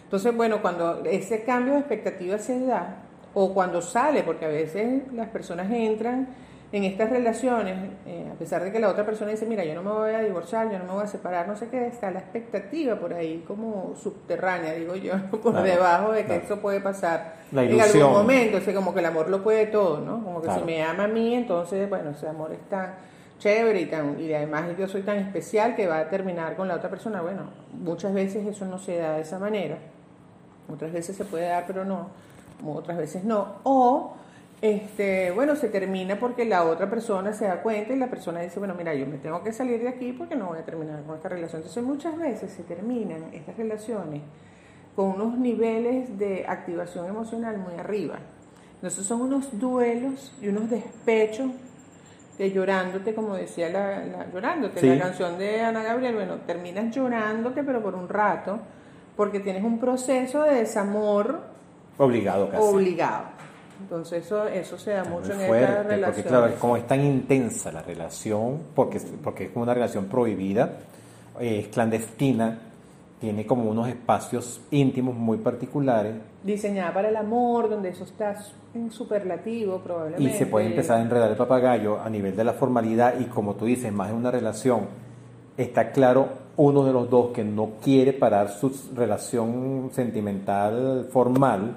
Entonces, 0.03 0.35
bueno, 0.35 0.61
cuando 0.61 1.03
ese 1.05 1.43
cambio 1.43 1.73
de 1.73 1.79
expectativa 1.79 2.37
se 2.37 2.65
da, 2.65 2.97
o 3.33 3.53
cuando 3.53 3.81
sale, 3.81 4.23
porque 4.23 4.45
a 4.45 4.49
veces 4.49 5.03
las 5.13 5.29
personas 5.29 5.71
entran 5.71 6.27
en 6.73 6.85
estas 6.85 7.09
relaciones, 7.09 7.75
eh, 8.05 8.29
a 8.33 8.35
pesar 8.39 8.63
de 8.63 8.71
que 8.71 8.79
la 8.79 8.87
otra 8.89 9.05
persona 9.05 9.31
dice, 9.31 9.45
mira, 9.45 9.65
yo 9.65 9.75
no 9.75 9.83
me 9.83 9.91
voy 9.91 10.13
a 10.13 10.19
divorciar, 10.21 10.71
yo 10.71 10.79
no 10.79 10.85
me 10.85 10.91
voy 10.93 11.03
a 11.03 11.07
separar, 11.07 11.45
no 11.47 11.57
sé 11.57 11.67
qué, 11.67 11.85
está 11.87 12.11
la 12.11 12.19
expectativa 12.19 12.95
por 12.95 13.13
ahí 13.13 13.43
como 13.45 13.93
subterránea, 14.01 14.73
digo 14.73 14.95
yo, 14.95 15.13
por 15.31 15.51
Claro, 15.51 15.63
debajo 15.63 16.11
de 16.13 16.21
que 16.21 16.27
claro. 16.27 16.43
eso 16.45 16.59
puede 16.61 16.79
pasar 16.79 17.35
La 17.51 17.63
en 17.63 17.79
algún 17.81 18.13
momento, 18.13 18.57
o 18.57 18.61
sea, 18.61 18.73
como 18.73 18.93
que 18.93 18.99
el 19.01 19.05
amor 19.05 19.29
lo 19.29 19.43
puede 19.43 19.65
todo, 19.67 19.99
¿no? 19.99 20.23
Como 20.23 20.39
que 20.41 20.45
Claro. 20.47 20.61
si 20.61 20.65
me 20.65 20.81
ama 20.81 21.03
a 21.03 21.07
mí, 21.09 21.35
entonces, 21.35 21.89
bueno, 21.89 22.11
ese 22.11 22.27
amor 22.29 22.53
es 22.53 22.61
tan 22.69 22.93
chévere 23.39 23.81
y, 23.81 23.85
tan, 23.87 24.17
y 24.19 24.31
además 24.33 24.65
yo 24.77 24.87
soy 24.87 25.01
tan 25.01 25.17
especial 25.17 25.75
que 25.75 25.87
va 25.87 25.97
a 25.99 26.09
terminar 26.09 26.55
con 26.55 26.67
la 26.69 26.75
otra 26.75 26.89
persona. 26.89 27.21
Bueno, 27.21 27.41
muchas 27.73 28.13
veces 28.13 28.45
eso 28.47 28.65
no 28.65 28.77
se 28.77 28.97
da 28.97 29.15
de 29.15 29.21
esa 29.23 29.39
manera, 29.39 29.77
otras 30.71 30.93
veces 30.93 31.17
se 31.17 31.25
puede 31.25 31.47
dar, 31.47 31.65
pero 31.67 31.83
no, 31.83 32.07
otras 32.65 32.97
veces 32.97 33.23
no. 33.25 33.55
O, 33.63 34.13
este, 34.61 35.31
bueno, 35.31 35.55
se 35.55 35.69
termina 35.69 36.19
porque 36.19 36.45
la 36.45 36.63
otra 36.65 36.89
persona 36.89 37.33
se 37.33 37.45
da 37.45 37.61
cuenta 37.63 37.93
y 37.93 37.97
la 37.97 38.07
persona 38.11 38.41
dice, 38.41 38.59
bueno, 38.59 38.75
mira, 38.77 38.93
yo 38.93 39.07
me 39.07 39.17
tengo 39.17 39.43
que 39.43 39.51
salir 39.53 39.81
de 39.81 39.89
aquí 39.89 40.13
porque 40.13 40.35
no 40.35 40.47
voy 40.47 40.59
a 40.59 40.65
terminar 40.65 41.01
con 41.03 41.15
esta 41.15 41.29
relación. 41.29 41.61
Entonces 41.61 41.83
muchas 41.83 42.15
veces 42.17 42.51
se 42.51 42.63
terminan 42.63 43.25
estas 43.33 43.57
relaciones 43.57 44.21
con 44.95 45.07
unos 45.07 45.37
niveles 45.37 46.17
de 46.19 46.45
activación 46.47 47.07
emocional 47.07 47.57
muy 47.57 47.73
arriba. 47.79 48.19
Entonces 48.75 49.05
son 49.05 49.21
unos 49.21 49.59
duelos 49.59 50.33
y 50.41 50.47
unos 50.49 50.69
despechos 50.69 51.49
de 52.37 52.51
llorándote, 52.51 53.13
como 53.15 53.35
decía 53.35 53.69
la, 53.69 54.05
la- 54.05 54.31
llorándote, 54.31 54.79
Sí. 54.79 54.87
la 54.87 54.99
canción 54.99 55.37
de 55.37 55.61
Ana 55.61 55.83
Gabriel, 55.83 56.15
bueno, 56.15 56.35
terminas 56.45 56.93
llorándote 56.93 57.63
pero 57.63 57.81
por 57.81 57.95
un 57.95 58.09
rato, 58.09 58.59
porque 59.15 59.39
tienes 59.39 59.63
un 59.63 59.79
proceso 59.79 60.43
de 60.43 60.55
desamor 60.55 61.41
Obligado 61.97 62.49
casi. 62.49 62.63
obligado. 62.63 63.25
Entonces 63.81 64.25
eso, 64.25 64.47
eso 64.47 64.77
se 64.77 64.91
da 64.91 65.01
Es 65.01 65.09
mucho 65.09 65.33
muy 65.33 65.35
en 65.35 65.41
estas 65.41 65.47
fuerte, 65.47 66.01
porque 66.05 66.23
claro, 66.23 66.53
como 66.59 66.77
es 66.77 66.87
tan 66.87 67.03
intensa 67.03 67.71
la 67.71 67.81
relación, 67.81 68.59
porque, 68.75 68.99
porque 69.23 69.45
es 69.45 69.51
como 69.51 69.63
una 69.63 69.73
relación 69.73 70.05
prohibida, 70.05 70.77
es 71.39 71.67
clandestina, 71.67 72.59
tiene 73.19 73.45
como 73.45 73.69
unos 73.69 73.87
espacios 73.87 74.61
íntimos 74.71 75.15
muy 75.15 75.37
particulares 75.37 76.15
Diseñada 76.43 76.91
para 76.91 77.09
el 77.09 77.15
amor, 77.15 77.69
donde 77.69 77.89
eso 77.89 78.03
está 78.03 78.35
en 78.73 78.89
superlativo 78.89 79.75
y 79.75 79.79
probablemente. 79.79 80.37
se 80.39 80.47
puede 80.47 80.65
empezar 80.65 80.97
a 80.97 81.01
enredar 81.03 81.29
el 81.29 81.37
papagayo 81.37 81.99
a 82.01 82.09
nivel 82.09 82.35
de 82.35 82.43
la 82.43 82.53
formalidad 82.53 83.19
y 83.19 83.25
como 83.25 83.53
tú 83.53 83.65
dices, 83.65 83.93
más 83.93 84.09
en 84.09 84.15
una 84.15 84.31
relación, 84.31 84.87
está 85.55 85.91
claro 85.91 86.29
uno 86.57 86.83
de 86.83 86.93
los 86.93 87.11
dos 87.11 87.31
que 87.31 87.43
no 87.43 87.73
quiere 87.83 88.13
parar 88.13 88.49
su 88.49 88.71
relación 88.95 89.91
sentimental 89.93 91.07
formal, 91.11 91.75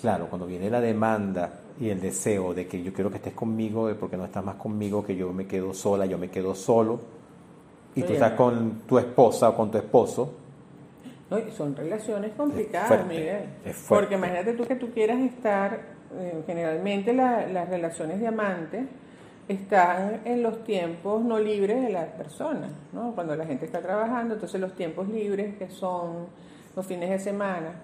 claro, 0.00 0.26
cuando 0.28 0.46
viene 0.46 0.68
la 0.70 0.80
demanda 0.80 1.50
y 1.78 1.88
el 1.90 2.00
deseo 2.00 2.52
de 2.54 2.66
que 2.66 2.82
yo 2.82 2.92
quiero 2.92 3.10
que 3.10 3.16
estés 3.16 3.34
conmigo, 3.34 3.90
porque 3.98 4.16
no 4.16 4.24
estás 4.24 4.44
más 4.44 4.56
conmigo, 4.56 5.04
que 5.04 5.16
yo 5.16 5.32
me 5.32 5.46
quedo 5.46 5.72
sola, 5.74 6.06
yo 6.06 6.18
me 6.18 6.28
quedo 6.28 6.54
solo, 6.54 7.00
y 7.94 8.02
tú 8.02 8.12
estás 8.12 8.32
con 8.32 8.82
tu 8.86 8.98
esposa 8.98 9.48
o 9.50 9.56
con 9.56 9.70
tu 9.70 9.78
esposo, 9.78 10.34
No, 11.30 11.38
son 11.56 11.76
relaciones 11.76 12.32
complicadas, 12.36 12.88
fuerte, 12.88 13.04
Miguel. 13.08 13.42
Porque 13.88 14.14
imagínate 14.16 14.52
tú 14.54 14.64
que 14.64 14.74
tú 14.74 14.90
quieras 14.90 15.20
estar, 15.20 15.80
eh, 16.18 16.42
generalmente 16.44 17.12
la- 17.12 17.46
las 17.46 17.68
relaciones 17.68 18.18
de 18.18 18.26
amantes 18.26 18.84
están 19.48 20.20
en 20.24 20.42
los 20.42 20.64
tiempos 20.64 21.22
no 21.24 21.38
libres 21.38 21.82
de 21.82 21.90
las 21.90 22.06
personas, 22.10 22.70
¿no? 22.92 23.12
Cuando 23.14 23.34
la 23.36 23.46
gente 23.46 23.64
está 23.64 23.80
trabajando, 23.80 24.34
entonces 24.34 24.60
los 24.60 24.74
tiempos 24.74 25.08
libres 25.08 25.56
que 25.56 25.70
son 25.70 26.26
los 26.74 26.86
fines 26.86 27.10
de 27.10 27.18
semana, 27.18 27.74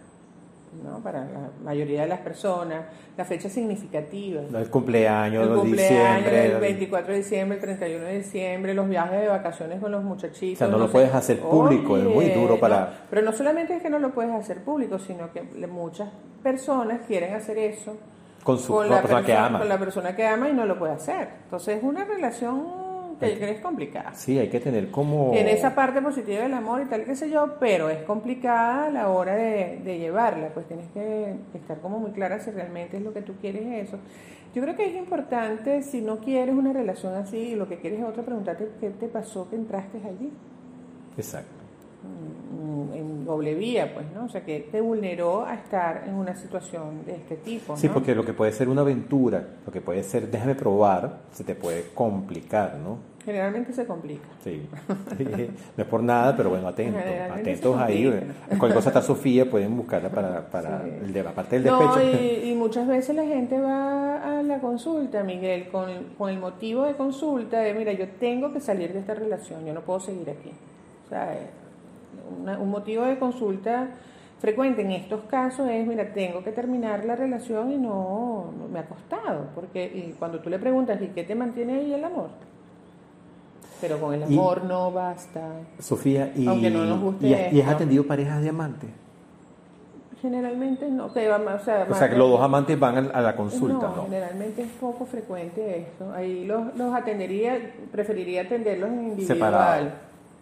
¿no? 0.84 0.98
Para 1.02 1.20
la 1.20 1.50
mayoría 1.64 2.02
de 2.02 2.08
las 2.08 2.20
personas, 2.20 2.84
las 3.16 3.26
fechas 3.26 3.52
significativas. 3.52 4.44
el 4.52 4.70
cumpleaños, 4.70 5.46
El 5.48 5.54
cumpleaños, 5.54 6.24
diciembre, 6.24 6.46
el 6.54 6.60
24 6.60 7.12
de 7.12 7.18
diciembre, 7.18 7.56
el 7.58 7.62
31 7.62 8.04
de 8.04 8.16
diciembre, 8.18 8.74
los 8.74 8.88
viajes 8.88 9.20
de 9.20 9.28
vacaciones 9.28 9.80
con 9.80 9.90
los 9.92 10.02
muchachitos. 10.04 10.56
O 10.56 10.58
sea, 10.58 10.68
no 10.68 10.78
lo 10.78 10.86
sé. 10.86 10.92
puedes 10.92 11.14
hacer 11.14 11.40
público, 11.40 11.96
es 11.96 12.04
muy 12.04 12.28
duro 12.30 12.58
para- 12.60 12.80
no, 12.80 12.86
pero 13.10 13.22
no 13.22 13.32
solamente 13.32 13.76
es 13.76 13.82
que 13.82 13.90
no 13.90 13.98
lo 13.98 14.10
puedes 14.12 14.32
hacer 14.32 14.62
público, 14.62 14.98
sino 14.98 15.32
que 15.32 15.42
muchas 15.66 16.08
personas 16.42 17.00
quieren 17.06 17.34
hacer 17.34 17.58
eso 17.58 17.96
con 18.44 18.58
su 18.58 18.72
con 18.72 18.88
la 18.88 18.96
la, 18.96 19.02
persona 19.02 19.20
que 19.22 19.26
persona, 19.26 19.46
ama. 19.46 19.58
con 19.58 19.68
la 19.68 19.78
persona 19.78 20.16
que 20.16 20.26
ama 20.26 20.48
y 20.48 20.52
no 20.52 20.66
lo 20.66 20.78
puede 20.78 20.92
hacer. 20.92 21.28
Entonces 21.44 21.78
es 21.78 21.82
una 21.82 22.04
relación 22.04 22.85
que, 23.18 23.38
que 23.38 23.50
es 23.50 23.60
complicada. 23.60 24.14
Sí, 24.14 24.38
hay 24.38 24.48
que 24.48 24.60
tener 24.60 24.90
como... 24.90 25.30
Tiene 25.32 25.52
esa 25.52 25.74
parte 25.74 26.02
positiva 26.02 26.42
del 26.42 26.54
amor 26.54 26.82
y 26.82 26.84
tal, 26.86 27.04
qué 27.04 27.16
sé 27.16 27.30
yo, 27.30 27.56
pero 27.58 27.88
es 27.88 28.02
complicada 28.04 28.86
a 28.86 28.90
la 28.90 29.08
hora 29.08 29.34
de, 29.34 29.80
de 29.84 29.98
llevarla, 29.98 30.48
pues 30.54 30.66
tienes 30.66 30.86
que 30.88 31.34
estar 31.54 31.80
como 31.80 31.98
muy 31.98 32.12
clara 32.12 32.38
si 32.40 32.50
realmente 32.50 32.96
es 32.96 33.02
lo 33.02 33.12
que 33.12 33.22
tú 33.22 33.34
quieres 33.40 33.88
eso. 33.88 33.98
Yo 34.54 34.62
creo 34.62 34.74
que 34.74 34.86
es 34.86 34.96
importante, 34.96 35.82
si 35.82 36.00
no 36.00 36.18
quieres 36.18 36.54
una 36.54 36.72
relación 36.72 37.14
así 37.14 37.36
y 37.36 37.54
lo 37.54 37.68
que 37.68 37.78
quieres 37.78 38.00
es 38.00 38.06
otra, 38.06 38.22
preguntarte 38.22 38.68
qué 38.80 38.90
te 38.90 39.08
pasó 39.08 39.48
que 39.50 39.56
entraste 39.56 39.98
allí, 39.98 40.32
Exacto. 41.16 41.55
En 42.94 43.24
doble 43.26 43.54
vía, 43.54 43.92
pues, 43.92 44.06
¿no? 44.14 44.24
O 44.24 44.28
sea, 44.28 44.42
que 44.44 44.60
te 44.72 44.80
vulneró 44.80 45.44
a 45.44 45.54
estar 45.54 46.04
en 46.06 46.14
una 46.14 46.34
situación 46.36 47.04
de 47.04 47.16
este 47.16 47.36
tipo, 47.36 47.76
Sí, 47.76 47.88
¿no? 47.88 47.94
porque 47.94 48.14
lo 48.14 48.24
que 48.24 48.32
puede 48.32 48.52
ser 48.52 48.68
una 48.68 48.80
aventura, 48.82 49.44
lo 49.66 49.72
que 49.72 49.80
puede 49.80 50.02
ser 50.02 50.30
déjame 50.30 50.54
probar, 50.54 51.18
se 51.32 51.44
te 51.44 51.54
puede 51.54 51.86
complicar, 51.94 52.76
¿no? 52.76 52.98
Generalmente 53.24 53.72
se 53.72 53.84
complica. 53.86 54.24
Sí. 54.44 54.68
no 55.76 55.82
es 55.82 55.88
por 55.90 56.02
nada, 56.02 56.36
pero 56.36 56.50
bueno, 56.50 56.68
atentos, 56.68 57.02
atentos 57.32 57.76
ahí. 57.78 58.04
Cualquier 58.50 58.74
cosa 58.74 58.90
está 58.90 59.02
Sofía, 59.02 59.50
pueden 59.50 59.76
buscarla 59.76 60.08
para, 60.08 60.46
para 60.48 60.82
Sí. 60.84 60.90
el 61.02 61.12
de 61.12 61.22
la 61.24 61.32
parte 61.32 61.58
del 61.60 61.66
No, 61.72 61.96
despecho. 61.96 62.22
y, 62.44 62.50
y 62.50 62.54
muchas 62.54 62.86
veces 62.86 63.16
la 63.16 63.24
gente 63.24 63.58
va 63.60 64.38
a 64.38 64.42
la 64.44 64.60
consulta, 64.60 65.24
Miguel, 65.24 65.68
con 65.70 65.90
el, 65.90 66.06
con 66.16 66.30
el 66.30 66.38
motivo 66.38 66.84
de 66.84 66.94
consulta 66.94 67.58
de, 67.58 67.74
mira, 67.74 67.92
yo 67.92 68.08
tengo 68.20 68.52
que 68.52 68.60
salir 68.60 68.92
de 68.92 69.00
esta 69.00 69.14
relación, 69.14 69.66
yo 69.66 69.74
no 69.74 69.80
puedo 69.80 69.98
seguir 69.98 70.30
aquí. 70.30 70.52
O 71.06 71.08
sea, 71.08 71.36
una- 72.42 72.58
un 72.58 72.70
motivo 72.70 73.04
de 73.04 73.18
consulta 73.18 73.88
frecuente 74.40 74.82
en 74.82 74.90
estos 74.92 75.22
casos 75.22 75.68
es, 75.70 75.86
mira, 75.86 76.12
tengo 76.12 76.44
que 76.44 76.52
terminar 76.52 77.04
la 77.04 77.16
relación 77.16 77.72
y 77.72 77.76
no, 77.78 78.52
no 78.58 78.68
me 78.70 78.78
ha 78.80 78.84
costado. 78.86 79.46
Porque 79.54 79.84
y 79.84 80.14
cuando 80.18 80.40
tú 80.40 80.50
le 80.50 80.58
preguntas, 80.58 81.00
¿y 81.00 81.08
qué 81.08 81.24
te 81.24 81.34
mantiene 81.34 81.74
ahí 81.74 81.92
el 81.94 82.04
amor? 82.04 82.28
Pero 83.80 83.98
con 84.00 84.14
el 84.14 84.20
Y- 84.30 84.38
amor 84.38 84.64
no 84.64 84.90
basta. 84.90 85.40
Sofía, 85.80 86.32
y, 86.34 86.46
Aunque 86.46 86.70
no 86.70 86.84
nos 86.84 87.00
guste 87.00 87.26
y, 87.28 87.34
has- 87.34 87.40
y 87.52 87.60
has 87.60 87.64
esto. 87.66 87.70
atendido 87.76 88.06
parejas 88.06 88.42
de 88.42 88.48
amantes. 88.48 88.90
Generalmente 90.22 90.88
no, 90.90 91.12
que 91.12 91.28
va 91.28 91.38
más- 91.38 91.60
o 91.60 91.64
sea, 91.64 91.86
O 91.90 91.94
sea, 91.94 92.08
que 92.08 92.16
los 92.16 92.30
dos 92.30 92.40
amantes 92.40 92.78
van 92.80 93.10
a, 93.14 93.20
la 93.20 93.36
consulta, 93.36 93.88
no, 93.88 93.96
¿no? 93.96 94.02
generalmente 94.04 94.62
es 94.62 94.68
poco 94.80 95.04
frecuente 95.04 95.78
esto. 95.80 96.10
Ahí 96.14 96.44
los, 96.46 96.74
los 96.76 96.94
atendería, 96.94 97.58
preferiría 97.92 98.42
atenderlos 98.42 98.88
en 98.90 99.02
individual. 99.08 99.26
Separado. 99.36 99.88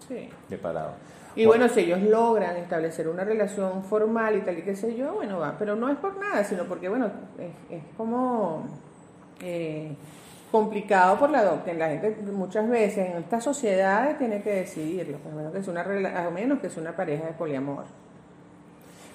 Sí. 0.09 0.28
Separado. 0.49 0.91
Y 1.37 1.47
bueno, 1.47 1.68
si 1.68 1.80
ellos 1.80 2.01
logran 2.01 2.57
establecer 2.57 3.09
una 3.09 3.24
relación 3.24 3.82
formal 3.85 4.37
y 4.37 4.41
tal 4.43 4.59
y 4.59 4.62
qué 4.62 4.76
sé 4.76 4.95
yo, 4.95 5.14
bueno, 5.14 5.39
va. 5.39 5.57
Pero 5.59 5.74
no 5.74 5.89
es 5.89 5.97
por 5.97 6.16
nada, 6.18 6.45
sino 6.45 6.64
porque, 6.64 6.89
bueno, 6.89 7.11
es, 7.39 7.78
es 7.78 7.82
como 7.97 8.64
eh, 9.41 9.97
complicado 10.53 11.18
por 11.18 11.30
la 11.30 11.43
doctrina. 11.43 11.89
La 11.89 12.01
gente 12.01 12.16
muchas 12.30 12.68
veces 12.68 13.11
en 13.11 13.16
estas 13.16 13.43
sociedades 13.43 14.16
tiene 14.18 14.41
que 14.41 14.51
decidirlo, 14.51 15.18
a 15.28 15.35
menos 15.35 15.53
que 15.53 15.62
sea 15.62 15.72
una, 15.72 16.26
a 16.26 16.30
menos 16.30 16.61
que 16.61 16.70
sea 16.70 16.80
una 16.80 16.95
pareja 16.95 17.26
de 17.26 17.32
poliamor. 17.32 17.85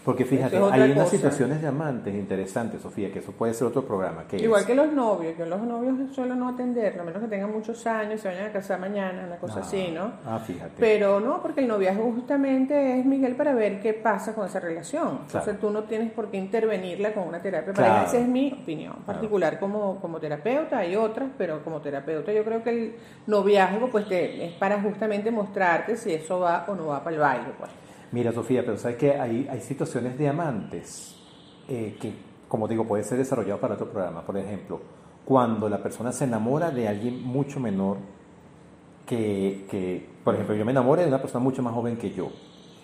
Porque 0.10 0.26
fíjate, 0.26 0.58
es 0.58 0.64
hay 0.72 0.82
unas 0.92 1.04
cosa. 1.06 1.16
situaciones 1.16 1.62
de 1.62 1.68
amantes 1.68 2.14
interesantes, 2.16 2.82
Sofía, 2.82 3.12
que 3.12 3.20
eso 3.20 3.32
puede 3.32 3.54
ser 3.54 3.68
otro 3.68 3.86
programa. 3.86 4.24
Que 4.28 4.38
Igual 4.38 4.62
es- 4.62 4.68
que 4.68 4.74
los 4.76 4.92
novios, 4.92 5.38
yo 5.38 5.46
los 5.46 5.62
novios 5.62 6.14
suelo 6.16 6.36
no 6.36 6.50
atenderlo, 6.50 7.02
a 7.02 7.06
menos 7.06 7.22
que 7.22 7.28
tengan 7.28 7.52
muchos 7.52 7.86
años, 7.86 8.20
se 8.22 8.28
vayan 8.28 8.48
a 8.48 8.52
casar 8.52 8.80
mañana, 8.80 9.26
una 9.28 9.38
cosa 9.38 9.60
Ah, 9.60 9.62
así, 9.62 9.92
¿no? 9.94 10.12
Ah, 10.26 10.40
fíjate. 10.40 10.74
Pero 10.80 11.20
no, 11.20 11.42
porque 11.42 11.62
el 11.62 11.68
noviazgo 11.68 12.12
justamente 12.14 13.00
es, 13.00 13.06
Miguel, 13.06 13.36
para 13.36 13.54
ver 13.54 13.80
qué 13.82 13.94
pasa 13.94 14.34
con 14.34 14.46
esa 14.48 14.60
relación. 14.60 15.10
Entonces 15.26 15.44
Claro. 15.44 15.60
tú 15.60 15.70
no 15.70 15.84
tienes 15.84 16.12
por 16.12 16.30
qué 16.32 16.38
intervenirla 16.38 17.14
con 17.14 17.28
una 17.28 17.40
terapia 17.42 17.74
pareja. 17.74 17.94
Claro. 17.96 18.08
Esa 18.10 18.18
es 18.20 18.28
mi 18.28 18.52
opinión 18.62 18.96
particular 19.06 19.60
como, 19.60 20.00
como 20.02 20.20
terapeuta. 20.20 20.80
Hay 20.80 20.96
otras, 20.96 21.30
pero 21.38 21.64
como 21.64 21.82
terapeuta 21.82 22.32
yo 22.34 22.44
creo 22.44 22.64
que 22.64 22.70
el 22.72 22.96
noviazgo 23.28 23.90
pues 23.90 24.08
te- 24.08 24.46
es 24.46 24.54
para 24.54 24.82
justamente 24.82 25.30
mostrarte 25.32 25.96
si 25.98 26.14
eso 26.14 26.40
va 26.40 26.66
o 26.68 26.76
no 26.76 26.88
va 26.88 27.04
para 27.04 27.16
el 27.16 27.22
baile. 27.22 27.46
Pues. 27.58 27.70
Mira, 28.12 28.32
Sofía, 28.32 28.64
pero 28.66 28.78
sabes 28.78 28.98
que 28.98 29.14
hay, 29.14 29.48
hay 29.52 29.62
situaciones 29.62 30.18
de 30.18 30.28
amantes 30.30 31.16
eh, 31.68 31.96
que, 32.02 32.14
como 32.48 32.68
digo, 32.68 32.86
puede 32.88 33.04
ser 33.04 33.18
desarrollado 33.20 33.60
para 33.60 33.76
otro 33.76 33.90
programa. 33.92 34.22
Por 34.24 34.38
ejemplo, 34.38 34.82
cuando 35.26 35.70
la 35.70 35.82
persona 35.84 36.12
se 36.12 36.24
enamora 36.24 36.72
de 36.72 36.88
alguien 36.88 37.22
mucho 37.24 37.60
menor 37.60 37.98
que, 39.06 39.66
que, 39.70 40.08
por 40.24 40.34
ejemplo, 40.36 40.56
yo 40.56 40.66
me 40.66 40.72
enamore 40.72 41.04
de 41.04 41.08
una 41.08 41.22
persona 41.22 41.44
mucho 41.44 41.62
más 41.64 41.74
joven 41.74 41.98
que 41.98 42.12
yo 42.12 42.30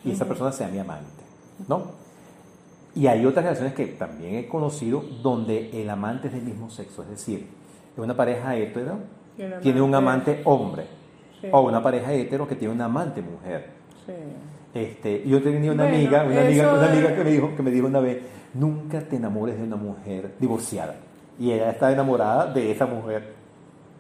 y 0.04 0.12
esa 0.12 0.26
persona 0.26 0.52
sea 0.52 0.68
mi 0.68 0.78
amante, 0.80 1.24
¿no? 1.68 1.84
Y 2.96 3.08
hay 3.08 3.26
otras 3.26 3.44
relaciones 3.44 3.74
que 3.74 3.88
también 3.88 4.36
he 4.36 4.48
conocido 4.48 5.04
donde 5.22 5.82
el 5.82 5.90
amante 5.90 6.28
es 6.28 6.34
del 6.34 6.44
mismo 6.44 6.70
sexo, 6.70 7.02
es 7.04 7.10
decir, 7.10 7.48
una 7.98 8.16
pareja 8.16 8.56
hetero, 8.56 9.00
tiene 9.62 9.82
un 9.82 9.94
amante- 9.96 10.42
hombre, 10.46 10.86
Sí. 11.42 11.48
o 11.52 11.62
una 11.62 11.84
pareja 11.84 12.14
hetero 12.14 12.48
que 12.48 12.56
tiene 12.56 12.74
una 12.74 12.86
amante 12.86 13.22
mujer. 13.22 13.72
Sí. 14.06 14.14
Este, 14.76 15.24
yo 15.26 15.42
tenía 15.42 15.72
una 15.72 15.84
Bueno, 15.84 15.98
amiga, 15.98 16.24
una 16.26 16.42
amiga, 16.42 16.74
una 16.74 16.92
amiga 16.92 17.16
que 17.16 17.24
me 17.24 17.32
dijo, 17.32 17.56
que 17.56 17.64
me 17.64 17.72
dijo 17.72 17.88
una 17.88 18.02
vez, 18.02 18.18
nunca 18.54 19.00
te 19.02 19.16
enamores 19.16 19.58
de 19.58 19.64
una 19.64 19.78
mujer 19.78 20.34
divorciada. 20.40 20.96
Y 21.40 21.52
ella 21.52 21.72
está 21.72 21.92
enamorada 21.92 22.54
de 22.54 22.72
esa 22.72 22.86
mujer. 22.86 23.34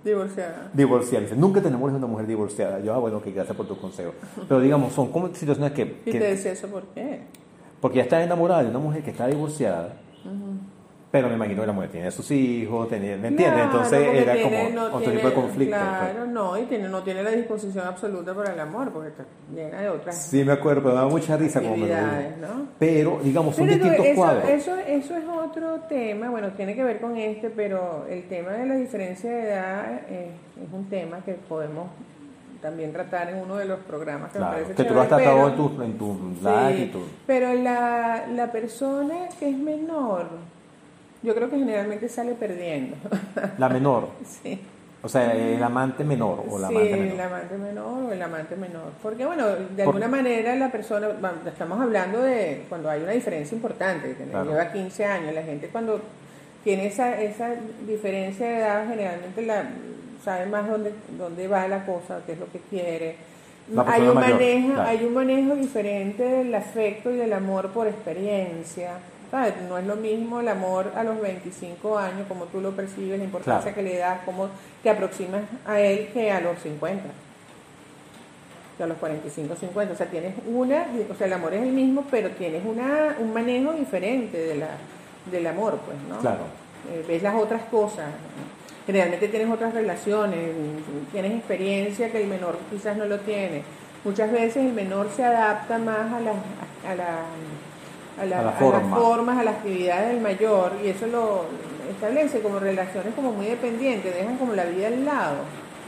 Divorciada. 0.03 0.69
Divorciada. 0.73 1.23
Dice, 1.23 1.35
nunca 1.37 1.61
te 1.61 1.69
enamores 1.69 1.93
de 1.93 1.97
una 1.99 2.07
mujer 2.07 2.27
divorciada. 2.27 2.79
Yo, 2.81 2.93
ah, 2.93 2.97
bueno, 2.99 3.21
que 3.21 3.31
gracias 3.31 3.55
por 3.57 3.67
tu 3.67 3.77
consejo. 3.77 4.11
Pero 4.47 4.59
digamos, 4.59 4.93
son 4.93 5.11
como 5.11 5.33
situaciones 5.33 5.71
que... 5.71 5.81
¿Y 6.05 6.11
que- 6.11 6.19
te 6.19 6.27
decía 6.27 6.51
eso 6.51 6.67
por 6.67 6.83
qué? 6.93 7.21
porque 7.81 7.97
ya 7.97 8.03
estás 8.03 8.23
enamorada 8.23 8.63
de 8.63 8.69
una 8.69 8.79
mujer 8.79 9.03
que 9.03 9.11
está 9.11 9.27
divorciada. 9.27 9.93
Pero 11.15 11.29
me 11.29 11.35
imagino 11.35 11.61
que 11.61 11.67
la 11.67 11.71
mujer 11.73 11.89
tiene 11.91 12.11
sus 12.11 12.29
hijos, 12.31 12.89
tenía, 12.89 13.15
¿me 13.15 13.29
entiendes? 13.29 13.53
Claro, 13.53 13.71
Entonces 13.71 13.99
era 14.21 14.33
tiene- 14.33 14.59
como 14.63 14.69
no 14.75 14.83
otro 14.87 14.99
tiene- 14.99 15.15
tipo 15.15 15.27
de 15.29 15.33
conflicto. 15.33 15.75
pues. 15.77 15.89
Claro, 16.11 16.25
no, 16.25 16.57
y 16.57 16.63
tiene, 16.63 16.89
no 16.89 17.03
tiene 17.03 17.23
la 17.23 17.31
disposición 17.31 17.87
absoluta 17.87 18.33
para 18.33 18.53
el 18.53 18.59
amor, 18.59 18.91
porque 18.91 19.09
está 19.09 19.23
llena 19.53 19.79
de 19.81 19.89
otras 19.89 20.17
Sí, 20.17 20.43
me 20.43 20.51
acuerdo, 20.51 20.81
pero 20.81 20.93
me 20.93 20.99
daba 20.99 21.09
mucha 21.09 21.37
risa 21.37 21.61
como 21.61 21.77
me 21.77 21.87
lo. 21.87 21.95
Pero, 22.77 23.19
digamos, 23.23 23.55
son 23.55 23.65
Pero 23.67 23.77
distintos 23.77 24.05
eso, 24.07 24.15
cuadros. 24.15 24.49
Eso, 24.49 24.75
eso 24.75 25.15
es 25.15 25.23
otro 25.25 25.79
tema, 25.87 26.29
bueno, 26.29 26.49
tiene 26.51 26.75
que 26.75 26.83
ver 26.83 26.99
con 26.99 27.15
este, 27.15 27.49
pero 27.49 28.05
el 28.09 28.27
tema 28.27 28.51
de 28.51 28.65
la 28.65 28.75
diferencia 28.75 29.31
de 29.31 29.43
edad 29.43 30.01
eh, 30.09 30.31
es 30.61 30.73
un 30.73 30.89
tema 30.89 31.19
que 31.23 31.33
podemos 31.35 31.87
también 32.61 32.91
tratar 32.91 33.29
en 33.29 33.37
uno 33.37 33.55
de 33.57 33.65
los 33.65 33.79
programas 33.81 34.31
que 34.31 34.39
Claro, 34.39 34.57
me 34.57 34.61
parece 34.63 34.81
que 34.83 34.87
tú 34.89 34.93
lo 34.95 35.01
has 35.01 35.07
tratado 35.07 35.35
pero- 35.35 35.47
en 35.47 35.55
tu, 35.55 35.81
en 35.83 35.97
tu 35.97 36.35
live 36.41 36.89
Sí. 36.91 36.99
Pero 37.27 37.53
la, 37.53 38.25
la 38.33 38.51
persona 38.51 39.15
que 39.39 39.49
es 39.49 39.57
menor, 39.57 40.25
yo 41.25 41.35
creo 41.35 41.49
que 41.49 41.57
generalmente 41.57 42.07
sale 42.07 42.33
perdiendo. 42.33 42.95
La 43.57 43.67
menor, 43.69 44.09
sí. 44.43 44.59
o 45.01 45.09
sea, 45.09 45.33
el 45.33 45.61
amante 45.61 46.03
menor 46.03 46.43
o 46.49 46.57
la 46.57 46.67
sí, 46.69 46.75
amante 46.75 46.95
menor. 46.95 47.13
el 47.13 47.21
amante 47.21 47.57
menor 47.57 48.03
o 48.03 48.11
el 48.11 48.21
amante 48.21 48.55
menor. 48.55 48.91
Porque, 49.03 49.25
bueno, 49.25 49.47
de 49.47 49.83
Por- 49.83 49.95
alguna 49.95 50.07
manera 50.07 50.55
la 50.55 50.71
persona, 50.71 51.09
estamos 51.47 51.79
hablando 51.81 52.21
de 52.21 52.63
cuando 52.69 52.89
hay 52.89 53.01
una 53.03 53.11
diferencia 53.11 53.55
importante, 53.55 54.15
que 54.15 54.23
Claro. 54.25 54.49
lleva 54.49 54.71
15 54.71 55.05
años, 55.05 55.33
la 55.33 55.43
gente 55.43 55.67
cuando 55.67 55.99
tiene 56.63 56.87
esa, 56.87 57.21
esa 57.21 57.51
diferencia 57.87 58.47
de 58.47 58.57
edad 58.57 58.87
generalmente 58.87 59.41
la 59.43 59.65
sabe 60.23 60.47
más 60.47 60.67
dónde, 60.67 60.91
dónde 61.17 61.47
va 61.47 61.67
la 61.67 61.85
cosa, 61.85 62.21
qué 62.25 62.31
es 62.33 62.39
lo 62.39 62.51
que 62.51 62.59
quiere. 62.69 63.15
Hay 63.87 64.01
un, 64.03 64.13
mayor, 64.13 64.15
manejo, 64.15 64.73
claro. 64.73 64.89
hay 64.89 65.03
un 65.05 65.13
manejo 65.13 65.55
diferente 65.55 66.23
del 66.23 66.53
afecto 66.55 67.11
y 67.11 67.17
del 67.17 67.33
amor 67.33 67.69
por 67.69 67.87
experiencia. 67.87 68.91
¿Sabes? 69.35 69.53
No 69.67 69.77
es 69.77 69.85
lo 69.85 69.97
mismo 69.97 70.39
el 70.39 70.47
amor 70.47 70.93
a 70.95 71.03
los 71.03 71.19
25 71.19 71.97
años, 71.97 72.25
como 72.27 72.45
tú 72.45 72.61
lo 72.61 72.71
percibes, 72.71 73.17
la 73.19 73.25
importancia 73.25 73.73
Claro. 73.73 73.75
que 73.75 73.81
le 73.83 73.97
das, 73.97 74.19
cómo 74.23 74.47
te 74.81 74.89
aproximas 74.89 75.41
a 75.67 75.79
él 75.79 76.09
que 76.13 76.31
a 76.31 76.39
los 76.39 76.57
50 76.59 77.03
que 78.77 78.83
a 78.83 78.87
los 78.87 78.97
45, 78.97 79.55
50. 79.55 79.93
O 79.93 79.95
sea, 79.95 80.07
tienes 80.07 80.33
una, 80.47 80.85
o 81.09 81.15
sea, 81.15 81.27
el 81.27 81.33
amor 81.33 81.53
es 81.53 81.63
el 81.63 81.71
mismo, 81.71 82.05
pero 82.11 82.29
tienes 82.31 82.61
una, 82.65 83.15
un 83.19 83.33
manejo 83.33 83.71
diferente 83.71 84.37
de 84.37 84.55
la, 84.55 84.67
del 85.31 85.47
amor, 85.47 85.79
pues, 85.85 85.97
¿no? 86.09 86.17
Claro. 86.19 86.43
Eh, 86.91 87.05
ves 87.07 87.23
las 87.23 87.35
otras 87.35 87.63
cosas. 87.71 88.07
Generalmente 88.85 89.29
tienes 89.29 89.49
otras 89.49 89.73
relaciones, 89.73 90.39
tienes 91.13 91.31
experiencia 91.33 92.11
que 92.11 92.21
el 92.21 92.27
menor 92.27 92.57
quizás 92.69 92.97
no 92.97 93.05
lo 93.05 93.17
tiene. 93.19 93.63
Muchas 94.03 94.29
veces 94.31 94.57
el 94.57 94.73
menor 94.73 95.09
se 95.15 95.23
adapta 95.23 95.77
más 95.77 96.11
a 96.13 96.19
las 96.19 96.35
a 96.85 96.95
la, 96.95 97.19
a 98.21 98.25
la- 98.25 98.39
A 98.39 98.41
la 98.41 98.49
a 98.49 98.51
las 98.51 98.59
forma. 98.59 98.95
formas, 98.97 99.37
a 99.39 99.43
las 99.43 99.55
actividades 99.55 100.09
del 100.09 100.21
mayor, 100.21 100.71
y 100.83 100.87
eso 100.89 101.07
lo 101.07 101.45
establece 101.89 102.41
como 102.41 102.59
relaciones 102.59 103.13
como 103.15 103.31
muy 103.31 103.45
dependientes, 103.47 104.13
dejan 104.15 104.37
como 104.37 104.53
la 104.53 104.65
vida 104.65 104.87
al 104.87 105.05
lado, 105.05 105.35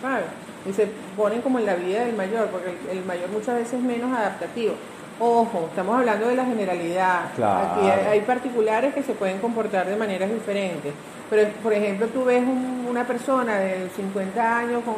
¿sabes? 0.02 0.26
Y 0.70 0.74
se 0.74 0.88
ponen 1.16 1.42
como 1.42 1.60
en 1.60 1.66
la 1.66 1.76
vida 1.76 2.04
del 2.06 2.16
mayor, 2.16 2.48
porque 2.48 2.70
el, 2.92 2.98
el 3.00 3.06
mayor 3.06 3.30
muchas 3.30 3.56
veces 3.56 3.74
es 3.76 3.82
menos 3.82 4.12
adaptativo. 4.18 4.74
Ojo, 5.20 5.66
estamos 5.70 5.98
hablando 5.98 6.28
de 6.28 6.36
la 6.36 6.46
generalidad. 6.46 7.22
Claro. 7.36 7.68
Aquí 7.82 7.88
hay, 7.90 8.06
hay 8.12 8.22
particulares 8.22 8.94
que 8.94 9.02
se 9.02 9.14
pueden 9.14 9.40
comportar 9.40 9.88
de 9.88 9.96
maneras 9.96 10.30
diferentes. 10.30 10.94
Pero, 11.30 11.50
por 11.64 11.74
ejemplo, 11.74 12.08
tú 12.08 12.24
ves 12.26 12.44
un- 12.44 12.86
una 12.90 13.04
persona 13.06 13.58
de 13.60 13.90
50 13.96 14.60
años 14.60 14.84
con, 14.84 14.96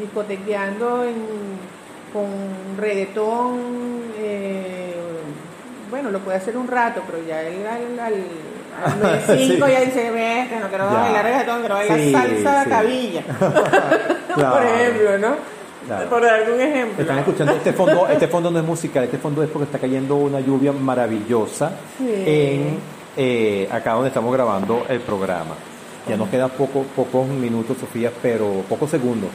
discotequeando 0.00 1.04
en, 1.04 1.14
con 2.12 2.76
reggaetón, 2.76 4.02
eh, 4.18 4.94
bueno, 5.92 6.10
lo 6.10 6.18
puede 6.18 6.38
hacer 6.38 6.56
un 6.56 6.66
rato, 6.66 7.02
pero 7.06 7.22
ya 7.24 7.40
él 7.42 7.64
al, 7.64 8.00
al, 8.00 8.14
al 8.92 9.00
95 9.00 9.66
Sí. 9.66 9.72
ya 9.72 9.80
dice, 9.82 10.10
"Ve, 10.10 10.46
que 10.50 10.58
no 10.58 10.68
quiero 10.68 10.86
bailar 10.86 11.24
reggaetón, 11.24 11.60
quiero 11.60 11.74
bailar 11.76 11.98
Sí, 12.00 12.12
salsa 12.12 12.64
sí. 12.64 12.70
cabilla. 12.70 13.22
Claro. 14.34 14.54
Por 14.56 14.64
ejemplo, 14.66 15.18
¿no? 15.18 15.34
Claro. 15.86 16.08
Por 16.08 16.22
un 16.22 16.60
ejemplo. 16.60 17.02
Están 17.02 17.18
escuchando, 17.18 17.52
este 17.52 17.72
fondo, 17.74 18.08
este 18.08 18.28
fondo 18.28 18.50
no 18.50 18.58
es 18.58 18.64
musical, 18.64 19.04
este 19.04 19.18
fondo 19.18 19.42
es 19.42 19.50
porque 19.50 19.64
está 19.66 19.78
cayendo 19.78 20.16
una 20.16 20.40
lluvia 20.40 20.72
maravillosa 20.72 21.72
en 22.00 22.78
eh, 23.16 23.68
acá 23.70 23.92
donde 23.92 24.08
estamos 24.08 24.32
grabando 24.32 24.86
el 24.88 25.00
programa. 25.00 25.54
Ya 26.08 26.16
nos 26.16 26.28
quedan 26.30 26.50
poco, 26.50 26.84
pocos 26.96 27.26
minutos, 27.28 27.76
Sofía, 27.78 28.10
pero 28.22 28.62
pocos 28.68 28.90
segundos. 28.90 29.28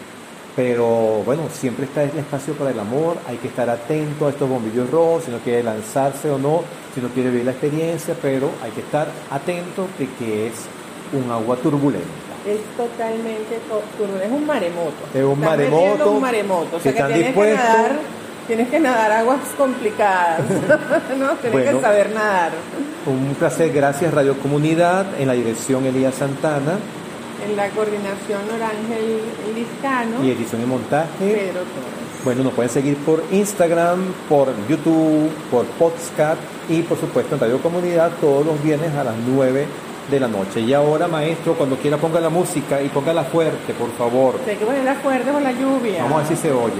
Pero 0.57 1.21
bueno, 1.23 1.43
siempre 1.53 1.85
está 1.85 2.01
el 2.03 2.17
espacio 2.17 2.55
para 2.55 2.71
el 2.71 2.79
amor, 2.79 3.17
hay 3.27 3.37
que 3.37 3.47
estar 3.47 3.69
atento 3.69 4.25
a 4.25 4.31
estos 4.31 4.49
bombillos 4.49 4.89
rojos, 4.89 5.25
si 5.25 5.31
no 5.31 5.37
quiere 5.37 5.61
lanzarse 5.61 6.31
o 6.31 6.39
no, 6.39 6.63
si 6.95 6.99
no 6.99 7.09
quiere 7.09 7.29
vivir 7.29 7.45
la 7.45 7.51
experiencia, 7.51 8.15
pero 8.19 8.49
hay 8.63 8.71
que 8.71 8.81
estar 8.81 9.07
atento 9.29 9.85
de 9.99 10.09
que 10.17 10.47
es 10.47 10.53
un 11.13 11.29
agua 11.31 11.57
turbulenta. 11.57 12.07
Es 12.47 12.59
totalmente 12.75 13.59
to- 13.69 13.83
turbulento, 13.99 14.25
es 14.25 14.31
un 14.31 14.47
maremoto. 14.47 14.91
Es 15.13 15.23
un 15.23 15.39
maremoto. 15.39 16.11
un 16.11 16.21
maremoto. 16.21 16.77
O 16.77 16.79
sea 16.79 16.91
que 16.91 17.03
tienes 17.13 17.35
que 17.35 17.53
nadar, 17.53 17.91
tienes 18.47 18.69
que 18.69 18.79
nadar 18.79 19.11
aguas 19.11 19.39
complicadas. 19.55 20.39
¿no? 21.19 21.29
Tienes 21.35 21.51
Bueno. 21.51 21.71
que 21.77 21.81
saber 21.85 22.09
nadar. 22.15 22.51
Un 23.05 23.35
placer, 23.35 23.71
gracias 23.71 24.11
Radio 24.11 24.35
Comunidad, 24.39 25.05
en 25.19 25.27
la 25.27 25.33
dirección 25.33 25.85
Elías 25.85 26.15
Santana 26.15 26.79
En 27.45 27.55
la 27.55 27.69
coordinación 27.69 28.41
Orángel 28.53 29.21
Liscano, 29.55 30.23
y 30.23 30.31
edición 30.31 30.61
y 30.63 30.65
montaje. 30.65 31.07
Pedro 31.19 31.59
Torres. 31.61 32.23
Bueno, 32.23 32.43
nos 32.43 32.53
pueden 32.53 32.71
seguir 32.71 32.97
por 32.97 33.23
Instagram, 33.31 34.11
por 34.27 34.49
YouTube, 34.67 35.29
por 35.51 35.65
podcast 35.65 36.41
y 36.67 36.81
por 36.81 36.99
supuesto 36.99 37.35
en 37.35 37.41
Radio 37.41 37.59
Comunidad 37.61 38.11
todos 38.19 38.45
los 38.45 38.61
viernes 38.61 38.93
a 38.95 39.03
las 39.03 39.15
9 39.27 39.65
de 40.09 40.19
la 40.19 40.27
noche. 40.27 40.61
Y 40.61 40.73
ahora, 40.73 41.07
maestro, 41.07 41.53
cuando 41.53 41.77
quiera 41.77 41.97
ponga 41.97 42.19
la 42.19 42.29
música 42.29 42.81
y 42.81 42.89
póngala 42.89 43.23
fuerte, 43.25 43.73
por 43.73 43.91
favor. 43.93 44.39
Hay 44.47 44.55
que 44.55 44.65
ponerla 44.65 44.95
fuerte 44.95 45.31
con 45.31 45.43
la 45.43 45.51
lluvia. 45.51 46.03
Vamos 46.03 46.25
a 46.25 46.27
ver 46.27 46.35
si 46.35 46.41
se 46.41 46.51
oye. 46.51 46.73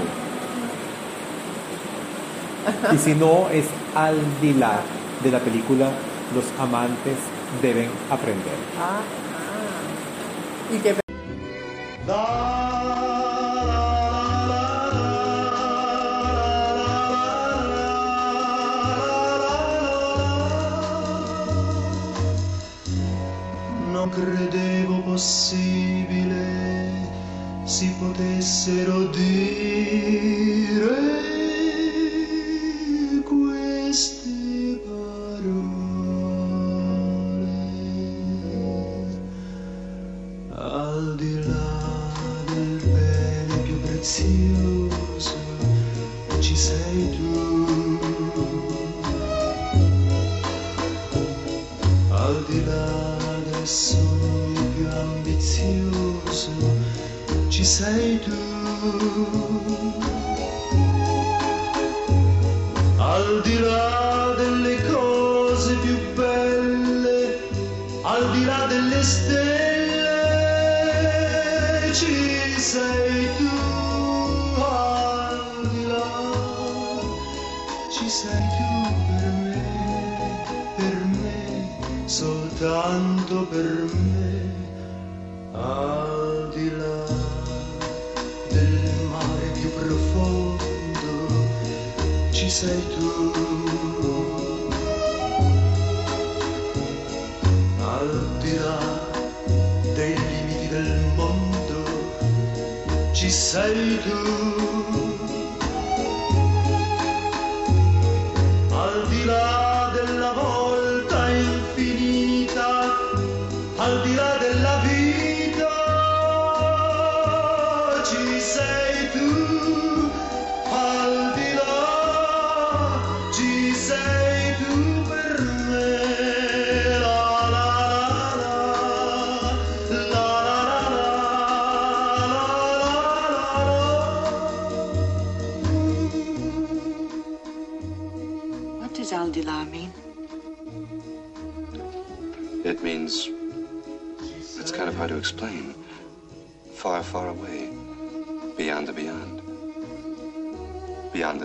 Y 2.92 2.98
si 2.98 3.14
no, 3.14 3.48
es 3.50 3.64
Al 3.94 4.16
Dilar 4.42 4.80
de 5.24 5.30
la 5.30 5.38
película 5.38 5.88
Los 6.34 6.44
amantes 6.60 7.16
deben 7.62 7.88
aprender. 8.10 8.54
Ah, 8.78 9.00
ah. 10.68 10.74
Y 10.74 10.78
que 10.78 10.94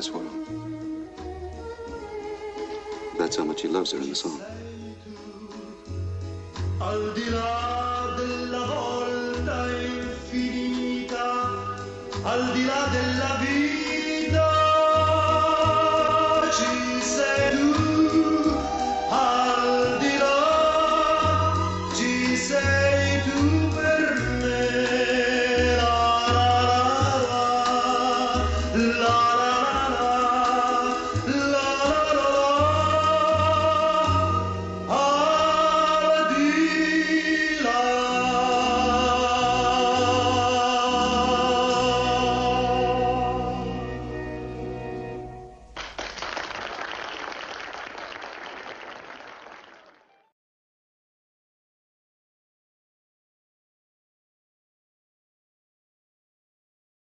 this 0.03 0.11
world. 0.11 0.29
That's 3.17 3.37
how 3.37 3.45
much 3.45 3.61
he 3.61 3.69
loves 3.69 3.93
her 3.93 3.99
in 3.99 4.09
the 4.09 4.15
song. 4.15 4.41